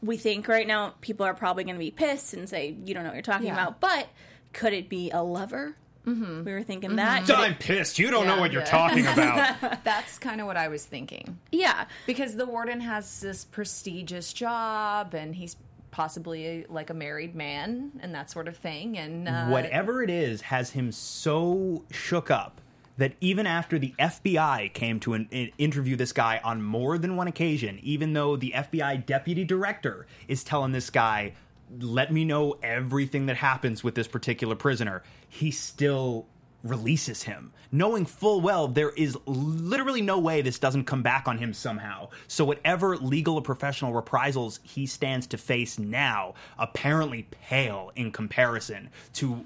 we 0.00 0.16
think 0.16 0.46
right 0.46 0.66
now, 0.66 0.94
people 1.00 1.26
are 1.26 1.34
probably 1.34 1.64
going 1.64 1.74
to 1.74 1.80
be 1.80 1.90
pissed 1.90 2.34
and 2.34 2.48
say, 2.48 2.76
you 2.84 2.94
don't 2.94 3.02
know 3.02 3.08
what 3.08 3.16
you're 3.16 3.22
talking 3.22 3.48
Yeah. 3.48 3.54
about. 3.54 3.80
But 3.80 4.06
could 4.52 4.72
it 4.72 4.88
be 4.88 5.10
a 5.10 5.22
lover? 5.22 5.74
Mm-hmm. 6.10 6.44
We 6.44 6.52
were 6.52 6.62
thinking 6.62 6.96
that. 6.96 7.30
I'm 7.30 7.54
pissed. 7.54 7.98
You 7.98 8.10
don't 8.10 8.26
know 8.26 8.38
what 8.40 8.52
you're 8.52 8.62
yeah. 8.62 8.66
talking 8.66 9.06
about. 9.12 9.84
That's 9.84 10.18
kind 10.18 10.40
of 10.40 10.46
what 10.46 10.56
I 10.56 10.68
was 10.68 10.84
thinking. 10.84 11.38
Yeah. 11.52 11.86
Because 12.06 12.36
the 12.36 12.46
warden 12.46 12.80
has 12.80 13.20
this 13.20 13.44
prestigious 13.44 14.32
job 14.32 15.14
and 15.14 15.34
he's 15.34 15.56
possibly 15.90 16.64
like 16.68 16.90
a 16.90 16.94
married 16.94 17.34
man 17.34 17.92
and 18.00 18.14
that 18.14 18.30
sort 18.30 18.48
of 18.48 18.56
thing. 18.56 18.98
And 18.98 19.28
uh, 19.28 19.46
Whatever 19.46 20.02
it 20.02 20.10
is 20.10 20.42
has 20.42 20.70
him 20.70 20.92
so 20.92 21.84
shook 21.90 22.30
up 22.30 22.60
that 22.96 23.14
even 23.20 23.46
after 23.46 23.78
the 23.78 23.94
FBI 23.98 24.72
came 24.74 25.00
to 25.00 25.14
an, 25.14 25.26
in- 25.30 25.50
interview 25.58 25.96
this 25.96 26.12
guy 26.12 26.38
on 26.44 26.62
more 26.62 26.98
than 26.98 27.16
one 27.16 27.28
occasion, 27.28 27.78
even 27.82 28.12
though 28.12 28.36
the 28.36 28.52
FBI 28.54 29.06
deputy 29.06 29.42
director 29.42 30.06
is 30.28 30.44
telling 30.44 30.72
this 30.72 30.90
guy, 30.90 31.32
let 31.78 32.12
me 32.12 32.24
know 32.24 32.56
everything 32.62 33.26
that 33.26 33.36
happens 33.36 33.84
with 33.84 33.94
this 33.94 34.08
particular 34.08 34.56
prisoner, 34.56 35.02
he 35.28 35.50
still 35.50 36.26
releases 36.62 37.22
him, 37.22 37.52
knowing 37.72 38.04
full 38.04 38.40
well 38.40 38.68
there 38.68 38.90
is 38.90 39.16
literally 39.26 40.02
no 40.02 40.18
way 40.18 40.42
this 40.42 40.58
doesn't 40.58 40.84
come 40.84 41.02
back 41.02 41.26
on 41.26 41.38
him 41.38 41.52
somehow. 41.52 42.08
So, 42.28 42.44
whatever 42.44 42.96
legal 42.96 43.36
or 43.36 43.42
professional 43.42 43.92
reprisals 43.92 44.60
he 44.62 44.86
stands 44.86 45.26
to 45.28 45.38
face 45.38 45.78
now 45.78 46.34
apparently 46.58 47.26
pale 47.30 47.92
in 47.96 48.12
comparison 48.12 48.90
to 49.14 49.44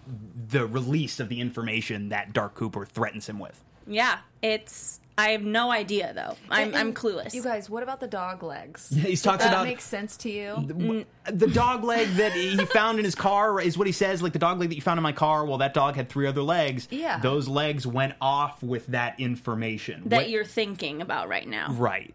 the 0.48 0.66
release 0.66 1.20
of 1.20 1.28
the 1.28 1.40
information 1.40 2.08
that 2.08 2.32
Dark 2.32 2.54
Cooper 2.54 2.84
threatens 2.84 3.28
him 3.28 3.38
with. 3.38 3.62
Yeah, 3.86 4.18
it's. 4.42 5.00
I 5.16 5.28
have 5.30 5.42
no 5.42 5.70
idea 5.70 6.12
though. 6.12 6.36
I'm 6.50 6.74
I'm 6.74 6.92
clueless. 6.92 7.34
You 7.34 7.42
guys, 7.42 7.70
what 7.70 7.82
about 7.84 8.00
the 8.00 8.08
dog 8.08 8.42
legs? 8.42 8.88
He 8.94 9.14
talks 9.16 9.44
that 9.44 9.52
about 9.52 9.64
makes 9.64 9.84
sense 9.84 10.16
to 10.18 10.30
you? 10.30 11.04
the 11.30 11.46
dog 11.46 11.84
leg 11.84 12.08
that 12.16 12.32
he 12.32 12.56
found 12.66 12.98
in 12.98 13.04
his 13.04 13.14
car 13.14 13.60
is 13.60 13.78
what 13.78 13.86
he 13.86 13.92
says 13.92 14.22
like 14.22 14.32
the 14.32 14.38
dog 14.40 14.58
leg 14.58 14.70
that 14.70 14.74
you 14.74 14.82
found 14.82 14.98
in 14.98 15.02
my 15.04 15.12
car 15.12 15.44
well 15.46 15.58
that 15.58 15.72
dog 15.72 15.94
had 15.96 16.08
three 16.08 16.26
other 16.26 16.42
legs 16.42 16.88
Yeah. 16.90 17.18
those 17.20 17.46
legs 17.48 17.86
went 17.86 18.14
off 18.20 18.62
with 18.62 18.88
that 18.88 19.18
information 19.20 20.02
that 20.06 20.16
What- 20.22 20.30
you're 20.30 20.44
thinking 20.44 21.00
about 21.00 21.28
right 21.28 21.46
now. 21.48 21.70
right 21.72 22.12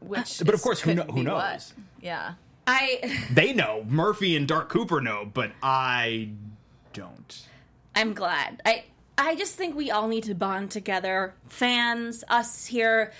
Which 0.00 0.40
But 0.44 0.54
of 0.54 0.62
course, 0.62 0.80
who 0.80 0.94
could 0.94 0.96
kno- 1.08 1.12
who 1.12 1.24
be 1.24 1.30
what? 1.30 1.52
knows? 1.52 1.74
Yeah. 2.00 2.34
I 2.66 3.18
they 3.32 3.52
know 3.52 3.84
murphy 3.88 4.36
and 4.36 4.46
dark 4.46 4.68
cooper 4.68 5.00
know 5.00 5.28
but 5.32 5.50
i 5.62 6.30
don't 6.92 7.46
I'm 7.96 8.14
glad. 8.14 8.62
I 8.64 8.84
I 9.20 9.34
just 9.34 9.54
think 9.54 9.76
we 9.76 9.90
all 9.90 10.08
need 10.08 10.24
to 10.24 10.34
bond 10.34 10.70
together, 10.70 11.34
fans, 11.48 12.24
us 12.28 12.66
here, 12.66 13.12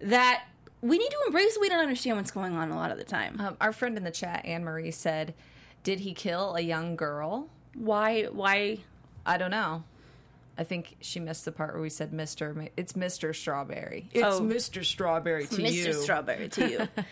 that 0.00 0.44
we 0.80 0.98
need 0.98 1.10
to 1.10 1.18
embrace 1.26 1.58
we 1.60 1.68
don't 1.68 1.80
understand 1.80 2.16
what's 2.16 2.30
going 2.30 2.54
on 2.54 2.70
a 2.70 2.76
lot 2.76 2.92
of 2.92 2.98
the 2.98 3.04
time. 3.04 3.40
Um, 3.40 3.56
our 3.60 3.72
friend 3.72 3.96
in 3.96 4.04
the 4.04 4.12
chat, 4.12 4.44
Anne 4.44 4.64
Marie, 4.64 4.92
said, 4.92 5.34
Did 5.82 6.00
he 6.00 6.14
kill 6.14 6.54
a 6.54 6.60
young 6.60 6.94
girl? 6.94 7.48
Why 7.74 8.24
why 8.24 8.78
I 9.26 9.36
don't 9.36 9.50
know. 9.50 9.82
I 10.56 10.64
think 10.64 10.96
she 11.00 11.20
missed 11.20 11.44
the 11.44 11.52
part 11.52 11.74
where 11.74 11.82
we 11.82 11.90
said 11.90 12.12
Mr. 12.12 12.68
It's 12.76 12.94
Mr. 12.94 13.34
Strawberry. 13.34 14.08
It's 14.12 14.24
Oh. 14.24 14.40
Mr. 14.40 14.84
Strawberry 14.84 15.46
to 15.46 15.56
Mr. 15.56 15.72
you. 15.72 15.92
Strawberry 15.92 16.48
to 16.50 16.70
you. 16.70 16.78
uh, 16.98 17.04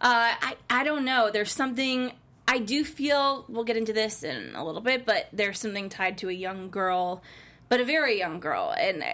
I 0.00 0.56
I 0.68 0.84
don't 0.84 1.04
know. 1.04 1.30
There's 1.30 1.52
something 1.52 2.12
I 2.48 2.58
do 2.58 2.84
feel. 2.84 3.44
We'll 3.48 3.64
get 3.64 3.76
into 3.76 3.92
this 3.92 4.22
in 4.22 4.54
a 4.54 4.64
little 4.64 4.80
bit, 4.80 5.04
but 5.04 5.28
there's 5.32 5.58
something 5.58 5.88
tied 5.88 6.18
to 6.18 6.28
a 6.28 6.32
young 6.32 6.70
girl, 6.70 7.22
but 7.68 7.80
a 7.80 7.84
very 7.84 8.18
young 8.18 8.40
girl, 8.40 8.74
and 8.78 9.04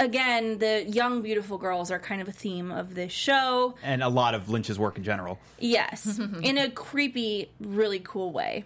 again, 0.00 0.58
the 0.58 0.84
young 0.88 1.22
beautiful 1.22 1.58
girls 1.58 1.90
are 1.90 1.98
kind 1.98 2.20
of 2.20 2.28
a 2.28 2.32
theme 2.32 2.70
of 2.70 2.94
this 2.94 3.12
show. 3.12 3.74
and 3.82 4.02
a 4.02 4.08
lot 4.08 4.34
of 4.34 4.48
lynch's 4.48 4.78
work 4.78 4.96
in 4.96 5.04
general. 5.04 5.38
Yes, 5.58 6.18
in 6.42 6.58
a 6.58 6.70
creepy, 6.70 7.50
really 7.60 8.00
cool 8.00 8.32
way. 8.32 8.64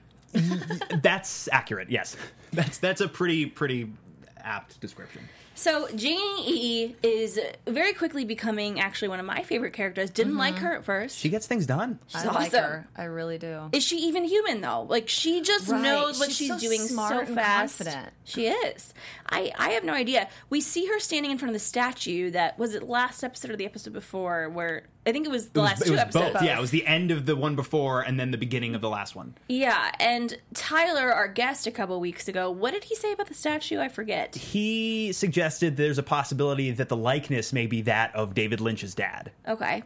that's 1.03 1.49
accurate 1.53 1.91
yes. 1.91 2.17
That's 2.53 2.79
that's 2.79 3.01
a 3.01 3.09
pretty 3.09 3.47
pretty 3.47 3.91
apt 4.37 4.79
description 4.81 5.27
So 5.59 5.89
Janie 5.97 6.45
E 6.47 6.95
is 7.03 7.39
very 7.67 7.93
quickly 7.93 8.25
becoming 8.25 8.79
actually 8.79 9.09
one 9.09 9.19
of 9.19 9.27
my 9.27 9.43
favorite 9.43 9.73
characters. 9.73 10.09
Didn't 10.11 10.35
mm-hmm. 10.35 10.39
like 10.39 10.59
her 10.59 10.77
at 10.77 10.85
first. 10.85 11.19
she 11.19 11.29
gets 11.31 11.49
things 11.49 11.67
done 11.67 11.99
I 12.15 12.19
She's 12.19 12.27
like 12.27 12.37
awesome. 12.37 12.63
her. 12.63 12.89
I 12.97 13.05
really 13.05 13.39
do. 13.39 13.69
Is 13.73 13.83
she 13.83 13.97
even 14.07 14.23
human 14.25 14.61
though? 14.61 14.83
Like 14.89 15.09
she 15.09 15.41
just 15.43 15.69
Right. 15.69 15.83
knows 15.83 16.21
what 16.21 16.29
She's 16.29 16.37
she's, 16.37 16.49
so 16.51 16.59
doing 16.61 16.81
smart 16.81 17.13
so 17.13 17.19
and 17.21 17.35
fast. 17.35 17.79
confident. 17.79 18.13
She 18.23 18.47
is. 18.47 18.95
I 19.29 19.51
I 19.59 19.71
have 19.71 19.83
no 19.83 19.95
idea. 19.95 20.29
We 20.49 20.61
see 20.61 20.87
her 20.87 21.01
standing 21.01 21.33
in 21.33 21.39
front 21.39 21.51
of 21.51 21.55
the 21.55 21.67
statue 21.67 22.31
that 22.31 22.57
was 22.57 22.75
it 22.77 22.85
last 22.85 23.25
episode 23.25 23.51
or 23.51 23.57
the 23.57 23.67
episode 23.67 23.93
before 23.93 24.49
where 24.51 24.85
I 25.07 25.13
think 25.13 25.27
it 25.27 25.31
was 25.31 25.49
the 25.49 25.61
it 25.61 25.63
was, 25.63 25.71
last 25.71 25.81
it 25.83 25.85
two 25.87 25.91
was 25.93 26.01
episodes. 26.01 26.33
both 26.35 26.43
yeah 26.43 26.57
it 26.57 26.61
was 26.61 26.71
the 26.71 26.87
end 26.87 27.11
of 27.11 27.25
the 27.27 27.35
one 27.35 27.57
before 27.57 28.03
and 28.03 28.21
then 28.21 28.31
the 28.31 28.37
beginning 28.39 28.75
of 28.75 28.81
the 28.83 28.91
last 28.91 29.17
one 29.17 29.35
Yeah, 29.49 29.91
and 29.99 30.37
Tyler, 30.55 31.11
our 31.13 31.29
guest 31.29 31.67
a 31.67 31.71
couple 31.71 31.99
weeks 31.99 32.29
ago, 32.29 32.51
what 32.51 32.73
did 32.75 32.85
he 32.85 32.95
say 32.95 33.13
about 33.13 33.27
the 33.27 33.35
statue? 33.35 33.81
I 33.81 33.89
forget. 33.89 34.35
he 34.35 35.13
suggested 35.13 35.48
there's 35.59 35.99
a 35.99 36.03
possibility 36.03 36.71
that 36.71 36.89
the 36.89 36.97
likeness 36.97 37.53
may 37.53 37.67
be 37.67 37.83
that 37.83 38.15
of 38.15 38.35
david 38.35 38.61
lynch's 38.61 38.95
dad 38.95 39.31
Okay. 39.47 39.83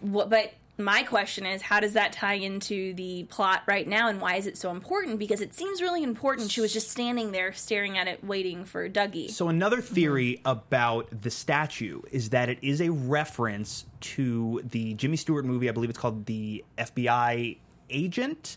What, 0.00 0.28
but 0.30 0.52
my 0.78 1.02
question 1.02 1.46
is 1.46 1.62
how 1.62 1.80
does 1.80 1.92
that 1.92 2.12
tie 2.12 2.34
into 2.34 2.94
the 2.94 3.24
plot 3.24 3.62
right 3.66 3.86
now 3.86 4.08
and 4.08 4.20
why 4.20 4.36
is 4.36 4.46
it 4.46 4.56
so 4.56 4.70
important 4.70 5.18
because 5.18 5.40
it 5.40 5.54
seems 5.54 5.82
really 5.82 6.02
important 6.02 6.50
she 6.50 6.60
was 6.60 6.72
just 6.72 6.90
standing 6.90 7.30
there 7.30 7.52
staring 7.52 7.98
at 7.98 8.08
it 8.08 8.24
waiting 8.24 8.64
for 8.64 8.88
dougie 8.88 9.30
So 9.30 9.48
another 9.48 9.80
theory 9.80 10.40
about 10.44 11.08
the 11.22 11.30
statue 11.30 12.00
is 12.10 12.30
that 12.30 12.48
it 12.48 12.58
is 12.62 12.80
a 12.80 12.90
reference 12.90 13.84
to 14.00 14.62
the 14.64 14.94
Jimmy 14.94 15.16
Stewart 15.16 15.44
movie. 15.44 15.68
I 15.68 15.72
believe 15.72 15.90
it's 15.90 15.98
called 15.98 16.26
The 16.26 16.64
FBI 16.78 17.58
Agent. 17.90 18.56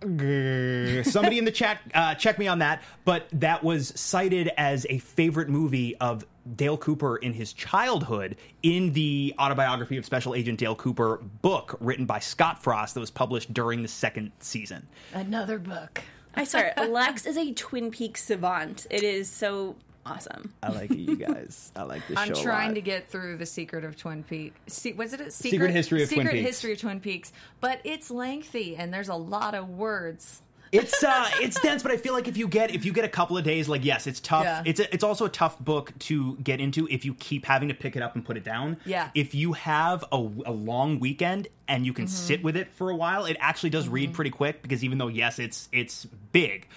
Grr. 0.00 1.04
Somebody 1.06 1.38
in 1.38 1.44
the 1.44 1.50
chat 1.50 1.80
uh, 1.94 2.14
check 2.14 2.38
me 2.38 2.46
on 2.46 2.60
that. 2.60 2.82
But 3.04 3.28
that 3.32 3.64
was 3.64 3.92
cited 3.98 4.50
as 4.56 4.86
a 4.88 4.98
favorite 4.98 5.48
movie 5.48 5.96
of 5.96 6.24
Dale 6.56 6.78
Cooper 6.78 7.16
in 7.16 7.32
his 7.32 7.52
childhood 7.52 8.36
in 8.62 8.92
the 8.92 9.34
autobiography 9.38 9.96
of 9.96 10.04
Special 10.04 10.34
Agent 10.34 10.58
Dale 10.58 10.74
Cooper 10.74 11.18
book 11.42 11.76
written 11.80 12.06
by 12.06 12.18
Scott 12.18 12.62
Frost 12.62 12.94
that 12.94 13.00
was 13.00 13.10
published 13.10 13.52
during 13.52 13.82
the 13.82 13.88
second 13.88 14.32
season. 14.38 14.86
Another 15.12 15.58
book. 15.58 16.02
i 16.34 16.44
swear 16.44 16.72
lex 16.88 17.26
is 17.26 17.36
a 17.36 17.52
twin 17.54 17.90
peaks 17.90 18.22
savant 18.22 18.86
it 18.90 19.02
is 19.02 19.28
so 19.30 19.76
awesome 20.08 20.52
I 20.62 20.70
like 20.70 20.90
it, 20.90 20.98
you 20.98 21.16
guys. 21.16 21.72
I 21.76 21.82
like 21.82 22.06
this 22.08 22.16
I'm 22.18 22.34
show. 22.34 22.42
trying 22.42 22.74
to 22.74 22.80
get 22.80 23.08
through 23.10 23.36
the 23.36 23.46
Secret 23.46 23.84
of 23.84 23.96
Twin 23.96 24.22
Peaks. 24.22 24.56
Se- 24.66 24.92
was 24.92 25.12
it 25.12 25.20
a 25.20 25.30
secret, 25.30 25.50
Secret 25.50 25.70
History 25.72 26.02
of 26.02 26.08
Twin 26.08 26.20
Secret 26.20 26.32
Peaks. 26.32 26.46
History 26.48 26.72
of 26.72 26.80
Twin 26.80 27.00
Peaks? 27.00 27.32
But 27.60 27.80
it's 27.84 28.10
lengthy 28.10 28.76
and 28.76 28.92
there's 28.92 29.08
a 29.08 29.14
lot 29.14 29.54
of 29.54 29.68
words. 29.68 30.42
It's 30.70 31.02
uh, 31.02 31.30
it's 31.40 31.58
dense, 31.60 31.82
but 31.82 31.92
I 31.92 31.96
feel 31.96 32.12
like 32.12 32.28
if 32.28 32.36
you 32.36 32.46
get 32.46 32.74
if 32.74 32.84
you 32.84 32.92
get 32.92 33.04
a 33.04 33.08
couple 33.08 33.38
of 33.38 33.44
days, 33.44 33.70
like 33.70 33.86
yes, 33.86 34.06
it's 34.06 34.20
tough. 34.20 34.44
Yeah. 34.44 34.62
It's 34.66 34.80
a, 34.80 34.92
it's 34.92 35.02
also 35.02 35.24
a 35.24 35.30
tough 35.30 35.58
book 35.58 35.92
to 36.00 36.36
get 36.36 36.60
into 36.60 36.86
if 36.90 37.06
you 37.06 37.14
keep 37.14 37.46
having 37.46 37.68
to 37.68 37.74
pick 37.74 37.96
it 37.96 38.02
up 38.02 38.14
and 38.16 38.24
put 38.24 38.36
it 38.36 38.44
down. 38.44 38.76
Yeah. 38.84 39.08
If 39.14 39.34
you 39.34 39.54
have 39.54 40.04
a, 40.12 40.16
a 40.16 40.52
long 40.52 41.00
weekend 41.00 41.48
and 41.68 41.86
you 41.86 41.94
can 41.94 42.06
sit 42.06 42.42
with 42.42 42.54
it 42.54 42.70
for 42.74 42.90
a 42.90 42.96
while, 42.96 43.24
it 43.24 43.38
actually 43.40 43.70
does 43.70 43.88
read 43.88 44.12
pretty 44.12 44.30
quick 44.30 44.60
because 44.60 44.84
even 44.84 44.98
though 44.98 45.08
yes, 45.08 45.38
it's 45.38 45.70
it's 45.72 46.04
big. 46.32 46.68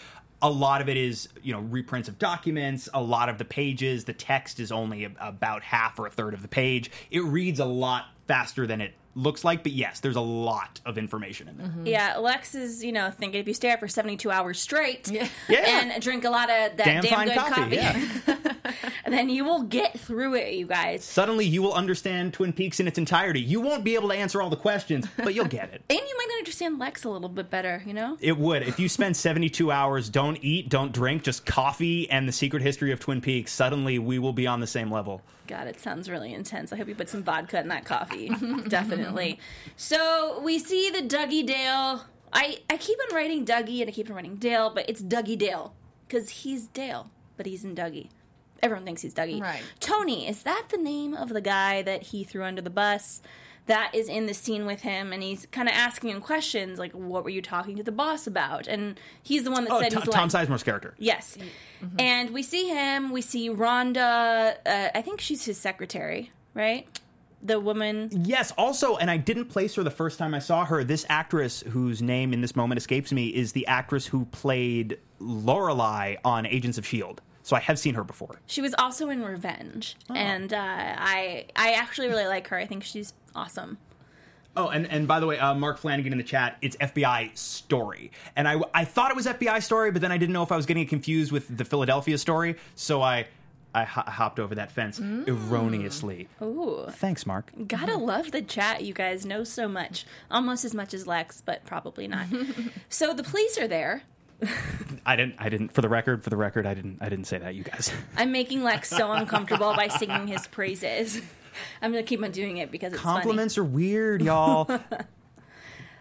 A 0.42 0.50
lot 0.50 0.82
of 0.82 0.90
it 0.90 0.98
is, 0.98 1.30
you 1.44 1.54
know, 1.54 1.60
reprints 1.60 2.10
of 2.10 2.18
documents. 2.18 2.90
A 2.94 3.02
lot 3.02 3.30
of 3.30 3.38
the 3.38 3.46
pages, 3.46 4.06
the 4.06 4.14
text 4.14 4.60
is 4.60 4.72
only 4.72 5.08
about 5.20 5.64
half 5.64 6.00
or 6.00 6.08
a 6.08 6.12
third 6.12 6.34
of 6.34 6.42
the 6.42 6.48
page. 6.48 6.90
It 7.12 7.24
reads 7.24 7.60
a 7.60 7.66
lot 7.66 8.06
faster 8.28 8.66
than 8.66 8.82
it 8.82 8.94
looks 9.16 9.44
like, 9.44 9.64
but 9.64 9.72
yes, 9.74 10.00
there's 10.00 10.16
a 10.16 10.22
lot 10.22 10.80
of 10.86 10.98
information 10.98 11.48
in 11.48 11.58
there. 11.58 11.68
Mm-hmm. 11.68 11.86
yeah 11.88 12.18
lex 12.18 12.56
is 12.56 12.84
you 12.84 12.92
know 12.92 13.12
thinking 13.12 13.40
if 13.42 13.48
you 13.48 13.54
stay 13.54 13.72
up 13.72 13.80
for 13.80 13.88
72 13.88 14.30
hours 14.32 14.60
straight 14.60 15.10
Yeah. 15.12 15.28
Yeah. 15.50 15.82
and 15.94 16.02
drink 16.02 16.24
a 16.26 16.30
lot 16.30 16.50
of 16.50 16.78
that 16.78 16.78
Damn 16.78 17.04
damn, 17.04 17.14
fine 17.14 17.28
good 17.28 17.38
coffee, 17.38 17.62
coffee, 17.62 17.76
yeah. 17.76 18.54
and 19.06 19.14
then 19.14 19.30
you 19.30 19.44
will 19.44 19.64
get 19.64 20.00
through 20.00 20.36
it 20.36 20.54
you 20.54 20.66
guys 20.68 21.04
suddenly 21.04 21.46
you 21.46 21.62
will 21.62 21.74
understand 21.74 22.34
Twin 22.34 22.54
Peaks 22.54 22.80
in 22.80 22.88
its 22.88 22.98
entirety. 22.98 23.42
You 23.42 23.62
won't 23.62 23.84
be 23.84 23.96
able 23.96 24.10
to 24.10 24.16
answer 24.16 24.42
all 24.42 24.50
the 24.50 24.56
questions, 24.56 25.08
but 25.18 25.34
you'll 25.34 25.46
get 25.46 25.74
it. 25.74 25.82
and 25.90 26.00
you 26.00 26.18
might 26.18 26.38
understand 26.40 26.80
lex 26.80 27.04
a 27.04 27.10
little 27.10 27.30
bit 27.30 27.50
better 27.50 27.84
you 27.86 27.94
know 27.94 28.18
It 28.22 28.38
would. 28.38 28.64
If 28.64 28.80
you 28.80 28.88
spend 28.90 29.16
72 29.18 29.72
hours, 29.72 30.10
don't 30.10 30.38
eat, 30.42 30.70
don't 30.70 30.92
drink, 30.92 31.24
just 31.24 31.46
coffee 31.46 32.10
and 32.10 32.28
the 32.28 32.32
secret 32.32 32.62
history 32.62 32.92
of 32.92 33.00
Twin 33.00 33.22
Peaks, 33.22 33.52
suddenly 33.52 34.00
we 34.00 34.20
will 34.20 34.34
be 34.34 34.48
on 34.48 34.60
the 34.60 34.68
same 34.68 34.92
level. 34.92 35.22
God, 35.52 35.68
it 35.68 35.82
sounds 35.82 36.10
really 36.10 36.34
intense. 36.34 36.72
I 36.72 36.78
hope 36.78 36.88
you 36.88 36.96
put 36.96 37.10
some 37.10 37.24
vodka 37.24 37.60
in 37.60 37.68
that 37.68 37.84
coffee. 37.84 38.30
Definitely. 38.70 39.38
So 39.76 40.40
we 40.42 40.60
see 40.60 40.90
the 40.90 41.02
Dougie 41.02 41.46
Dale. 41.46 42.06
I, 42.32 42.60
I 42.70 42.78
keep 42.78 42.98
on 43.10 43.14
writing 43.14 43.46
Dougie 43.46 43.82
and 43.82 43.90
I 43.90 43.92
keep 43.92 44.10
on 44.10 44.16
writing 44.16 44.38
Dale, 44.38 44.70
but 44.70 44.90
it's 44.90 45.02
Dougie 45.02 45.38
Dale 45.38 45.76
because 46.08 46.30
he's 46.30 46.68
Dale, 46.68 47.12
but 47.36 47.46
he's 47.46 47.66
in 47.66 47.76
Dougie. 47.76 48.08
Everyone 48.64 48.86
thinks 48.86 49.02
he's 49.02 49.14
Dougie. 49.14 49.42
Right. 49.42 49.62
Tony, 49.82 50.26
is 50.26 50.44
that 50.44 50.68
the 50.70 50.78
name 50.78 51.14
of 51.14 51.28
the 51.28 51.42
guy 51.42 51.82
that 51.82 52.04
he 52.04 52.24
threw 52.24 52.44
under 52.44 52.62
the 52.62 52.70
bus? 52.70 53.22
That 53.68 53.94
is 53.94 54.10
in 54.10 54.26
the 54.26 54.34
scene 54.34 54.66
with 54.66 54.82
him, 54.82 55.14
and 55.14 55.22
he's 55.22 55.46
kind 55.52 55.70
of 55.70 55.76
asking 55.76 56.10
him 56.10 56.20
questions 56.20 56.80
like, 56.80 56.92
"What 56.94 57.24
were 57.24 57.30
you 57.30 57.42
talking 57.42 57.78
to 57.78 57.84
the 57.84 57.92
boss 57.92 58.26
about?" 58.28 58.68
And 58.68 59.00
he's 59.22 59.44
the 59.44 59.52
one 59.52 59.66
that 59.66 59.72
Oh, 59.74 59.80
said 59.80 59.92
Tom, 59.92 60.02
he's 60.02 60.14
Tom 60.14 60.30
like, 60.30 60.48
Sizemore's 60.48 60.64
character. 60.64 60.96
Yes. 60.98 61.38
And 62.00 62.32
we 62.32 62.44
see 62.44 62.68
him, 62.70 63.12
we 63.12 63.22
see 63.22 63.50
Rhonda, 63.50 64.56
uh, 64.66 64.90
I 64.96 65.02
think 65.02 65.22
she's 65.22 65.46
his 65.46 65.58
secretary, 65.58 66.32
right? 66.54 66.88
The 67.44 67.60
woman. 67.60 68.10
Yes, 68.12 68.52
also, 68.58 68.98
and 68.98 69.10
I 69.10 69.18
didn't 69.18 69.46
place 69.46 69.74
her 69.76 69.84
the 69.84 69.90
first 69.90 70.20
time 70.20 70.34
I 70.36 70.40
saw 70.40 70.64
her. 70.66 70.84
This 70.84 71.06
actress, 71.10 71.62
whose 71.62 72.02
name 72.02 72.34
in 72.34 72.42
this 72.42 72.56
moment 72.56 72.78
escapes 72.78 73.12
me, 73.12 73.28
is 73.30 73.54
the 73.54 73.66
actress 73.68 74.06
who 74.06 74.26
played 74.26 75.00
Lorelei 75.20 76.18
on 76.24 76.46
Agents 76.46 76.78
of 76.78 76.84
S.H.I.E.L.D. 76.86 77.20
So 77.52 77.58
I 77.58 77.60
have 77.60 77.78
seen 77.78 77.96
her 77.96 78.06
before. 78.06 78.40
She 78.46 78.62
was 78.62 78.74
also 78.78 79.10
in 79.10 79.22
Revenge. 79.26 79.98
And 80.16 80.54
uh, 80.54 80.58
I 80.58 81.48
I 81.54 81.74
actually 81.74 82.08
really 82.08 82.26
like 82.26 82.48
her. 82.48 82.58
I 82.58 82.66
think 82.66 82.82
she's 82.82 83.14
awesome. 83.36 83.78
Oh, 84.56 84.70
and, 84.70 84.90
and 84.90 85.06
by 85.06 85.20
the 85.20 85.28
way, 85.28 85.38
uh, 85.38 85.54
Mark 85.54 85.78
Flanagan 85.78 86.14
in 86.14 86.18
the 86.18 86.24
chat, 86.24 86.56
it's 86.62 86.78
FBI 86.78 87.38
Story. 87.38 88.14
And 88.38 88.48
I, 88.48 88.62
I 88.74 88.86
thought 88.86 89.12
it 89.12 89.18
was 89.18 89.26
FBI 89.28 89.62
Story, 89.64 89.92
but 89.92 90.02
then 90.02 90.14
I 90.14 90.18
didn't 90.18 90.32
know 90.32 90.44
if 90.44 90.52
I 90.54 90.56
was 90.56 90.66
getting 90.66 90.84
it 90.84 90.88
confused 90.88 91.34
with 91.34 91.58
the 91.58 91.66
Philadelphia 91.66 92.18
Story, 92.18 92.56
so 92.76 93.02
I 93.02 93.28
I 93.76 93.84
ho- 93.84 94.10
hopped 94.10 94.40
over 94.40 94.56
that 94.56 94.72
fence 94.72 95.02
erroneously. 95.02 96.30
Ooh. 96.42 96.86
Thanks, 96.90 97.26
Mark. 97.26 97.52
Gotta 97.68 97.98
love 97.98 98.32
the 98.32 98.42
chat. 98.42 98.84
You 98.84 98.94
guys 98.94 99.26
know 99.26 99.44
so 99.44 99.68
much. 99.68 100.06
Almost 100.30 100.64
as 100.64 100.74
much 100.74 100.94
as 100.94 101.06
Lex, 101.06 101.42
but 101.42 101.66
probably 101.66 102.08
not. 102.08 102.28
so 102.90 103.14
the 103.14 103.24
police 103.24 103.58
are 103.58 103.68
there. 103.68 104.04
I 105.06 105.16
didn't 105.16 105.36
I 105.38 105.50
didn't 105.50 105.70
for 105.74 105.82
the 105.82 105.90
record, 105.90 106.24
for 106.24 106.30
the 106.30 106.38
record, 106.38 106.66
I 106.66 106.74
didn't 106.74 106.98
I 107.02 107.10
didn't 107.10 107.26
say 107.26 107.38
that, 107.38 107.56
you 107.56 107.64
guys. 107.64 107.92
I'm 108.18 108.32
making 108.32 108.64
Lex 108.64 108.90
so 108.90 109.12
uncomfortable 109.12 109.74
by 109.76 109.88
singing 109.88 110.28
his 110.28 110.48
praises. 110.48 111.22
I'm 111.82 111.92
gonna 111.92 112.04
keep 112.04 112.24
on 112.24 112.32
doing 112.32 112.58
it 112.58 112.72
because 112.72 112.94
it's 112.94 113.02
funny. 113.02 113.22
Compliments 113.22 113.58
are 113.58 113.64
weird, 113.64 114.22
y'all. 114.22 114.70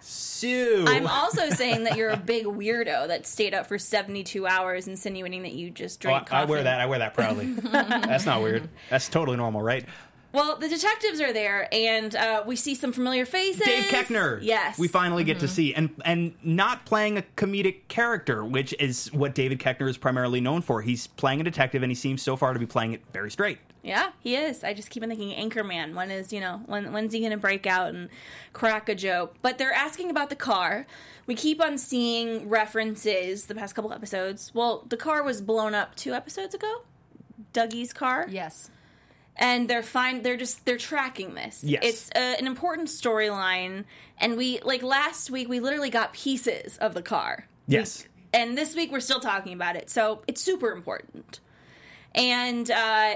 Sue. 0.01 0.85
I'm 0.89 1.07
also 1.07 1.51
saying 1.51 1.85
that 1.85 1.97
you're 1.97 2.11
a 2.11 2.17
big 2.17 2.47
weirdo 2.47 3.09
that 3.09 3.27
stayed 3.27 3.53
up 3.53 3.67
for 3.67 3.79
72 3.79 4.47
hours, 4.47 4.89
insinuating 4.89 5.43
that 5.43 5.53
you 5.53 5.71
just 5.71 6.01
Oh, 6.07 6.09
drank 6.09 6.23
I, 6.23 6.25
coffee. 6.27 6.43
I 6.43 6.45
wear 6.47 6.63
that. 6.63 6.81
I 6.81 6.87
wear 6.87 6.99
that 7.01 7.15
proudly. 7.15 7.47
That's 7.73 8.25
not 8.27 8.43
weird. 8.43 8.69
That's 8.89 9.09
totally 9.09 9.37
normal, 9.37 9.61
right? 9.61 9.85
Well, 10.33 10.57
the 10.57 10.69
detectives 10.69 11.21
are 11.21 11.33
there, 11.33 11.69
and 11.73 12.15
uh, 12.15 12.45
we 12.47 12.55
see 12.55 12.75
some 12.75 12.93
familiar 12.93 13.27
faces. 13.27 13.63
Dave 13.63 13.85
Koechner. 13.85 14.39
Yes. 14.43 14.79
we 14.79 14.87
finally 14.87 15.25
get 15.25 15.41
to 15.41 15.49
see, 15.49 15.75
and 15.75 15.91
and 16.05 16.35
not 16.43 16.87
playing 16.87 17.19
a 17.19 17.23
comedic 17.37 17.89
character, 17.89 18.45
which 18.45 18.73
is 18.79 19.13
what 19.13 19.35
David 19.35 19.59
Koechner 19.59 19.89
is 19.89 19.99
primarily 19.99 20.41
known 20.41 20.63
for. 20.63 20.83
He's 20.83 21.07
playing 21.09 21.41
a 21.41 21.45
detective, 21.45 21.83
and 21.83 21.91
he 21.91 21.97
seems 21.97 22.23
so 22.23 22.37
far 22.37 22.53
to 22.53 22.61
be 22.61 22.67
playing 22.67 22.93
it 22.93 23.03
very 23.13 23.31
straight. 23.31 23.59
Yeah, 23.83 24.11
he 24.21 24.37
is. 24.37 24.63
I 24.63 24.75
just 24.75 24.91
keep 24.91 25.03
on 25.03 25.09
thinking 25.09 25.31
Anchorman. 25.33 25.95
When 25.95 26.11
is, 26.11 26.33
you 26.33 26.41
know, 26.41 26.63
when 26.67 26.93
when's 26.93 27.13
he 27.13 27.21
going 27.21 27.33
to 27.33 27.39
break 27.39 27.67
out 27.67 27.95
and 27.95 28.09
crack 28.53 28.89
a 28.89 28.95
joke? 28.95 29.35
But 29.43 29.59
they're 29.59 29.73
asking 29.73 30.11
about 30.11 30.29
the 30.31 30.37
car. 30.37 30.87
We 31.27 31.35
keep 31.35 31.61
on 31.63 31.79
seeing 31.79 32.49
references 32.49 33.47
the 33.47 33.55
past 33.55 33.75
couple 33.75 33.93
episodes. 33.93 34.53
Well, 34.55 34.85
the 34.89 34.97
car 34.97 35.23
was 35.23 35.41
blown 35.41 35.75
up 35.75 35.95
two 35.97 36.13
episodes 36.13 36.55
ago. 36.55 36.83
Dougie's 37.53 37.93
car. 37.93 38.27
Yes. 38.29 38.71
And 39.37 39.69
they're 39.69 39.83
fine 39.83 40.23
they're 40.23 40.37
just 40.37 40.65
they're 40.67 40.77
tracking 40.77 41.35
this 41.35 41.63
Yes. 41.65 41.83
it's 41.83 42.11
uh, 42.15 42.37
an 42.39 42.47
important 42.47 42.89
storyline 42.89 43.85
and 44.19 44.37
we 44.37 44.61
like 44.61 44.83
last 44.83 45.31
week 45.31 45.49
we 45.49 45.61
literally 45.61 45.91
got 45.91 46.13
pieces 46.13 46.77
of 46.79 46.95
the 46.95 47.03
car 47.03 47.47
Yes. 47.67 48.07
and 48.33 48.57
this 48.59 48.75
week 48.75 48.91
we're 48.93 49.01
still 49.01 49.21
talking 49.21 49.53
about 49.53 49.77
it 49.77 49.89
so 49.91 50.23
it's 50.27 50.41
super 50.43 50.71
important 50.73 51.41
and 52.15 52.71
uh 52.71 53.15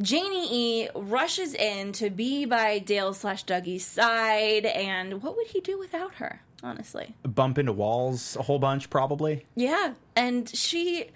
Janie 0.00 0.46
E 0.84 0.88
rushes 0.94 1.54
in 1.54 1.90
to 1.94 2.08
be 2.08 2.44
by 2.44 2.78
Dale 2.78 3.12
slash 3.12 3.42
Dougie's 3.42 3.84
side, 3.84 4.64
and 4.64 5.24
what 5.24 5.34
would 5.34 5.48
he 5.48 5.60
do 5.60 5.76
without 5.76 6.14
her? 6.14 6.40
Honestly, 6.62 7.16
Bump 7.24 7.58
into 7.58 7.72
walls 7.72 8.36
a 8.36 8.42
whole 8.42 8.60
bunch, 8.60 8.90
probably. 8.90 9.44
yeah, 9.56 9.94
and 10.14 10.48
she. 10.48 11.06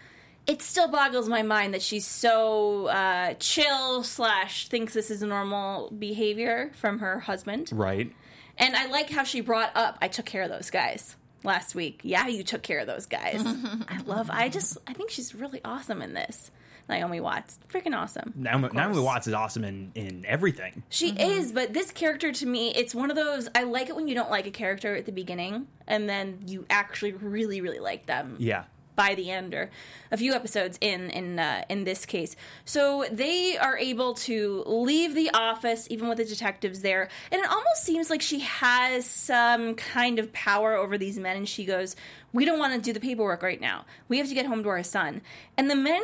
It 0.46 0.60
still 0.60 0.88
boggles 0.88 1.28
my 1.28 1.42
mind 1.42 1.72
that 1.74 1.82
she's 1.82 2.06
so 2.06 2.86
uh, 2.86 3.34
chill 3.38 4.02
slash 4.02 4.68
thinks 4.68 4.92
this 4.92 5.10
is 5.10 5.22
normal 5.22 5.90
behavior 5.96 6.72
from 6.74 6.98
her 6.98 7.20
husband. 7.20 7.70
Right. 7.72 8.12
And 8.58 8.74
I 8.76 8.86
like 8.86 9.08
how 9.10 9.24
she 9.24 9.40
brought 9.40 9.70
up, 9.74 9.98
I 10.02 10.08
took 10.08 10.26
care 10.26 10.42
of 10.42 10.50
those 10.50 10.70
guys 10.70 11.16
last 11.44 11.74
week. 11.74 12.00
Yeah, 12.02 12.26
you 12.26 12.42
took 12.42 12.62
care 12.62 12.80
of 12.80 12.86
those 12.86 13.06
guys. 13.06 13.40
I 13.88 13.98
love, 14.04 14.30
I 14.30 14.48
just, 14.48 14.78
I 14.86 14.92
think 14.92 15.10
she's 15.10 15.34
really 15.34 15.60
awesome 15.64 16.02
in 16.02 16.12
this. 16.14 16.50
Naomi 16.88 17.20
Watts. 17.20 17.58
Freaking 17.72 17.96
awesome. 17.96 18.32
Naomi, 18.34 18.68
Naomi 18.72 18.98
Watts 19.00 19.28
is 19.28 19.32
awesome 19.34 19.62
in, 19.62 19.92
in 19.94 20.24
everything. 20.26 20.82
She 20.88 21.12
Mm-hmm. 21.12 21.20
is, 21.30 21.52
but 21.52 21.72
this 21.72 21.92
character 21.92 22.32
to 22.32 22.46
me, 22.46 22.72
it's 22.74 22.92
one 22.94 23.08
of 23.10 23.16
those, 23.16 23.48
I 23.54 23.62
like 23.62 23.88
it 23.88 23.94
when 23.96 24.08
you 24.08 24.16
don't 24.16 24.30
like 24.30 24.46
a 24.48 24.50
character 24.50 24.96
at 24.96 25.06
the 25.06 25.12
beginning 25.12 25.68
and 25.86 26.08
then 26.08 26.40
you 26.46 26.66
actually 26.68 27.12
really, 27.12 27.60
really 27.60 27.78
like 27.78 28.06
them. 28.06 28.34
Yeah. 28.38 28.64
By 28.94 29.14
the 29.14 29.30
end 29.30 29.54
or 29.54 29.70
a 30.10 30.16
few 30.16 30.32
episodes 30.32 30.78
in 30.80 31.10
in 31.10 31.38
uh, 31.38 31.64
in 31.68 31.84
this 31.84 32.06
case. 32.06 32.36
So 32.64 33.04
they 33.10 33.56
are 33.56 33.76
able 33.76 34.14
to 34.14 34.64
leave 34.66 35.14
the 35.14 35.30
office 35.30 35.86
even 35.90 36.08
with 36.08 36.18
the 36.18 36.24
detectives 36.24 36.80
there. 36.80 37.08
And 37.30 37.40
it 37.40 37.48
almost 37.48 37.82
seems 37.82 38.10
like 38.10 38.22
she 38.22 38.40
has 38.40 39.06
some 39.06 39.74
kind 39.74 40.18
of 40.18 40.32
power 40.32 40.74
over 40.74 40.98
these 40.98 41.18
men 41.18 41.36
and 41.36 41.48
she 41.48 41.64
goes, 41.64 41.96
"We 42.32 42.44
don't 42.44 42.58
want 42.58 42.74
to 42.74 42.80
do 42.80 42.92
the 42.92 43.00
paperwork 43.00 43.42
right 43.42 43.60
now. 43.60 43.84
We 44.08 44.18
have 44.18 44.28
to 44.28 44.34
get 44.34 44.46
home 44.46 44.62
to 44.62 44.68
our 44.68 44.82
son." 44.82 45.22
And 45.56 45.70
the 45.70 45.76
men 45.76 46.02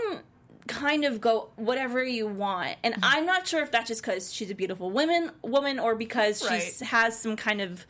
kind 0.68 1.04
of 1.04 1.20
go 1.20 1.48
whatever 1.56 2.04
you 2.04 2.28
want. 2.28 2.76
And 2.84 2.94
I'm 3.02 3.26
not 3.26 3.48
sure 3.48 3.62
if 3.62 3.72
that's 3.72 3.88
just 3.88 4.02
because 4.02 4.32
she's 4.32 4.50
a 4.50 4.54
beautiful 4.54 4.90
woman, 4.90 5.32
woman, 5.42 5.78
or 5.80 5.96
because 5.96 6.40
she 6.46 6.84
has 6.84 7.18
some 7.18 7.36
kind 7.36 7.60
of 7.60 7.86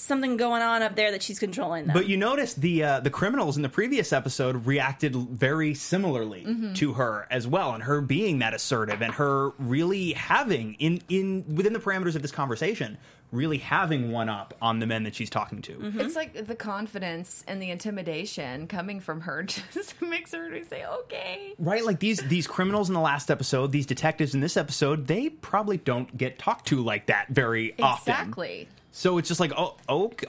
something 0.00 0.36
going 0.36 0.62
on 0.62 0.82
up 0.82 0.96
there 0.96 1.10
that 1.12 1.22
she's 1.22 1.38
controlling 1.38 1.86
them. 1.86 1.94
But 1.94 2.08
you 2.08 2.16
notice 2.16 2.54
the 2.54 2.82
uh, 2.84 3.00
the 3.00 3.10
criminals 3.10 3.56
in 3.56 3.62
the 3.62 3.68
previous 3.68 4.12
episode 4.12 4.66
reacted 4.66 5.14
very 5.14 5.74
similarly 5.74 6.44
Mm-hmm. 6.46 6.72
to 6.74 6.94
her 6.94 7.26
as 7.30 7.46
well, 7.46 7.74
and 7.74 7.82
her 7.82 8.00
being 8.00 8.38
that 8.40 8.54
assertive, 8.54 9.02
and 9.02 9.12
her 9.14 9.50
really 9.58 10.12
having 10.12 10.74
in 10.74 11.02
in 11.08 11.44
within 11.54 11.72
the 11.72 11.78
parameters 11.78 12.16
of 12.16 12.22
this 12.22 12.30
conversation, 12.32 12.96
really 13.30 13.58
having 13.58 14.10
one 14.10 14.28
up 14.28 14.54
on 14.62 14.78
the 14.78 14.86
men 14.86 15.04
that 15.04 15.14
she's 15.14 15.30
talking 15.30 15.60
to. 15.62 15.72
Mm-hmm. 15.72 16.00
It's 16.00 16.16
like 16.16 16.46
the 16.46 16.54
confidence 16.54 17.44
and 17.46 17.60
the 17.60 17.70
intimidation 17.70 18.66
coming 18.66 19.00
from 19.00 19.20
her 19.22 19.42
just 19.74 20.00
makes 20.00 20.32
her 20.32 20.50
say, 20.64 20.84
okay. 20.86 21.54
Right, 21.58 21.84
like 21.84 22.00
these 22.00 22.20
these 22.22 22.46
criminals 22.46 22.88
in 22.88 22.94
the 22.94 23.00
last 23.00 23.30
episode, 23.30 23.70
these 23.70 23.86
detectives 23.86 24.34
in 24.34 24.40
this 24.40 24.56
episode, 24.56 25.06
they 25.06 25.28
probably 25.28 25.76
don't 25.76 26.16
get 26.16 26.38
talked 26.38 26.68
to 26.68 26.82
like 26.82 27.06
that 27.06 27.28
very 27.28 27.74
often. 27.80 28.12
Exactly. 28.12 28.68
So 28.92 29.18
it's 29.18 29.28
just 29.28 29.40
like, 29.40 29.52
oh, 29.56 29.76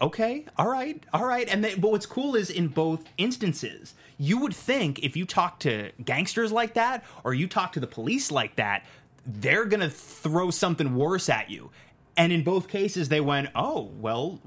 okay, 0.02 0.46
all 0.58 0.68
right, 0.68 1.04
all 1.14 1.26
right. 1.26 1.48
And 1.50 1.64
they, 1.64 1.76
but 1.76 1.92
what's 1.92 2.06
cool 2.06 2.36
is 2.36 2.50
in 2.50 2.68
both 2.68 3.04
instances, 3.18 3.96
you 4.18 4.38
would 4.38 4.56
think 4.56 5.00
if 5.00 5.18
you 5.18 5.26
talk 5.26 5.60
to 5.62 5.92
gangsters 6.04 6.52
like 6.52 6.76
that 6.76 7.04
or 7.24 7.34
you 7.34 7.48
talk 7.48 7.72
to 7.74 7.80
the 7.80 7.88
police 7.88 8.32
like 8.32 8.58
that, 8.58 8.86
they're 9.26 9.66
gonna 9.66 9.90
throw 9.90 10.52
something 10.52 10.96
worse 10.96 11.28
at 11.28 11.50
you. 11.50 11.72
And 12.18 12.32
in 12.32 12.44
both 12.44 12.68
cases, 12.68 13.10
they 13.10 13.22
went, 13.22 13.50
oh, 13.56 13.90
well, 14.00 14.40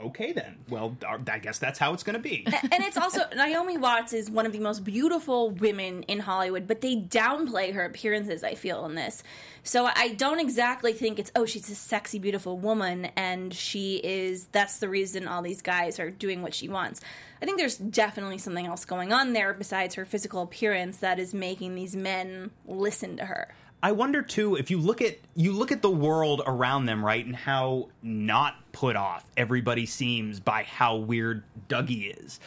okay 0.00 0.32
then. 0.32 0.56
Well, 0.68 0.96
I 1.06 1.38
guess 1.38 1.58
that's 1.58 1.78
how 1.78 1.92
it's 1.92 2.02
gonna 2.02 2.18
be. 2.18 2.46
and 2.46 2.84
it's 2.84 2.96
also 2.96 3.22
Naomi 3.36 3.76
Watts 3.78 4.12
is 4.12 4.30
one 4.30 4.46
of 4.46 4.52
the 4.52 4.60
most 4.60 4.84
beautiful 4.84 5.50
women 5.50 6.02
in 6.04 6.20
Hollywood, 6.20 6.66
but 6.66 6.80
they 6.80 6.96
downplay 6.96 7.74
her 7.74 7.84
appearances. 7.84 8.44
I 8.44 8.54
feel 8.54 8.84
in 8.86 8.94
this, 8.94 9.22
so 9.62 9.88
I 9.94 10.14
don't 10.14 10.40
exactly 10.40 10.92
think 10.92 11.18
it's 11.18 11.32
oh 11.34 11.46
she's 11.46 11.68
a 11.70 11.74
sexy, 11.74 12.18
beautiful 12.18 12.58
woman, 12.58 13.06
and 13.16 13.52
she 13.52 13.96
is. 13.96 14.46
That's 14.52 14.78
the 14.78 14.88
reason 14.88 15.28
all 15.28 15.42
these 15.42 15.62
guys 15.62 15.98
are 15.98 16.10
doing 16.10 16.42
what 16.42 16.54
she 16.54 16.68
wants. 16.68 17.00
I 17.40 17.44
think 17.44 17.58
there's 17.58 17.76
definitely 17.76 18.38
something 18.38 18.66
else 18.66 18.84
going 18.84 19.12
on 19.12 19.32
there 19.32 19.52
besides 19.52 19.94
her 19.96 20.04
physical 20.04 20.42
appearance 20.42 20.98
that 20.98 21.18
is 21.18 21.34
making 21.34 21.74
these 21.74 21.94
men 21.94 22.50
listen 22.66 23.18
to 23.18 23.26
her. 23.26 23.54
I 23.86 23.92
wonder 23.92 24.20
too 24.20 24.56
if 24.56 24.68
you 24.68 24.78
look 24.78 25.00
at 25.00 25.16
you 25.36 25.52
look 25.52 25.70
at 25.70 25.80
the 25.80 25.88
world 25.88 26.42
around 26.44 26.86
them, 26.86 27.04
right, 27.04 27.24
and 27.24 27.36
how 27.36 27.86
not 28.02 28.56
put 28.72 28.96
off 28.96 29.24
everybody 29.36 29.86
seems 29.86 30.40
by 30.40 30.64
how 30.64 30.96
weird 30.96 31.44
Dougie 31.68 32.12
is. 32.20 32.40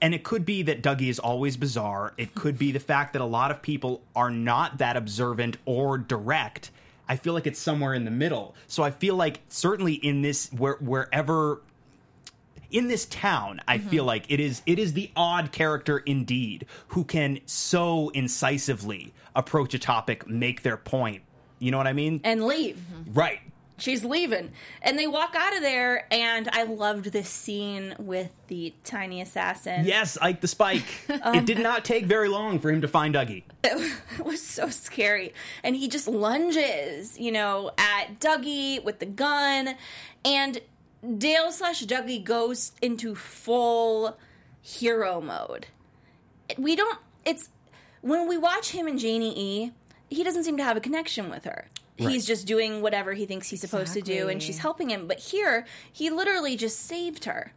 And 0.00 0.14
it 0.14 0.22
could 0.22 0.46
be 0.46 0.62
that 0.62 0.84
Dougie 0.84 1.08
is 1.08 1.18
always 1.18 1.56
bizarre. 1.56 2.14
It 2.16 2.36
could 2.36 2.58
be 2.58 2.70
the 2.70 2.78
fact 2.78 3.12
that 3.14 3.22
a 3.22 3.24
lot 3.24 3.50
of 3.50 3.60
people 3.60 4.02
are 4.14 4.30
not 4.30 4.78
that 4.78 4.96
observant 4.96 5.56
or 5.64 5.98
direct. 5.98 6.70
I 7.08 7.16
feel 7.16 7.32
like 7.32 7.48
it's 7.48 7.58
somewhere 7.58 7.94
in 7.94 8.04
the 8.04 8.12
middle. 8.12 8.54
So 8.68 8.84
I 8.84 8.92
feel 8.92 9.16
like 9.16 9.40
certainly 9.48 9.94
in 9.94 10.22
this 10.22 10.48
where 10.52 10.76
wherever 10.76 11.60
in 12.74 12.88
this 12.88 13.06
town 13.06 13.60
i 13.68 13.78
Mm-hmm. 13.78 13.88
feel 13.88 14.04
like 14.04 14.24
it 14.28 14.40
is 14.40 14.60
it 14.66 14.78
is 14.78 14.92
the 14.92 15.10
odd 15.16 15.52
character 15.52 15.98
indeed 15.98 16.66
who 16.88 17.04
can 17.04 17.40
so 17.46 18.10
incisively 18.10 19.12
approach 19.34 19.74
a 19.74 19.78
topic 19.78 20.28
make 20.28 20.62
their 20.62 20.76
point 20.76 21.22
you 21.58 21.70
know 21.70 21.78
what 21.78 21.86
i 21.86 21.92
mean 21.92 22.20
And 22.24 22.46
leave. 22.46 22.78
right 23.12 23.40
She's 23.76 24.04
leaving. 24.04 24.52
And 24.82 24.96
they 24.96 25.08
walk 25.08 25.34
out 25.36 25.56
of 25.56 25.60
there, 25.60 26.06
and 26.14 26.48
I 26.52 26.62
loved 26.62 27.06
this 27.06 27.28
scene 27.28 27.96
with 27.98 28.30
the 28.46 28.72
tiny 28.84 29.20
assassin. 29.20 29.84
yes 29.84 30.16
ike 30.22 30.40
the 30.40 30.46
spike 30.46 30.84
Um, 31.22 31.34
it 31.34 31.44
did 31.44 31.58
not 31.58 31.84
take 31.84 32.04
very 32.06 32.28
long 32.28 32.60
for 32.60 32.70
him 32.70 32.82
to 32.82 32.88
find 32.88 33.16
dougie 33.16 33.42
It 33.64 34.24
was 34.24 34.40
so 34.40 34.68
scary. 34.68 35.34
And 35.64 35.74
he 35.74 35.88
just 35.88 36.06
lunges, 36.06 37.18
you 37.18 37.32
know, 37.32 37.72
at 37.76 38.20
Dougie 38.20 38.82
with 38.84 39.00
the 39.00 39.06
gun. 39.06 39.74
And 40.24 40.60
Dale 41.18 41.52
slash 41.52 41.84
Dougie 41.84 42.22
goes 42.22 42.72
into 42.80 43.14
full 43.14 44.16
hero 44.62 45.20
mode. 45.20 45.66
We 46.56 46.76
don't, 46.76 46.98
it's, 47.24 47.50
when 48.00 48.28
we 48.28 48.38
watch 48.38 48.70
him 48.70 48.86
and 48.86 48.98
Janie 48.98 49.34
E., 49.36 49.72
he 50.08 50.22
doesn't 50.22 50.44
seem 50.44 50.56
to 50.56 50.64
have 50.64 50.76
a 50.76 50.80
connection 50.80 51.28
with 51.28 51.44
her. 51.44 51.68
Right. 51.98 52.10
He's 52.10 52.26
just 52.26 52.46
doing 52.46 52.82
whatever 52.82 53.12
he 53.12 53.26
thinks 53.26 53.48
he's 53.48 53.60
supposed 53.60 53.92
to 53.94 54.02
do, 54.02 54.28
and 54.28 54.42
she's 54.42 54.58
helping 54.58 54.90
him. 54.90 55.06
But 55.06 55.18
here, 55.18 55.64
he 55.92 56.10
literally 56.10 56.56
just 56.56 56.80
saved 56.80 57.24
her. 57.24 57.52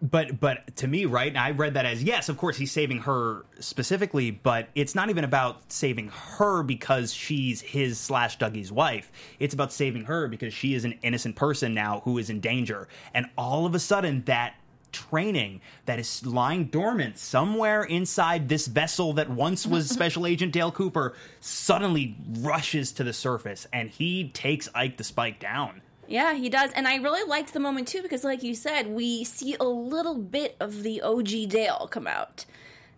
But 0.00 0.38
but 0.38 0.76
to 0.76 0.86
me 0.86 1.04
right 1.04 1.36
i 1.36 1.50
read 1.50 1.74
that 1.74 1.84
as 1.84 2.02
yes 2.02 2.28
of 2.28 2.36
course 2.36 2.56
he's 2.56 2.70
saving 2.70 2.98
her 2.98 3.44
specifically 3.58 4.30
but 4.30 4.68
it's 4.74 4.94
not 4.94 5.10
even 5.10 5.24
about 5.24 5.72
saving 5.72 6.08
her 6.08 6.62
because 6.62 7.12
she's 7.12 7.60
his 7.60 7.98
slash 7.98 8.38
dougie's 8.38 8.72
wife. 8.72 9.10
It's 9.38 9.54
about 9.54 9.72
saving 9.72 10.04
her 10.04 10.28
because 10.28 10.54
she 10.54 10.74
is 10.74 10.84
an 10.84 10.98
innocent 11.02 11.36
person 11.36 11.74
now 11.74 12.00
who 12.04 12.18
is 12.18 12.30
in 12.30 12.40
danger. 12.40 12.88
And 13.14 13.26
all 13.36 13.66
of 13.66 13.74
a 13.74 13.78
sudden 13.78 14.22
that 14.24 14.54
training 14.90 15.60
that 15.84 15.98
is 15.98 16.24
lying 16.24 16.64
dormant 16.64 17.18
somewhere 17.18 17.84
inside 17.84 18.48
this 18.48 18.66
vessel 18.66 19.12
that 19.12 19.28
once 19.28 19.66
was 19.66 19.88
special 19.90 20.26
agent 20.26 20.50
dale 20.50 20.72
cooper 20.72 21.14
suddenly 21.40 22.16
rushes 22.38 22.92
to 22.92 23.04
the 23.04 23.12
surface 23.12 23.66
and 23.70 23.90
he 23.90 24.30
takes 24.30 24.66
ike 24.74 24.96
the 24.96 25.04
spike 25.04 25.38
down 25.38 25.82
Yeah, 26.08 26.34
he 26.34 26.48
does. 26.48 26.72
And 26.72 26.88
I 26.88 26.96
really 26.96 27.28
liked 27.28 27.52
the 27.52 27.60
moment 27.60 27.86
too 27.88 28.02
because, 28.02 28.24
like 28.24 28.42
you 28.42 28.54
said, 28.54 28.88
we 28.88 29.24
see 29.24 29.54
a 29.60 29.64
little 29.64 30.16
bit 30.16 30.56
of 30.58 30.82
the 30.82 31.02
OG 31.02 31.48
Dale 31.50 31.86
come 31.90 32.06
out. 32.06 32.46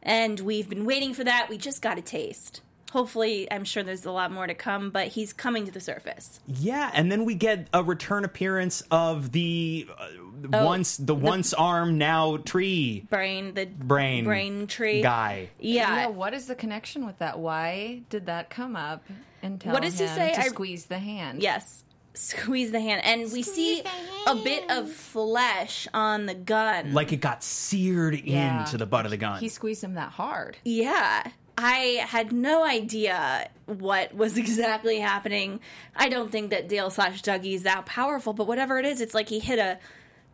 And 0.02 0.40
we've 0.40 0.68
been 0.68 0.84
waiting 0.86 1.12
for 1.12 1.24
that. 1.24 1.48
We 1.50 1.58
just 1.58 1.82
got 1.82 1.98
a 1.98 2.02
taste. 2.02 2.62
Hopefully, 2.92 3.46
I'm 3.52 3.64
sure 3.64 3.82
there's 3.84 4.04
a 4.04 4.10
lot 4.10 4.32
more 4.32 4.46
to 4.48 4.54
come, 4.54 4.90
but 4.90 5.08
he's 5.08 5.32
coming 5.32 5.64
to 5.66 5.70
the 5.70 5.78
surface. 5.80 6.40
Yeah, 6.46 6.90
and 6.92 7.10
then 7.12 7.24
we 7.24 7.34
get 7.36 7.68
a 7.72 7.84
return 7.84 8.24
appearance 8.24 8.82
of 8.90 9.30
the 9.30 9.86
uh, 9.96 10.64
once 10.64 10.96
the, 10.96 11.14
once 11.14 11.54
arm 11.54 11.98
now 11.98 12.38
tree 12.38 13.06
Brain, 13.08 13.54
the 13.54 13.66
brain 13.66 14.24
brain 14.24 14.66
tree. 14.66 15.02
guy. 15.02 15.50
Yeah. 15.60 15.94
Yeah, 15.94 16.06
what 16.08 16.34
is 16.34 16.46
the 16.46 16.56
connection 16.56 17.06
with 17.06 17.18
that? 17.18 17.38
Why 17.38 18.00
did 18.08 18.26
that 18.26 18.50
come 18.50 18.74
up 18.74 19.04
and 19.40 19.60
tell 19.60 19.72
What 19.72 19.82
does 19.82 19.98
he 19.98 20.06
him 20.06 20.14
say? 20.16 20.32
to 20.32 20.40
I- 20.40 20.48
squeeze 20.48 20.86
the 20.86 20.98
hand? 20.98 21.42
Yes. 21.42 21.84
Squeeze 22.14 22.70
the 22.72 22.80
hand. 22.80 23.02
And 23.04 23.30
we 23.32 23.42
see 23.42 23.82
a 24.26 24.34
bit 24.34 24.68
of 24.70 24.90
flesh 24.90 25.86
on 25.94 26.26
the 26.26 26.34
gun. 26.34 26.92
Like 26.92 27.12
it 27.12 27.18
got 27.20 27.42
seared 27.42 28.20
Yeah. 28.24 28.60
into 28.64 28.76
the 28.78 28.86
butt 28.86 29.04
of 29.04 29.10
the 29.10 29.16
gun. 29.16 29.40
He 29.40 29.48
squeezed 29.48 29.82
him 29.84 29.94
that 29.94 30.10
hard. 30.12 30.56
Yeah. 30.64 31.30
I 31.56 32.04
had 32.06 32.32
no 32.32 32.64
idea 32.64 33.48
what 33.66 34.14
was 34.14 34.36
exactly 34.44 34.98
happening. 34.98 35.60
I 35.94 36.08
don't 36.08 36.32
think 36.32 36.50
that 36.50 36.68
Dale 36.68 36.90
slash 36.90 37.22
Dougie 37.22 37.54
is 37.54 37.62
that 37.64 37.86
powerful, 37.86 38.32
but 38.32 38.46
whatever 38.46 38.78
it 38.78 38.86
is, 38.86 39.00
it's 39.00 39.14
like 39.14 39.28
he 39.28 39.38
hit 39.40 39.58
a 39.58 39.78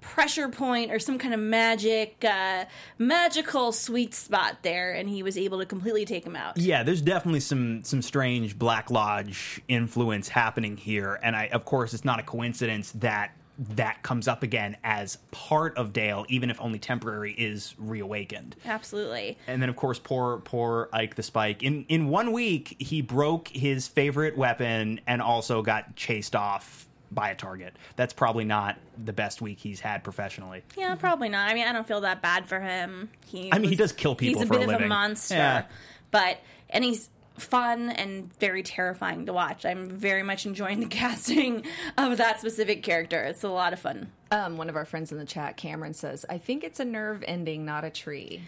pressure 0.06 0.48
point 0.48 0.92
or 0.92 0.98
some 0.98 1.18
kind 1.18 1.34
of 1.34 1.40
magic, 1.40 2.24
uh, 2.24 2.64
magical 2.98 3.72
sweet 3.72 4.14
spot 4.14 4.58
there, 4.62 4.92
and 4.92 5.08
he 5.08 5.22
was 5.22 5.36
able 5.36 5.58
to 5.58 5.66
completely 5.66 6.04
take 6.04 6.24
him 6.24 6.36
out. 6.36 6.56
yeah, 6.56 6.82
there's 6.82 7.02
definitely 7.02 7.40
some 7.40 7.82
some 7.84 8.00
strange 8.00 8.58
Black 8.58 8.90
Lodge 8.90 9.60
influence 9.68 10.28
happening 10.28 10.76
here, 10.76 11.18
and 11.22 11.34
I 11.34 11.46
of 11.48 11.64
course 11.64 11.92
it's 11.92 12.04
not 12.04 12.20
a 12.20 12.22
coincidence 12.22 12.92
that 12.92 13.32
that 13.74 14.02
comes 14.02 14.28
up 14.28 14.42
again 14.42 14.76
as 14.84 15.16
part 15.30 15.78
of 15.78 15.92
Dale, 15.94 16.26
even 16.28 16.50
if 16.50 16.60
only 16.60 16.78
temporary, 16.78 17.32
is 17.32 17.74
reawakened. 17.78 18.54
Absolutely. 18.66 19.38
And 19.46 19.62
then, 19.62 19.70
of 19.70 19.76
course, 19.76 19.98
poor 19.98 20.38
poor 20.38 20.88
Ike 20.92 21.14
the 21.14 21.22
Spike. 21.22 21.62
In 21.62 21.84
in 21.88 22.08
one 22.08 22.32
week, 22.32 22.76
he 22.78 23.00
broke 23.02 23.48
his 23.48 23.88
favorite 23.88 24.36
weapon 24.36 25.00
and 25.06 25.22
also 25.22 25.62
got 25.62 25.96
chased 25.96 26.36
off 26.36 26.85
by 27.10 27.30
a 27.30 27.34
target. 27.34 27.74
That's 27.96 28.12
probably 28.12 28.44
not 28.44 28.76
the 29.02 29.12
best 29.12 29.40
week 29.40 29.58
he's 29.58 29.80
had 29.80 30.02
professionally. 30.04 30.62
Yeah, 30.76 30.94
probably 30.96 31.28
not. 31.28 31.48
I 31.50 31.54
mean, 31.54 31.66
I 31.66 31.72
don't 31.72 31.86
feel 31.86 32.00
that 32.02 32.22
bad 32.22 32.48
for 32.48 32.60
him. 32.60 33.10
He 33.26 33.52
I 33.52 33.58
mean, 33.58 33.70
he 33.70 33.76
does 33.76 33.92
kill 33.92 34.14
people 34.14 34.40
He's 34.40 34.50
a 34.50 34.52
for 34.52 34.56
a 34.60 34.66
bit 34.66 34.74
of 34.74 34.82
a 34.82 34.86
monster, 34.86 35.34
Yeah. 35.36 35.64
but 36.10 36.38
and 36.70 36.82
he's 36.84 37.08
fun 37.38 37.90
and 37.90 38.32
very 38.38 38.62
terrifying 38.62 39.26
to 39.26 39.32
watch. 39.32 39.66
I'm 39.66 39.90
very 39.90 40.22
much 40.22 40.46
enjoying 40.46 40.80
the 40.80 40.86
casting 40.90 41.64
of 41.98 42.16
that 42.16 42.40
specific 42.40 42.82
character. 42.82 43.22
It's 43.24 43.44
a 43.44 43.48
lot 43.50 43.72
of 43.72 43.78
fun. 43.78 44.10
Um, 44.30 44.56
one 44.56 44.68
of 44.68 44.74
our 44.76 44.84
friends 44.86 45.12
in 45.12 45.18
the 45.18 45.26
chat, 45.26 45.56
Cameron, 45.56 45.92
says, 45.94 46.24
I 46.28 46.38
think 46.38 46.64
it's 46.64 46.80
a 46.80 46.84
nerve 46.84 47.22
ending, 47.28 47.64
not 47.64 47.84
a 47.84 47.90
tree. 47.90 48.42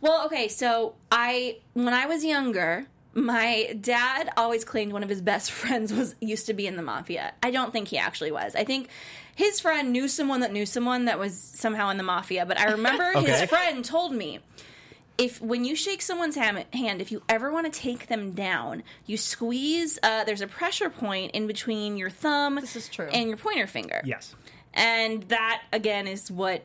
Well, 0.00 0.26
okay, 0.26 0.48
so 0.48 0.94
I 1.12 1.58
when 1.74 1.94
I 1.94 2.06
was 2.06 2.24
younger, 2.24 2.86
my 3.14 3.76
dad 3.80 4.30
always 4.36 4.64
claimed 4.64 4.92
one 4.92 5.02
of 5.02 5.08
his 5.08 5.20
best 5.22 5.50
friends 5.60 5.92
was 5.92 6.14
used 6.20 6.46
to 6.46 6.54
be 6.54 6.66
in 6.66 6.76
the 6.76 6.82
mafia. 6.82 7.32
I 7.42 7.50
don't 7.50 7.72
think 7.72 7.88
he 7.88 7.98
actually 7.98 8.32
was. 8.32 8.54
I 8.54 8.64
think 8.64 8.88
his 9.36 9.60
friend 9.60 9.92
knew 9.92 10.08
someone 10.08 10.40
that 10.40 10.52
knew 10.52 10.66
someone 10.66 11.04
that 11.06 11.18
was 11.18 11.36
somehow 11.38 11.90
in 11.90 11.96
the 11.96 12.02
mafia, 12.02 12.44
but 12.46 12.58
I 12.58 12.70
remember 12.72 13.12
Okay. 13.16 13.30
his 13.30 13.48
friend 13.48 13.84
told 13.84 14.12
me 14.14 14.40
if 15.16 15.40
when 15.40 15.64
you 15.64 15.76
shake 15.76 16.02
someone's 16.02 16.34
hand, 16.34 16.64
if 17.00 17.12
you 17.12 17.22
ever 17.28 17.52
want 17.52 17.72
to 17.72 17.80
take 17.80 18.08
them 18.08 18.32
down, 18.32 18.82
you 19.06 19.16
squeeze. 19.16 19.96
Uh, 20.02 20.24
there's 20.24 20.40
a 20.40 20.46
pressure 20.48 20.90
point 20.90 21.30
in 21.32 21.46
between 21.46 21.96
your 21.96 22.10
thumb 22.10 22.56
This 22.56 22.74
is 22.74 22.88
true. 22.88 23.08
and 23.12 23.28
your 23.28 23.36
pointer 23.36 23.68
finger. 23.68 24.02
Yes. 24.04 24.34
And 24.72 25.22
that 25.24 25.62
again 25.72 26.08
is 26.08 26.32
what 26.32 26.64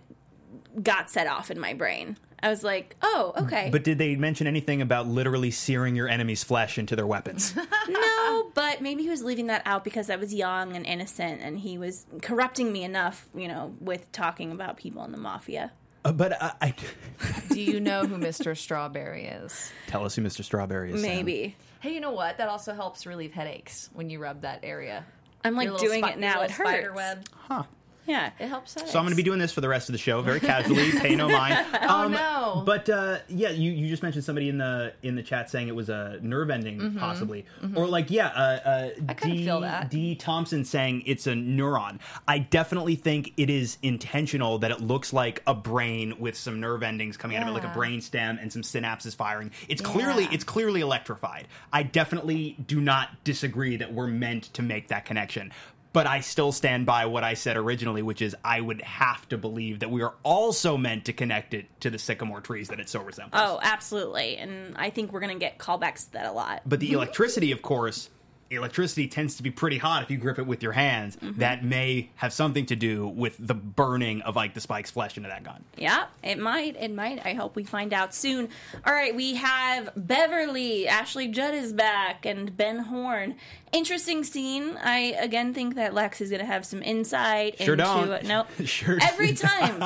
got 0.81 1.11
set 1.11 1.27
off 1.27 1.51
in 1.51 1.59
my 1.59 1.73
brain. 1.75 2.17
I 2.41 2.49
was 2.49 2.63
like, 2.63 2.95
oh, 3.01 3.33
okay. 3.37 3.69
But 3.71 3.83
did 3.83 3.97
they 3.97 4.15
mention 4.15 4.47
anything 4.47 4.81
about 4.81 5.07
literally 5.07 5.51
searing 5.51 5.95
your 5.95 6.07
enemy's 6.07 6.43
flesh 6.43 6.77
into 6.77 6.95
their 6.95 7.07
weapons? 7.07 7.53
no, 7.89 8.51
but 8.53 8.81
maybe 8.81 9.03
he 9.03 9.09
was 9.09 9.23
leaving 9.23 9.47
that 9.47 9.61
out 9.65 9.83
because 9.83 10.09
I 10.09 10.15
was 10.15 10.33
young 10.33 10.75
and 10.75 10.85
innocent 10.85 11.41
and 11.41 11.59
he 11.59 11.77
was 11.77 12.05
corrupting 12.21 12.71
me 12.71 12.83
enough, 12.83 13.27
you 13.35 13.47
know, 13.47 13.73
with 13.79 14.11
talking 14.11 14.51
about 14.51 14.77
people 14.77 15.03
in 15.03 15.11
the 15.11 15.17
mafia. 15.17 15.71
Uh, 16.05 16.13
but 16.13 16.41
I, 16.41 16.53
I 16.61 16.73
Do 17.51 17.59
you 17.61 17.79
know 17.81 18.05
who 18.05 18.17
Mr. 18.17 18.55
Strawberry 18.57 19.25
is? 19.25 19.71
tell 19.87 20.05
us 20.05 20.15
who 20.15 20.21
Mr. 20.21 20.43
Strawberry 20.43 20.93
is. 20.93 21.01
Sam. 21.01 21.09
Maybe. 21.09 21.55
Hey, 21.81 21.93
you 21.93 21.99
know 21.99 22.11
what? 22.11 22.37
That 22.37 22.47
also 22.47 22.73
helps 22.73 23.05
relieve 23.05 23.33
headaches 23.33 23.89
when 23.93 24.09
you 24.09 24.19
rub 24.19 24.41
that 24.41 24.61
area. 24.63 25.05
I'm 25.43 25.55
like 25.55 25.77
doing 25.77 26.03
spi- 26.03 26.11
it 26.13 26.19
now. 26.19 26.35
your 26.35 26.43
It 26.45 26.49
little 26.49 26.65
spider 26.65 26.87
hurts. 26.87 26.95
web. 26.95 27.25
Huh. 27.33 27.63
Yeah. 28.09 28.31
It 28.39 28.47
helps. 28.47 28.71
So 28.73 28.81
I'm 28.99 29.05
going 29.05 29.09
to 29.11 29.15
be 29.15 29.23
doing 29.23 29.39
this 29.39 29.51
for 29.51 29.61
the 29.61 29.69
rest 29.69 29.87
of 29.89 29.93
the 29.93 29.99
show, 29.99 30.21
very 30.21 30.39
casually. 30.39 30.91
pay 30.91 31.15
no 31.15 31.29
mind. 31.29 31.65
Oh 31.81 32.05
Um, 32.05 32.11
no! 32.11 32.63
But 32.65 32.89
uh, 32.89 33.19
yeah, 33.29 33.49
you, 33.49 33.71
you 33.71 33.87
just 33.87 34.03
mentioned 34.03 34.23
somebody 34.23 34.49
in 34.49 34.57
the 34.57 34.93
in 35.03 35.15
the 35.15 35.23
chat 35.23 35.49
saying 35.49 35.67
it 35.67 35.75
was 35.75 35.89
a 35.89 36.19
nerve 36.21 36.49
ending, 36.49 36.95
possibly, 36.97 37.45
or 37.75 37.87
like 37.87 38.09
yeah, 38.11 38.27
uh, 38.27 38.39
uh, 38.69 38.89
Mm-hmm. 38.99 39.29
D, 39.29 39.45
feel 39.45 39.61
that. 39.61 39.89
D 39.89 40.15
Thompson 40.15 40.65
saying 40.65 41.03
it's 41.05 41.27
a 41.27 41.33
neuron. 41.33 41.99
I 42.27 42.39
definitely 42.39 42.95
think 42.95 43.33
it 43.37 43.49
is 43.49 43.77
intentional 43.83 44.59
that 44.59 44.71
it 44.71 44.81
looks 44.81 45.13
like 45.13 45.41
a 45.47 45.53
brain 45.53 46.15
with 46.19 46.35
some 46.37 46.59
nerve 46.59 46.83
endings 46.83 47.17
coming 47.17 47.37
out 47.37 47.43
of 47.43 47.49
it, 47.49 47.51
like 47.51 47.63
a 47.63 47.67
Yeah. 47.67 47.73
brain 47.73 48.01
stem 48.01 48.37
and 48.41 48.51
some 48.51 48.61
synapses 48.61 49.15
firing. 49.15 49.51
It's 49.67 49.81
clearly 49.81 50.23
Yeah. 50.23 50.29
it's 50.33 50.43
clearly 50.43 50.81
electrified. 50.81 51.47
I 51.71 51.83
definitely 51.83 52.55
do 52.65 52.81
not 52.81 53.23
disagree 53.23 53.77
that 53.77 53.93
we're 53.93 54.07
meant 54.07 54.45
to 54.53 54.61
make 54.61 54.87
that 54.89 55.05
connection. 55.05 55.51
But 55.91 56.05
I 56.05 56.19
still 56.19 56.51
stand 56.51 56.85
by 56.85 57.07
what 57.07 57.23
I 57.23 57.33
said 57.33 57.57
originally, 57.57 58.03
which 58.03 58.21
is 58.21 58.35
I 58.43 58.61
would 58.61 58.81
have 58.83 59.27
to 59.29 59.37
believe 59.37 59.79
that 59.79 59.89
we 59.89 60.03
are 60.03 60.13
also 60.23 60.77
meant 60.77 61.05
to 61.05 61.13
connect 61.13 61.55
it 61.55 61.65
to 61.81 61.89
the 61.89 61.97
sycamore 61.97 62.41
trees 62.41 62.67
that 62.67 62.79
it 62.79 62.89
so 62.89 63.01
resembles. 63.01 63.41
Oh, 63.43 63.59
absolutely. 63.63 64.37
And 64.37 64.77
I 64.77 64.91
think 64.91 65.11
we're 65.11 65.19
going 65.19 65.33
to 65.33 65.39
get 65.39 65.57
callbacks 65.57 66.05
to 66.05 66.11
that 66.13 66.27
a 66.27 66.31
lot. 66.31 66.61
But 66.65 66.79
the 66.79 66.91
electricity, 66.91 67.51
of 67.51 67.63
course, 67.63 68.09
electricity 68.51 69.07
tends 69.07 69.35
to 69.37 69.43
be 69.43 69.51
pretty 69.51 69.77
hot 69.77 70.01
if 70.03 70.09
you 70.09 70.17
grip 70.17 70.39
it 70.39 70.47
with 70.47 70.63
your 70.63 70.71
hands. 70.71 71.17
That 71.21 71.63
may 71.63 72.09
have 72.15 72.33
something 72.33 72.65
to 72.67 72.75
do 72.75 73.07
with 73.07 73.35
the 73.39 73.53
burning 73.53 74.21
of 74.23 74.37
Ike 74.37 74.53
the 74.53 74.61
Spike's 74.61 74.89
flesh 74.91 75.17
into 75.17 75.29
that 75.29 75.43
gun. 75.43 75.63
Yeah, 75.77 76.05
it 76.23 76.39
might. 76.39 76.75
It 76.77 76.91
might. 76.93 77.25
I 77.25 77.33
hope 77.33 77.55
we 77.55 77.63
find 77.63 77.93
out 77.93 78.13
soon. 78.15 78.49
All 78.85 78.93
right, 78.93 79.15
we 79.15 79.35
have 79.35 79.91
Beverly. 79.95 80.87
Ashley 80.87 81.27
Judd 81.27 81.53
is 81.53 81.73
back, 81.73 82.25
and 82.25 82.55
Ben 82.57 82.79
Horne. 82.79 83.35
Interesting 83.71 84.23
scene. 84.23 84.77
I 84.83 85.13
again 85.19 85.53
think 85.53 85.75
that 85.75 85.93
Lex 85.93 86.21
is 86.21 86.29
going 86.31 86.39
to 86.39 86.45
have 86.45 86.65
some 86.65 86.81
insight 86.81 87.57
Sure 87.61 87.73
into. 87.75 87.83
don't. 87.83 88.23
No, 88.25 88.45
Sure 88.65 88.97
Every 89.01 89.33
time, 89.33 89.83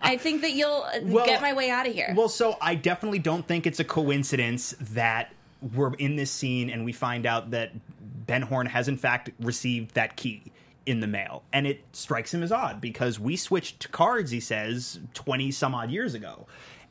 I 0.00 0.16
think 0.16 0.42
that 0.42 0.52
you'll 0.52 0.84
uh, 0.84 1.00
Well- 1.02 1.26
get 1.26 1.42
my 1.42 1.52
way 1.52 1.70
out 1.70 1.88
of 1.88 1.92
here. 1.94 2.14
Well, 2.16 2.28
so 2.28 2.56
I 2.60 2.76
definitely 2.76 3.18
don't 3.18 3.44
think 3.46 3.66
it's 3.66 3.80
a 3.80 3.84
coincidence 3.84 4.76
that 4.92 5.32
we're 5.74 5.94
in 5.94 6.14
this 6.16 6.30
scene 6.30 6.70
and 6.70 6.84
we 6.84 6.92
find 6.92 7.26
out 7.26 7.50
that 7.50 7.72
Ben 8.26 8.42
Horne 8.42 8.66
has 8.66 8.88
in 8.88 8.96
fact 8.96 9.30
received 9.40 9.94
that 9.94 10.16
key 10.16 10.42
in 10.84 11.00
the 11.00 11.06
mail. 11.06 11.42
And 11.52 11.66
it 11.66 11.80
strikes 11.92 12.32
him 12.32 12.42
as 12.42 12.52
odd 12.52 12.80
because 12.80 13.18
we 13.18 13.36
switched 13.36 13.80
to 13.80 13.88
cards, 13.88 14.30
he 14.30 14.40
says, 14.40 15.00
20 15.14 15.50
some 15.50 15.74
odd 15.74 15.90
years 15.90 16.14
ago. 16.14 16.46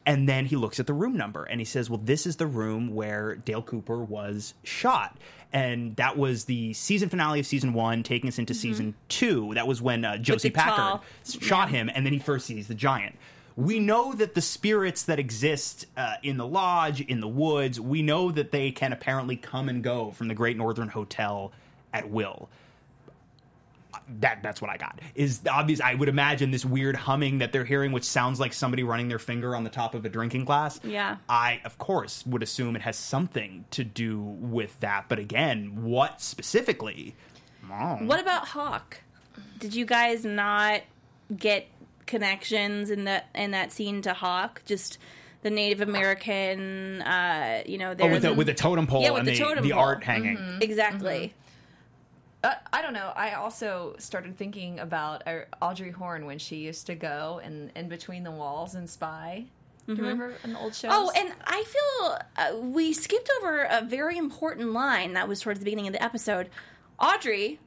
And 0.07 0.29
then 0.29 0.45
he 0.45 0.55
looks 0.55 0.79
at 0.79 0.86
the 0.86 0.93
room 0.93 1.17
number 1.17 1.43
and 1.45 1.59
he 1.59 1.65
says, 1.65 1.89
Well, 1.89 1.99
this 2.03 2.27
is 2.27 2.36
the 2.36 2.45
room 2.45 2.93
where 2.93 3.36
Dale 3.38 3.63
Cooper 3.63 4.03
was 4.03 4.53
shot. 4.63 5.17
And 5.51 5.95
that 5.95 6.17
was 6.17 6.45
the 6.45 6.73
season 6.73 7.07
finale 7.09 7.39
of 7.39 7.45
season 7.47 7.73
one, 7.73 8.03
taking 8.03 8.27
us 8.27 8.38
into 8.38 8.53
season 8.53 8.93
two. 9.07 9.53
That 9.55 9.67
was 9.67 9.81
when 9.81 10.03
uh, 10.03 10.17
Josie 10.17 10.49
Mm-hmm. 10.49 10.59
Packard 10.59 10.77
tall- 10.77 11.41
shot 11.41 11.69
him, 11.69 11.89
and 11.93 12.05
then 12.05 12.11
he 12.13 12.19
first 12.19 12.45
sees 12.45 12.67
the 12.67 12.75
giant. 12.75 13.15
We 13.57 13.79
know 13.79 14.13
that 14.13 14.35
the 14.35 14.41
spirits 14.41 15.03
that 15.03 15.17
exist 15.17 15.85
uh, 15.95 16.15
in 16.21 16.37
the 16.37 16.45
lodge, 16.45 16.99
in 16.99 17.21
the 17.21 17.27
woods, 17.27 17.79
we 17.79 18.01
know 18.01 18.31
that 18.31 18.51
they 18.51 18.71
can 18.71 18.91
apparently 18.91 19.37
come 19.37 19.69
and 19.69 19.81
go 19.81 20.11
from 20.11 20.27
the 20.27 20.33
Great 20.33 20.57
Northern 20.57 20.89
Hotel 20.89 21.53
at 21.93 22.09
will. 22.09 22.49
That 24.19 24.43
that's 24.43 24.61
what 24.61 24.69
I 24.69 24.77
got. 24.77 24.99
Is 25.15 25.41
obvious. 25.49 25.79
I 25.81 25.95
would 25.95 26.09
imagine 26.09 26.51
this 26.51 26.65
weird 26.65 26.95
humming 26.95 27.39
that 27.39 27.51
they're 27.51 27.65
hearing, 27.65 27.91
which 27.91 28.03
sounds 28.03 28.39
like 28.39 28.53
somebody 28.53 28.83
running 28.83 29.07
their 29.07 29.19
finger 29.19 29.55
on 29.55 29.63
the 29.63 29.69
top 29.69 29.95
of 29.95 30.05
a 30.05 30.09
drinking 30.09 30.45
glass. 30.45 30.79
Yeah. 30.83 31.17
I 31.27 31.61
of 31.63 31.77
course 31.79 32.23
would 32.27 32.43
assume 32.43 32.75
it 32.75 32.83
has 32.83 32.97
something 32.97 33.65
to 33.71 33.83
do 33.83 34.19
with 34.19 34.79
that. 34.81 35.05
But 35.07 35.17
again, 35.17 35.83
what 35.83 36.21
specifically? 36.21 37.15
what 37.67 38.19
about 38.19 38.49
Hawk? 38.49 38.99
Did 39.59 39.73
you 39.73 39.85
guys 39.85 40.23
not 40.23 40.81
get 41.35 41.67
connections 42.07 42.89
in 42.91 43.05
that 43.05 43.27
in 43.35 43.51
that 43.51 43.71
scene 43.71 44.01
to 44.03 44.13
Hawk? 44.13 44.61
Just 44.65 44.97
the 45.41 45.49
Native 45.51 45.81
American, 45.81 47.01
uh, 47.03 47.61
you 47.67 47.77
know, 47.77 47.95
Oh, 47.99 48.09
with 48.09 48.23
the, 48.23 48.33
with 48.33 48.47
the 48.47 48.53
totem 48.55 48.87
pole 48.87 49.03
Yeah, 49.03 49.11
with 49.11 49.19
and 49.19 49.27
the 49.27 49.33
the, 49.33 49.37
totem 49.39 49.63
the 49.63 49.69
pole. 49.71 49.79
Mm-hmm. 49.79 49.87
art 49.89 50.03
hanging. 50.03 50.57
exactly. 50.61 51.33
Uh, 52.43 52.53
I 52.73 52.81
don't 52.81 52.93
know. 52.93 53.11
I 53.15 53.33
also 53.33 53.95
started 53.99 54.37
thinking 54.37 54.79
about 54.79 55.27
uh, 55.27 55.41
Audrey 55.61 55.91
Horne 55.91 56.25
when 56.25 56.37
she 56.39 56.57
used 56.57 56.85
to 56.87 56.95
go 56.95 57.41
and 57.43 57.71
in 57.75 57.89
between 57.89 58.23
the 58.23 58.31
walls 58.31 58.75
and 58.75 58.89
spy. 58.89 59.45
Do 59.87 59.93
you 59.93 60.01
remember 60.01 60.33
an 60.43 60.55
old 60.55 60.73
show? 60.73 60.87
Oh, 60.91 61.11
and 61.15 61.31
I 61.45 61.63
feel 61.63 62.17
uh, 62.37 62.57
we 62.59 62.91
skipped 62.93 63.29
over 63.39 63.63
a 63.69 63.83
very 63.83 64.17
important 64.17 64.73
line 64.73 65.13
that 65.13 65.27
was 65.27 65.41
towards 65.41 65.59
the 65.59 65.63
beginning 65.65 65.85
of 65.87 65.93
the 65.93 66.01
episode. 66.03 66.49
Audrey 66.99 67.59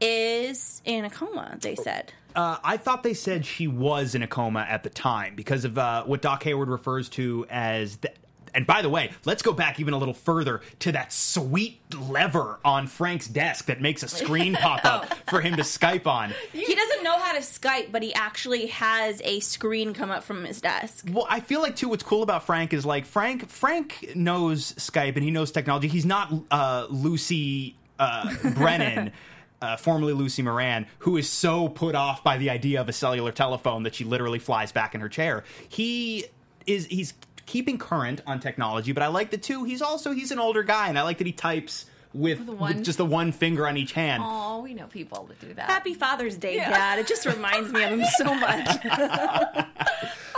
is 0.00 0.82
in 0.84 1.04
a 1.04 1.10
coma. 1.10 1.56
They 1.60 1.74
said. 1.74 2.12
Uh, 2.34 2.58
I 2.62 2.76
thought 2.76 3.02
they 3.02 3.14
said 3.14 3.46
she 3.46 3.66
was 3.66 4.14
in 4.14 4.22
a 4.22 4.26
coma 4.26 4.66
at 4.68 4.82
the 4.82 4.90
time 4.90 5.34
because 5.34 5.64
of 5.64 5.78
uh, 5.78 6.04
what 6.04 6.20
Doc 6.20 6.42
Hayward 6.44 6.68
refers 6.68 7.08
to 7.10 7.46
as. 7.48 7.96
The, 7.96 8.12
and 8.54 8.66
by 8.66 8.80
the 8.80 8.88
way, 8.88 9.10
let's 9.26 9.42
go 9.42 9.52
back 9.52 9.80
even 9.80 9.92
a 9.92 9.98
little 9.98 10.14
further 10.14 10.62
to 10.78 10.92
that 10.92 11.12
sweet 11.12 11.78
lever 11.94 12.58
on 12.64 12.86
Frank's 12.86 13.28
desk 13.28 13.66
that 13.66 13.82
makes 13.82 14.02
a 14.02 14.08
screen 14.08 14.54
pop 14.60 14.82
up 14.82 15.12
for 15.28 15.42
him 15.42 15.56
to 15.56 15.62
Skype 15.62 16.06
on. 16.06 16.32
He 16.52 16.74
doesn't 16.74 17.04
know 17.04 17.18
how 17.18 17.32
to 17.32 17.40
Skype, 17.40 17.92
but 17.92 18.02
he 18.02 18.14
actually 18.14 18.66
has 18.68 19.20
a 19.24 19.40
screen 19.40 19.92
come 19.92 20.10
up 20.10 20.24
from 20.24 20.44
his 20.44 20.62
desk. 20.62 21.06
Well, 21.12 21.26
I 21.28 21.40
feel 21.40 21.60
like 21.60 21.76
too. 21.76 21.90
What's 21.90 22.02
cool 22.02 22.22
about 22.22 22.44
Frank 22.44 22.72
is 22.72 22.86
like 22.86 23.04
Frank. 23.04 23.50
Frank 23.50 24.12
knows 24.14 24.72
Skype 24.74 25.16
and 25.16 25.22
he 25.22 25.30
knows 25.30 25.52
technology. 25.52 25.88
He's 25.88 26.06
not 26.06 26.32
uh, 26.50 26.86
Lucy 26.88 27.76
uh, 27.98 28.34
Brennan. 28.54 29.12
Uh, 29.66 29.76
formerly 29.76 30.12
Lucy 30.12 30.42
Moran, 30.42 30.86
who 31.00 31.16
is 31.16 31.28
so 31.28 31.68
put 31.68 31.94
off 31.96 32.22
by 32.22 32.38
the 32.38 32.50
idea 32.50 32.80
of 32.80 32.88
a 32.88 32.92
cellular 32.92 33.32
telephone 33.32 33.82
that 33.82 33.94
she 33.96 34.04
literally 34.04 34.38
flies 34.38 34.70
back 34.70 34.94
in 34.94 35.00
her 35.00 35.08
chair. 35.08 35.42
He 35.68 36.26
is 36.66 36.86
he's 36.86 37.14
keeping 37.46 37.76
current 37.78 38.20
on 38.26 38.38
technology, 38.38 38.92
but 38.92 39.02
I 39.02 39.08
like 39.08 39.30
the 39.30 39.38
two. 39.38 39.64
He's 39.64 39.82
also 39.82 40.12
he's 40.12 40.30
an 40.30 40.38
older 40.38 40.62
guy, 40.62 40.88
and 40.88 40.96
I 40.98 41.02
like 41.02 41.18
that 41.18 41.26
he 41.26 41.32
types 41.32 41.86
with, 42.14 42.38
With 42.38 42.48
one- 42.50 42.74
with 42.76 42.84
just 42.84 42.98
the 42.98 43.04
one 43.04 43.32
finger 43.32 43.66
on 43.66 43.76
each 43.76 43.92
hand. 43.92 44.22
oh, 44.24 44.60
we 44.62 44.72
know 44.72 44.86
people 44.86 45.24
that 45.24 45.40
do 45.40 45.52
that. 45.54 45.68
Happy 45.68 45.92
Father's 45.94 46.36
Day, 46.36 46.54
Yeah. 46.56 46.70
Dad. 46.70 46.98
It 47.00 47.06
just 47.08 47.26
reminds 47.26 47.72
me 47.72 47.82
of 47.82 47.90
him 47.90 48.04
so 48.16 48.32
much. 48.34 48.76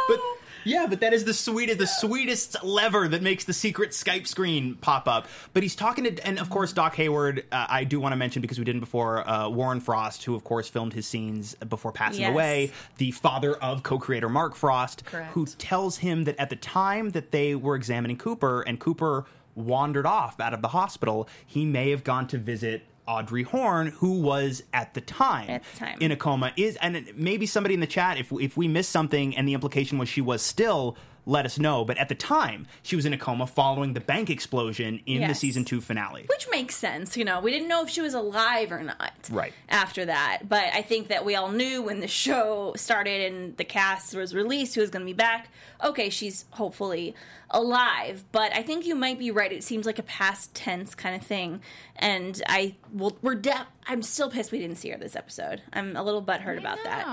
But 0.09 0.21
yeah, 0.69 0.87
but 0.89 1.01
that 1.01 1.13
is 1.13 1.25
the 1.25 1.35
sweetest, 1.35 1.79
the 1.79 1.87
sweetest 1.87 2.63
lever 2.63 3.09
that 3.09 3.23
makes 3.23 3.45
the 3.45 3.53
secret 3.53 3.91
Skype 3.91 4.27
screen 4.27 4.75
pop 4.77 5.09
up. 5.09 5.27
But 5.53 5.63
he's 5.63 5.75
talking 5.75 6.05
to, 6.05 6.27
and 6.27 6.39
of 6.39 6.51
course, 6.51 6.73
Doc 6.73 6.95
Hayward. 6.97 7.45
Uh, 7.51 7.67
I 7.69 7.85
do 7.85 7.99
want 8.01 8.13
to 8.13 8.17
mention 8.17 8.43
because 8.43 8.59
we 8.59 8.65
didn't 8.65 8.81
before. 8.81 9.29
Uh, 9.29 9.49
Warren 9.49 9.81
Frost, 9.81 10.25
who 10.25 10.35
of 10.35 10.45
course 10.45 10.69
filmed 10.69 10.93
his 10.93 11.07
scenes 11.07 11.55
before 11.69 11.93
passing 11.93 12.21
Yes. 12.23 12.33
away, 12.33 12.73
the 12.99 13.11
father 13.13 13.55
of 13.57 13.83
co-creator 13.83 14.29
Mark 14.29 14.55
Frost, 14.55 15.05
Correct. 15.05 15.33
who 15.33 15.47
tells 15.47 15.99
him 15.99 16.25
that 16.25 16.39
at 16.39 16.51
the 16.51 16.57
time 16.57 17.11
that 17.11 17.31
they 17.31 17.55
were 17.55 17.75
examining 17.75 18.17
Cooper, 18.17 18.63
and 18.63 18.79
Cooper 18.79 19.25
wandered 19.55 20.07
off 20.07 20.39
out 20.41 20.55
of 20.55 20.63
the 20.63 20.69
hospital, 20.69 21.29
he 21.47 21.65
may 21.65 21.91
have 21.91 22.05
gone 22.05 22.27
to 22.29 22.39
visit. 22.39 22.85
Audrey 23.09 23.43
Horne, 23.43 23.89
who 23.89 24.21
was 24.21 24.63
at 24.73 24.93
the 24.95 25.01
time 25.01 25.49
At 25.51 25.65
the 25.73 25.79
time. 25.79 25.99
in 26.01 26.13
a 26.13 26.17
coma, 26.17 26.53
is 26.57 26.77
and 26.77 27.11
maybe 27.17 27.47
somebody 27.47 27.75
in 27.75 27.81
the 27.81 27.87
chat, 27.87 28.19
if 28.19 28.31
if 28.33 28.57
we 28.57 28.69
missed 28.69 28.91
something 28.91 29.37
and 29.37 29.49
the 29.49 29.55
implication 29.55 29.99
was 29.99 30.09
she 30.09 30.21
was 30.21 30.43
still, 30.43 30.97
let 31.25 31.45
us 31.45 31.59
know. 31.59 31.85
But 31.85 31.99
at 31.99 32.09
the 32.09 32.15
time, 32.15 32.67
she 32.83 32.97
was 32.97 33.05
in 33.05 33.13
a 33.13 33.19
coma 33.19 33.47
following 33.47 33.93
the 33.93 34.01
bank 34.01 34.31
explosion 34.31 35.01
in 35.07 35.27
the 35.27 35.35
season 35.35 35.65
two 35.65 35.81
finale. 35.81 36.25
Which 36.29 36.47
makes 36.51 36.75
sense, 36.75 37.17
you 37.17 37.25
know. 37.25 37.41
We 37.41 37.51
didn't 37.51 37.69
know 37.69 37.83
if 37.83 37.91
she 37.91 38.01
was 38.01 38.15
alive 38.15 38.73
or 38.73 38.83
not. 38.83 39.13
Right. 39.31 39.53
After 39.69 40.07
that. 40.07 40.49
But 40.49 40.65
I 40.73 40.83
think 40.83 41.09
that 41.09 41.25
we 41.25 41.35
all 41.35 41.51
knew 41.51 41.83
when 41.83 42.01
the 42.01 42.09
show 42.09 42.73
started 42.77 43.31
and 43.33 43.57
the 43.57 43.65
cast 43.65 44.15
was 44.15 44.35
released 44.35 44.75
who 44.75 44.81
was 44.81 44.91
going 44.91 45.03
to 45.03 45.07
be 45.07 45.13
back. 45.13 45.49
Okay, 45.85 46.09
she's 46.09 46.47
hopefully 46.53 47.15
alive. 47.51 48.25
But 48.33 48.53
I 48.55 48.63
think 48.63 48.87
you 48.87 48.95
might 48.95 49.19
be 49.19 49.31
right. 49.31 49.53
It 49.53 49.63
seems 49.65 49.87
like 49.87 49.99
a 49.99 50.03
past 50.03 50.55
tense 50.55 50.95
kind 50.95 51.15
of 51.15 51.23
thing. 51.23 51.61
And 52.01 52.41
I 52.49 52.77
well 52.93 53.17
we're 53.23 53.35
de- 53.35 53.67
I'm 53.87 54.03
still 54.03 54.31
pissed 54.31 54.53
we 54.53 54.59
didn't 54.59 54.77
see 54.77 54.91
her 54.91 54.99
this 54.99 55.17
episode. 55.17 55.63
I'm 55.73 55.97
a 55.97 56.03
little 56.03 56.23
butthurt 56.23 56.59
about 56.59 56.79
that. 56.85 57.07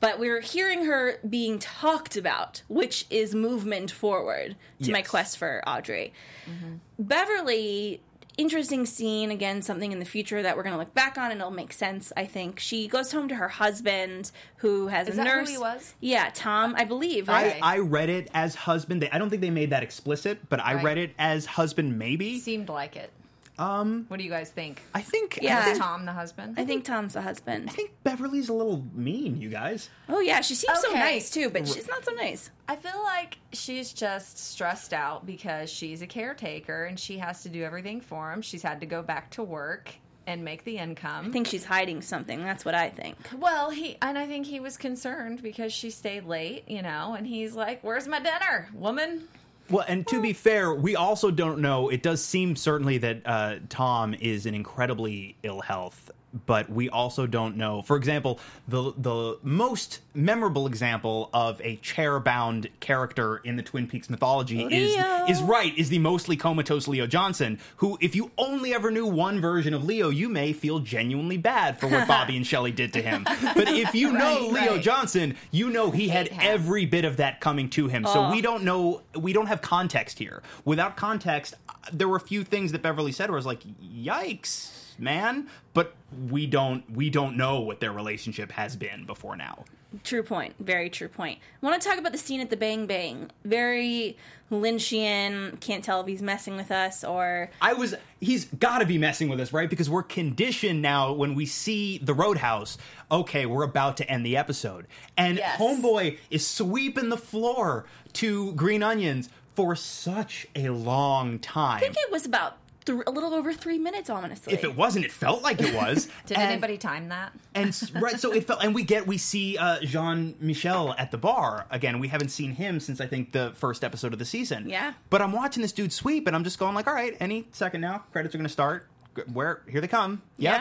But 0.00 0.18
we're 0.18 0.40
hearing 0.40 0.86
her 0.86 1.18
being 1.28 1.58
talked 1.58 2.16
about, 2.16 2.62
which 2.68 3.06
is 3.10 3.34
movement 3.34 3.90
forward 3.90 4.56
to 4.82 4.92
my 4.92 5.02
quest 5.02 5.36
for 5.38 5.62
Audrey. 5.66 6.12
Mm-hmm. 6.48 6.74
Beverly 6.98 8.00
interesting 8.36 8.84
scene 8.84 9.30
again 9.30 9.62
something 9.62 9.92
in 9.92 10.00
the 10.00 10.04
future 10.04 10.42
that 10.42 10.56
we're 10.56 10.64
going 10.64 10.72
to 10.72 10.78
look 10.78 10.92
back 10.92 11.16
on 11.16 11.30
and 11.30 11.40
it'll 11.40 11.52
make 11.52 11.72
sense 11.72 12.12
i 12.16 12.24
think 12.24 12.58
she 12.58 12.88
goes 12.88 13.12
home 13.12 13.28
to 13.28 13.34
her 13.36 13.46
husband 13.48 14.32
who 14.56 14.88
has 14.88 15.06
Is 15.06 15.14
a 15.14 15.18
that 15.18 15.26
who 15.28 15.32
nurse 15.36 15.50
he 15.50 15.56
was? 15.56 15.94
yeah 16.00 16.30
tom 16.34 16.74
i 16.76 16.82
believe 16.84 17.28
I, 17.28 17.44
right 17.44 17.58
I 17.62 17.78
read 17.78 18.08
it 18.08 18.28
as 18.34 18.56
husband. 18.56 19.02
They, 19.02 19.10
I 19.10 19.18
don't 19.18 19.30
think 19.30 19.40
they 19.40 19.50
made 19.50 19.70
that 19.70 19.84
explicit, 19.84 20.48
but 20.48 20.58
I 20.58 20.74
Right. 20.74 20.84
read 20.84 20.98
it 20.98 21.12
as 21.16 21.46
husband. 21.46 21.96
Maybe. 21.96 22.40
Seemed 22.40 22.68
like 22.68 22.96
it. 22.96 23.10
Um, 23.58 24.04
what 24.08 24.16
do 24.16 24.24
you 24.24 24.30
guys 24.30 24.50
think? 24.50 24.82
I 24.94 25.00
think. 25.00 25.38
Yeah. 25.40 25.58
I 25.58 25.60
Is 25.60 25.64
think, 25.66 25.78
Tom 25.78 26.04
the 26.06 26.12
husband? 26.12 26.54
I 26.58 26.64
think 26.64 26.84
tom's 26.84 27.14
the 27.14 27.22
husband 27.22 27.68
I 27.70 27.72
think 27.72 27.92
Beverly's 28.02 28.48
a 28.48 28.52
little 28.52 28.84
mean. 28.92 29.40
You 29.40 29.48
guys. 29.48 29.88
oh 30.08 30.20
yeah 30.20 30.40
she 30.40 30.54
seems 30.54 30.80
so 30.80 30.92
nice 30.92 31.30
too 31.30 31.50
but 31.50 31.66
she's 31.68 31.86
not 31.86 32.04
so 32.04 32.12
nice 32.12 32.50
I 32.68 32.76
feel 32.76 33.00
like 33.02 33.38
she's 33.52 33.92
just 33.92 34.38
stressed 34.38 34.92
out 34.92 35.24
because 35.26 35.70
she's 35.70 36.02
a 36.02 36.06
caretaker 36.06 36.84
and 36.84 36.98
she 36.98 37.18
has 37.18 37.42
to 37.44 37.48
do 37.48 37.62
everything 37.62 38.00
for 38.00 38.32
him. 38.32 38.42
She's 38.42 38.62
had 38.62 38.80
to 38.80 38.86
go 38.86 39.02
back 39.02 39.30
to 39.32 39.42
work 39.42 39.94
and 40.26 40.42
make 40.42 40.64
the 40.64 40.78
income. 40.78 41.26
i 41.26 41.28
think 41.28 41.46
she's 41.46 41.66
hiding 41.66 42.00
something 42.00 42.42
that's 42.42 42.64
what 42.64 42.74
i 42.74 42.88
think 42.88 43.14
well, 43.38 43.68
he 43.68 43.98
and 44.00 44.16
I 44.18 44.26
think 44.26 44.46
he 44.46 44.58
was 44.58 44.78
concerned 44.78 45.42
because 45.42 45.70
she 45.70 45.90
stayed 45.90 46.24
late, 46.24 46.66
you 46.66 46.80
know, 46.80 47.14
and 47.14 47.26
he's 47.26 47.54
like, 47.54 47.84
"Where's 47.84 48.08
my 48.08 48.20
dinner, 48.20 48.68
woman?" 48.72 49.28
Well, 49.70 49.84
and 49.88 50.06
to 50.08 50.20
be 50.20 50.32
fair, 50.32 50.74
we 50.74 50.94
also 50.94 51.30
don't 51.30 51.60
know. 51.60 51.88
It 51.88 52.02
does 52.02 52.22
seem 52.22 52.54
certainly 52.54 52.98
that 52.98 53.22
uh, 53.24 53.56
Tom 53.68 54.14
is 54.14 54.46
in 54.46 54.54
incredibly 54.54 55.36
ill 55.42 55.60
health, 55.60 56.10
but 56.46 56.68
we 56.70 56.88
also 56.88 57.26
don't 57.26 57.56
know. 57.56 57.82
For 57.82 57.96
example, 57.96 58.40
the 58.68 58.92
the 58.96 59.38
most 59.42 60.00
memorable 60.14 60.66
example 60.66 61.30
of 61.32 61.60
a 61.62 61.76
chair-bound 61.76 62.68
character 62.80 63.38
in 63.38 63.56
the 63.56 63.62
Twin 63.62 63.86
Peaks 63.86 64.10
mythology 64.10 64.62
is 64.64 64.94
Leo. 64.94 65.26
is 65.26 65.42
right 65.42 65.76
is 65.76 65.88
the 65.88 65.98
mostly 65.98 66.36
comatose 66.36 66.88
Leo 66.88 67.06
Johnson, 67.06 67.58
who, 67.76 67.98
if 68.00 68.14
you 68.16 68.30
only 68.38 68.74
ever 68.74 68.90
knew 68.90 69.06
one 69.06 69.40
version 69.40 69.74
of 69.74 69.84
Leo, 69.84 70.10
you 70.10 70.28
may 70.28 70.52
feel 70.52 70.78
genuinely 70.80 71.36
bad 71.36 71.78
for 71.78 71.88
what 71.88 72.06
Bobby 72.08 72.36
and 72.36 72.46
Shelley 72.46 72.72
did 72.72 72.92
to 72.94 73.02
him. 73.02 73.24
But 73.24 73.68
if 73.68 73.94
you 73.94 74.12
know 74.18 74.48
Leo 74.50 74.74
right. 74.74 74.82
Johnson, 74.82 75.36
you 75.50 75.70
know 75.70 75.90
he 75.90 76.08
had 76.08 76.28
him. 76.28 76.38
every 76.42 76.86
bit 76.86 77.04
of 77.04 77.18
that 77.18 77.40
coming 77.40 77.68
to 77.70 77.88
him. 77.88 78.04
So 78.04 78.30
we 78.30 78.40
don't 78.40 78.64
know. 78.64 79.02
We 79.16 79.32
don't 79.32 79.46
have 79.46 79.62
context 79.62 80.18
here. 80.18 80.42
Without 80.64 80.96
context, 80.96 81.54
there 81.92 82.08
were 82.08 82.16
a 82.16 82.20
few 82.20 82.44
things 82.44 82.72
that 82.72 82.82
Beverly 82.82 83.12
said 83.12 83.30
where 83.30 83.36
I 83.36 83.38
was 83.38 83.46
like, 83.46 83.62
"Yikes, 83.82 84.70
man!" 84.98 85.48
But 85.72 85.94
we 86.30 86.46
don't. 86.46 86.88
We 86.90 87.10
don't 87.10 87.36
know 87.36 87.60
what 87.60 87.80
their 87.80 87.92
relationship 87.92 88.52
has 88.52 88.76
been 88.76 89.04
before 89.06 89.36
now. 89.36 89.64
True 90.02 90.24
point. 90.24 90.54
Very 90.58 90.90
true 90.90 91.06
point. 91.06 91.38
I 91.62 91.66
want 91.66 91.80
to 91.80 91.88
talk 91.88 91.98
about 91.98 92.10
the 92.10 92.18
scene 92.18 92.40
at 92.40 92.50
the 92.50 92.56
Bang 92.56 92.86
Bang. 92.86 93.30
Very 93.44 94.16
Lynchian. 94.50 95.60
Can't 95.60 95.84
tell 95.84 96.00
if 96.00 96.06
he's 96.08 96.22
messing 96.22 96.56
with 96.56 96.70
us 96.72 97.04
or. 97.04 97.50
I 97.60 97.74
was. 97.74 97.94
He's 98.20 98.46
got 98.46 98.78
to 98.78 98.86
be 98.86 98.98
messing 98.98 99.28
with 99.28 99.38
us, 99.40 99.52
right? 99.52 99.70
Because 99.70 99.88
we're 99.88 100.02
conditioned 100.02 100.82
now 100.82 101.12
when 101.12 101.34
we 101.34 101.46
see 101.46 101.98
the 101.98 102.14
Roadhouse. 102.14 102.76
Okay, 103.10 103.46
we're 103.46 103.62
about 103.62 103.96
to 103.98 104.10
end 104.10 104.26
the 104.26 104.36
episode, 104.36 104.86
and 105.16 105.38
Yes. 105.38 105.60
Homeboy 105.60 106.18
is 106.30 106.46
sweeping 106.46 107.08
the 107.08 107.16
floor 107.16 107.84
to 108.14 108.52
Green 108.54 108.82
Onions 108.82 109.28
for 109.54 109.76
such 109.76 110.46
a 110.56 110.70
long 110.70 111.38
time. 111.38 111.76
I 111.76 111.80
think 111.80 111.96
it 111.96 112.10
was 112.10 112.26
about 112.26 112.56
th- 112.84 113.00
a 113.06 113.10
little 113.10 113.34
over 113.34 113.52
three 113.52 113.78
minutes, 113.78 114.08
honestly. 114.10 114.52
if 114.52 114.64
it 114.64 114.76
wasn't, 114.76 115.04
it 115.04 115.12
felt 115.12 115.42
like 115.42 115.60
it 115.60 115.74
was. 115.74 116.08
Did 116.26 116.38
And- 116.38 116.50
anybody 116.52 116.78
time 116.78 117.08
that? 117.08 117.32
And 117.54 117.66
right, 118.00 118.18
so 118.18 118.32
it 118.32 118.46
felt, 118.46 118.62
and 118.64 118.74
we 118.74 118.82
get 118.82 119.06
we 119.06 119.18
see 119.18 119.56
uh, 119.58 119.80
Jean 119.80 120.34
Michel 120.40 120.94
at 120.98 121.10
the 121.10 121.18
bar 121.18 121.66
again. 121.70 121.98
We 121.98 122.08
haven't 122.08 122.28
seen 122.30 122.52
him 122.52 122.80
since 122.80 123.00
I 123.00 123.06
think 123.06 123.32
the 123.32 123.52
first 123.54 123.84
episode 123.84 124.12
of 124.12 124.18
the 124.18 124.24
season. 124.24 124.68
Yeah. 124.68 124.94
But 125.10 125.22
I'm 125.22 125.32
watching 125.32 125.62
this 125.62 125.72
dude 125.72 125.92
sweep, 125.92 126.26
and 126.26 126.34
I'm 126.36 126.44
just 126.44 126.58
going 126.58 126.74
like, 126.74 126.86
all 126.86 126.94
right, 126.94 127.16
any 127.20 127.46
second 127.52 127.80
now, 127.80 128.04
credits 128.12 128.34
are 128.34 128.38
going 128.38 128.46
to 128.46 128.52
start. 128.52 128.86
Where 129.32 129.62
here 129.68 129.80
they 129.80 129.86
come. 129.88 130.22
Yep. 130.38 130.58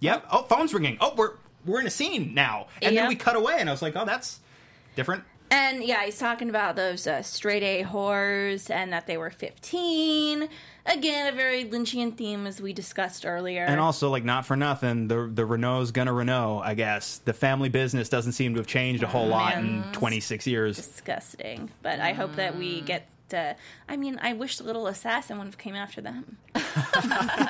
Yeah. 0.00 0.12
Yep. 0.12 0.26
Oh, 0.32 0.42
phone's 0.44 0.72
ringing. 0.72 0.96
Oh, 1.00 1.12
we're 1.16 1.32
we're 1.66 1.80
in 1.80 1.86
a 1.86 1.90
scene 1.90 2.32
now, 2.32 2.68
and 2.80 2.96
then 2.96 3.06
we 3.08 3.16
cut 3.16 3.36
away, 3.36 3.56
and 3.58 3.68
I 3.68 3.72
was 3.72 3.82
like, 3.82 3.94
oh, 3.96 4.06
that's 4.06 4.40
different. 4.96 5.24
And 5.50 5.82
yeah, 5.82 6.04
he's 6.04 6.18
talking 6.18 6.48
about 6.48 6.76
those 6.76 7.06
uh, 7.06 7.22
straight 7.22 7.62
A 7.62 7.84
whores 7.84 8.70
and 8.70 8.92
that 8.92 9.06
they 9.06 9.16
were 9.16 9.30
15. 9.30 10.48
Again, 10.86 11.32
a 11.32 11.36
very 11.36 11.64
Lynchian 11.64 12.16
theme 12.16 12.46
as 12.46 12.60
we 12.62 12.72
discussed 12.72 13.26
earlier. 13.26 13.64
And 13.64 13.80
also, 13.80 14.10
like, 14.10 14.24
not 14.24 14.46
for 14.46 14.56
nothing, 14.56 15.08
the 15.08 15.30
the 15.32 15.44
Renault's 15.44 15.90
gonna 15.90 16.12
Renault. 16.12 16.62
I 16.64 16.74
guess 16.74 17.18
the 17.18 17.32
family 17.32 17.68
business 17.68 18.08
doesn't 18.08 18.32
seem 18.32 18.54
to 18.54 18.60
have 18.60 18.66
changed 18.66 19.02
a 19.02 19.06
whole 19.08 19.26
lot 19.26 19.58
in 19.58 19.84
26 19.92 20.46
years. 20.46 20.76
disgusting. 20.76 21.70
But 21.82 22.00
I 22.00 22.12
hope 22.12 22.36
that 22.36 22.56
we 22.56 22.80
get 22.82 23.08
to. 23.30 23.56
I 23.88 23.96
mean, 23.96 24.18
I 24.22 24.32
wish 24.32 24.58
the 24.58 24.64
little 24.64 24.86
assassin 24.86 25.38
would 25.38 25.46
have 25.46 25.58
came 25.58 25.74
after 25.74 26.00
them. 26.00 26.36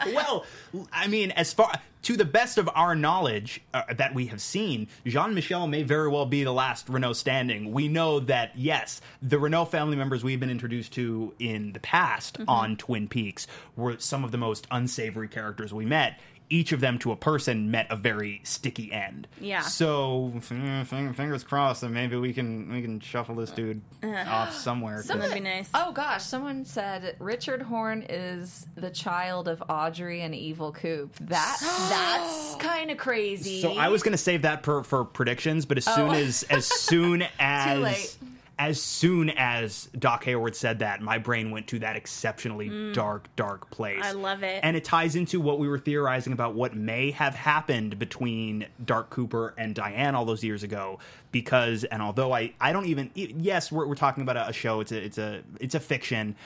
well, 0.07 0.45
I 0.93 1.07
mean, 1.09 1.31
as 1.33 1.53
far 1.53 1.73
to 2.03 2.17
the 2.17 2.25
best 2.25 2.57
of 2.59 2.69
our 2.75 2.95
knowledge 2.95 3.61
uh, 3.75 3.83
that 3.97 4.15
we 4.15 4.27
have 4.27 4.41
seen, 4.41 4.89
Jean 5.07 5.35
Michel 5.35 5.67
may 5.67 5.83
very 5.83 6.09
well 6.09 6.27
be 6.27 6.45
the 6.45 6.53
last 6.53 6.89
Renault 6.89 7.15
standing. 7.15 7.73
We 7.73 7.89
know 7.89 8.21
that 8.21 8.53
yes, 8.57 9.01
the 9.21 9.39
Renault 9.39 9.67
family 9.67 9.97
members 9.97 10.25
we've 10.25 10.41
been 10.41 10.51
introduced 10.51 10.93
to 10.95 11.35
in 11.39 11.73
the 11.73 11.81
past 11.81 12.39
Mm-hmm. 12.41 12.49
on 12.49 12.77
Twin 12.77 13.09
Peaks 13.09 13.47
were 13.77 13.99
some 13.99 14.25
of 14.25 14.31
the 14.31 14.39
most 14.39 14.67
unsavory 14.71 15.29
characters 15.29 15.75
we 15.75 15.85
met. 15.85 16.21
Each 16.51 16.73
of 16.73 16.81
them 16.81 16.99
to 16.99 17.13
a 17.13 17.17
person 17.17 17.71
met 17.71 17.87
a 17.91 17.97
very 17.97 18.41
sticky 18.45 18.93
end. 18.93 19.29
Yeah. 19.41 19.61
So 19.61 20.33
f- 20.37 20.51
f- 20.53 20.89
fingers 21.17 21.45
crossed 21.45 21.81
that 21.83 21.91
maybe 21.91 22.17
we 22.17 22.33
can 22.33 22.73
we 22.73 22.83
can 22.83 22.99
shuffle 23.01 23.37
this 23.37 23.51
dude 23.51 23.81
uh-huh. 24.03 24.31
off 24.31 24.53
somewhere. 24.53 25.03
That'd 25.03 25.33
be 25.33 25.41
nice. 25.41 25.71
Oh 25.75 25.93
gosh, 25.93 26.25
someone 26.25 26.65
said 26.65 27.17
Richard 27.21 27.63
Horne 27.63 28.05
is 28.09 28.67
the 28.75 28.91
child 28.91 29.49
of 29.49 29.63
Audrey 29.69 30.23
and 30.23 30.35
Evil 30.35 30.73
Coop. 30.73 31.15
That 31.21 31.57
that's 31.89 32.57
kind 32.57 32.91
of 32.91 32.99
crazy. 32.99 33.63
So 33.63 33.75
I 33.75 33.89
was 33.89 34.03
going 34.03 34.13
to 34.13 34.19
save 34.19 34.43
that 34.43 34.65
for, 34.65 34.83
for 34.83 35.05
predictions, 35.05 35.67
but 35.67 35.79
as 35.79 35.87
oh. 35.89 35.95
soon 35.95 36.11
as 36.11 36.43
as 36.45 36.67
soon 36.67 37.23
as 37.39 37.79
Oh. 37.79 37.81
late. 37.81 38.17
As 38.61 38.81
soon 38.81 39.31
as 39.31 39.89
Doc 39.99 40.23
Hayward 40.25 40.55
said 40.55 40.81
that, 40.81 41.01
my 41.01 41.17
brain 41.17 41.51
went 41.51 41.67
to 41.69 41.79
that 41.79 41.97
exceptionally 41.97 42.93
dark, 42.93 43.35
dark 43.35 43.71
place. 43.71 44.01
Mm. 44.01 44.05
I 44.05 44.13
love 44.13 44.43
it. 44.43 44.61
and 44.63 44.77
it 44.77 44.85
ties 44.85 45.17
into 45.17 45.41
what 45.41 45.59
we 45.59 45.67
were 45.67 45.79
theorizing 45.79 46.35
about 46.35 46.55
what 46.55 46.77
may 46.77 47.11
have 47.13 47.35
happened 47.35 47.99
between 47.99 48.67
Dark 48.85 49.09
Cooper 49.09 49.55
and 49.57 49.75
Diane 49.75 50.15
all 50.15 50.27
those 50.27 50.45
years 50.45 50.63
ago. 50.63 50.99
Because, 51.33 51.85
and 51.85 52.03
although 52.03 52.35
I 52.35 52.53
I 52.61 52.75
don't 52.75 52.85
even 52.85 53.11
yes, 53.15 53.73
we're 53.73 53.87
we're 53.87 53.95
talking 53.95 54.23
about 54.23 54.37
a, 54.37 54.49
a 54.49 54.53
show. 54.53 54.81
It's 54.81 54.93
a 54.93 55.03
it's 55.03 55.17
a 55.17 55.43
it's 55.59 55.75
a 55.75 55.81
fiction. 55.81 56.37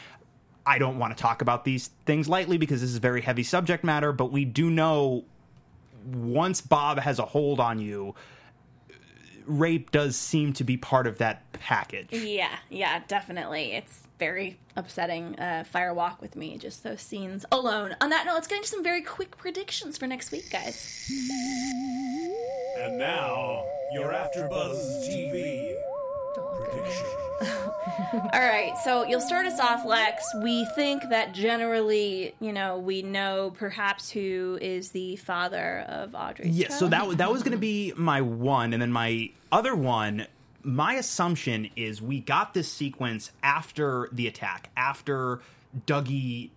I 0.64 0.78
don't 0.78 1.00
want 1.00 1.16
to 1.16 1.20
talk 1.20 1.42
about 1.42 1.64
these 1.64 1.90
things 2.06 2.28
lightly 2.28 2.58
because 2.58 2.80
this 2.80 2.90
is 2.90 2.98
very 2.98 3.22
heavy 3.22 3.42
subject 3.42 3.82
matter, 3.82 4.12
but 4.12 4.30
we 4.30 4.44
do 4.44 4.70
know 4.70 5.24
once 6.06 6.60
Bob 6.60 7.00
has 7.00 7.18
a 7.18 7.24
hold 7.24 7.58
on 7.58 7.80
you, 7.80 8.14
rape 9.46 9.90
does 9.90 10.16
seem 10.16 10.52
to 10.54 10.64
be 10.64 10.76
part 10.76 11.06
of 11.06 11.18
that 11.18 11.50
package. 11.52 12.12
Yeah, 12.12 12.54
yeah, 12.70 13.02
definitely. 13.08 13.72
It's 13.72 14.02
very 14.18 14.58
upsetting. 14.76 15.38
Uh, 15.38 15.64
Fire 15.64 15.94
Walk 15.94 16.20
with 16.20 16.36
me, 16.36 16.58
just 16.58 16.82
those 16.82 17.00
scenes 17.00 17.44
alone. 17.52 17.96
On 18.00 18.10
that 18.10 18.26
note, 18.26 18.34
let's 18.34 18.46
get 18.46 18.58
into 18.58 18.68
some 18.68 18.82
very 18.82 19.02
quick 19.02 19.36
predictions 19.36 19.98
for 19.98 20.06
next 20.06 20.30
week, 20.30 20.50
guys. 20.50 21.10
And 22.78 22.98
now, 22.98 23.64
you're 23.92 24.12
AfterBuzz 24.12 25.08
TV 25.08 25.74
All 28.32 28.40
right, 28.40 28.72
so 28.84 29.04
you'll 29.04 29.20
start 29.20 29.46
us 29.46 29.60
off, 29.60 29.84
Lex. 29.84 30.24
We 30.42 30.64
think 30.74 31.08
that 31.10 31.32
generally, 31.32 32.34
you 32.40 32.52
know, 32.52 32.78
we 32.78 33.02
know 33.02 33.52
perhaps 33.56 34.10
who 34.10 34.58
is 34.60 34.90
the 34.90 35.16
father 35.16 35.84
of 35.88 36.14
Audrey. 36.14 36.48
Yeah, 36.48 36.68
so 36.68 36.86
that 36.88 37.18
that 37.18 37.30
was 37.30 37.42
going 37.42 37.52
to 37.52 37.58
be 37.58 37.92
my 37.96 38.20
one, 38.20 38.72
and 38.72 38.80
then 38.80 38.92
my 38.92 39.30
other 39.52 39.74
one. 39.74 40.26
My 40.62 40.94
assumption 40.94 41.68
is 41.76 42.00
we 42.00 42.20
got 42.20 42.54
this 42.54 42.72
sequence 42.72 43.32
after 43.42 44.08
the 44.12 44.26
attack, 44.26 44.70
after 44.76 45.42
Dougie 45.86 46.50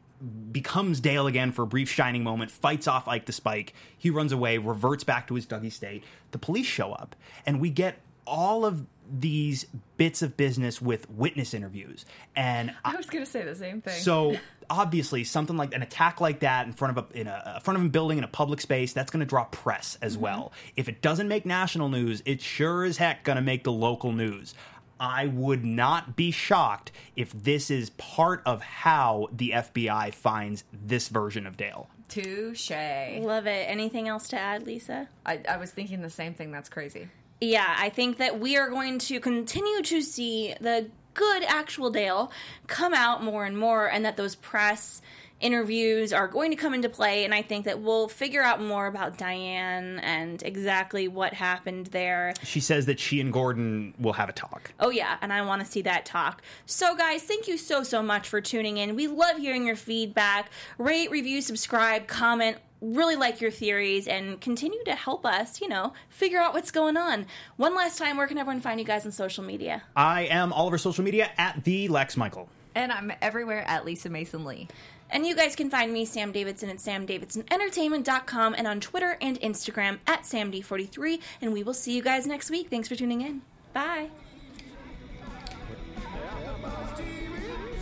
becomes 0.51 0.99
Dale 0.99 1.27
again 1.27 1.51
for 1.51 1.63
a 1.63 1.67
brief 1.67 1.89
shining 1.91 2.23
moment, 2.23 2.49
fights 2.49 2.87
off 2.87 3.07
Ike 3.07 3.25
the 3.25 3.33
Spike. 3.33 3.73
He 3.97 4.09
runs 4.09 4.31
away, 4.31 4.57
reverts 4.59 5.03
back 5.03 5.27
to 5.27 5.35
his 5.35 5.45
Dougie 5.45 5.71
state. 5.71 6.03
The 6.31 6.39
police 6.39 6.65
show 6.65 6.93
up, 6.93 7.15
and 7.45 7.59
we 7.59 7.69
get 7.69 7.99
all 8.25 8.65
of 8.65 8.85
these 9.11 9.65
bits 9.97 10.21
of 10.21 10.37
business 10.37 10.81
with 10.81 11.09
witness 11.09 11.53
interviews. 11.53 12.05
And 12.35 12.73
I 12.83 12.95
was 12.95 13.07
gonna 13.07 13.25
say 13.25 13.43
the 13.43 13.55
same 13.55 13.81
thing. 13.81 13.99
so 13.99 14.35
obviously, 14.69 15.23
something 15.23 15.57
like 15.57 15.73
an 15.73 15.81
attack 15.81 16.21
like 16.21 16.39
that 16.41 16.65
in 16.67 16.73
front 16.73 16.97
of 16.97 17.05
a 17.11 17.19
in 17.19 17.27
a, 17.27 17.53
a 17.57 17.59
front 17.61 17.79
of 17.79 17.85
a 17.85 17.89
building 17.89 18.17
in 18.17 18.23
a 18.23 18.29
public 18.29 18.61
space 18.61 18.93
that's 18.93 19.11
going 19.11 19.19
to 19.19 19.25
draw 19.25 19.45
press 19.45 19.97
as 20.01 20.13
mm-hmm. 20.13 20.23
well. 20.23 20.53
If 20.75 20.89
it 20.89 21.01
doesn't 21.01 21.27
make 21.27 21.45
national 21.45 21.89
news, 21.89 22.21
it's 22.25 22.43
sure 22.43 22.83
as 22.83 22.97
heck 22.97 23.23
going 23.23 23.37
to 23.37 23.41
make 23.41 23.63
the 23.63 23.71
local 23.71 24.11
news. 24.11 24.53
I 24.99 25.27
would 25.27 25.63
not 25.63 26.15
be 26.15 26.31
shocked 26.31 26.91
if 27.15 27.31
this 27.31 27.69
is 27.69 27.91
part 27.91 28.41
of 28.45 28.61
how 28.61 29.27
the 29.31 29.51
FBI 29.51 30.13
finds 30.13 30.63
this 30.73 31.07
version 31.09 31.45
of 31.45 31.55
Dale. 31.55 31.87
Touche. 32.09 32.71
Love 32.71 33.45
it. 33.45 33.69
Anything 33.69 34.07
else 34.07 34.29
to 34.29 34.39
add, 34.39 34.65
Lisa? 34.65 35.07
I, 35.25 35.41
I 35.47 35.57
was 35.57 35.69
thinking 35.71 36.01
the 36.01 36.09
same 36.09 36.33
thing. 36.33 36.51
That's 36.51 36.69
crazy. 36.69 37.09
Yeah, 37.39 37.75
I 37.77 37.89
think 37.89 38.17
that 38.17 38.39
we 38.39 38.57
are 38.57 38.69
going 38.69 38.99
to 38.99 39.19
continue 39.19 39.81
to 39.83 40.01
see 40.01 40.55
the 40.59 40.89
good 41.13 41.43
actual 41.43 41.89
Dale 41.89 42.31
come 42.67 42.93
out 42.93 43.23
more 43.23 43.45
and 43.45 43.57
more, 43.57 43.87
and 43.87 44.05
that 44.05 44.17
those 44.17 44.35
press 44.35 45.01
interviews 45.39 46.13
are 46.13 46.27
going 46.27 46.49
to 46.49 46.57
come 46.57 46.73
into 46.73 46.89
play, 46.89 47.23
and 47.23 47.33
I 47.33 47.41
think 47.43 47.65
that 47.65 47.79
we'll 47.79 48.07
figure 48.07 48.41
out 48.41 48.61
more 48.61 48.87
about 48.87 49.17
Diane 49.17 49.99
and 49.99 50.41
exactly 50.41 51.07
what 51.07 51.33
happened 51.33 51.87
there. 51.87 52.33
She 52.43 52.59
says 52.59 52.87
that 52.87 52.99
she 52.99 53.21
and 53.21 53.31
Gordon 53.31 53.93
will 53.99 54.13
have 54.13 54.29
a 54.29 54.33
talk. 54.33 54.71
Oh, 54.79 54.89
yeah, 54.89 55.17
and 55.21 55.31
I 55.31 55.43
want 55.43 55.63
to 55.63 55.71
see 55.71 55.83
that 55.83 56.05
talk. 56.05 56.41
So, 56.65 56.95
guys, 56.95 57.21
thank 57.21 57.47
you 57.47 57.57
so, 57.57 57.83
so 57.83 58.01
much 58.01 58.27
for 58.27 58.41
tuning 58.41 58.77
in. 58.77 58.95
We 58.95 59.07
love 59.07 59.37
hearing 59.37 59.67
your 59.67 59.75
feedback. 59.75 60.49
Rate, 60.79 61.11
review, 61.11 61.41
subscribe, 61.41 62.07
comment. 62.07 62.57
Really 62.81 63.15
like 63.15 63.41
your 63.41 63.51
theories 63.51 64.07
and 64.07 64.39
continue 64.39 64.83
to 64.85 64.93
help 64.93 65.25
us, 65.25 65.61
you 65.61 65.67
know, 65.67 65.93
figure 66.09 66.39
out 66.39 66.53
what's 66.53 66.71
going 66.71 66.95
on. 66.95 67.25
One 67.55 67.75
last 67.75 67.97
time, 67.97 68.17
where 68.17 68.27
can 68.27 68.37
everyone 68.37 68.61
find 68.61 68.79
you 68.79 68.85
guys 68.85 69.05
on 69.05 69.11
social 69.11 69.43
media? 69.43 69.83
I 69.95 70.23
am 70.25 70.53
all 70.53 70.67
over 70.67 70.77
social 70.77 71.03
media 71.03 71.31
at 71.37 71.63
the 71.63 71.87
Lex 71.87 72.15
Michael. 72.15 72.49
And 72.75 72.91
I'm 72.91 73.11
everywhere 73.21 73.63
at 73.67 73.85
Lisa 73.85 74.09
Mason 74.09 74.45
Lee. 74.45 74.67
And 75.09 75.25
you 75.25 75.35
guys 75.35 75.55
can 75.55 75.69
find 75.69 75.91
me, 75.91 76.05
Sam 76.05 76.31
Davidson, 76.31 76.69
at 76.69 76.77
samdavidsonentertainment.com 76.77 78.55
and 78.55 78.67
on 78.67 78.79
Twitter 78.79 79.17
and 79.21 79.39
Instagram 79.41 79.99
at 80.05 80.23
SamD43. 80.23 81.21
And 81.41 81.53
we 81.53 81.63
will 81.63 81.73
see 81.73 81.95
you 81.95 82.03
guys 82.03 82.27
next 82.27 82.51
week. 82.51 82.69
Thanks 82.69 82.87
for 82.87 82.95
tuning 82.95 83.21
in. 83.21 83.41
Bye. 83.73 84.09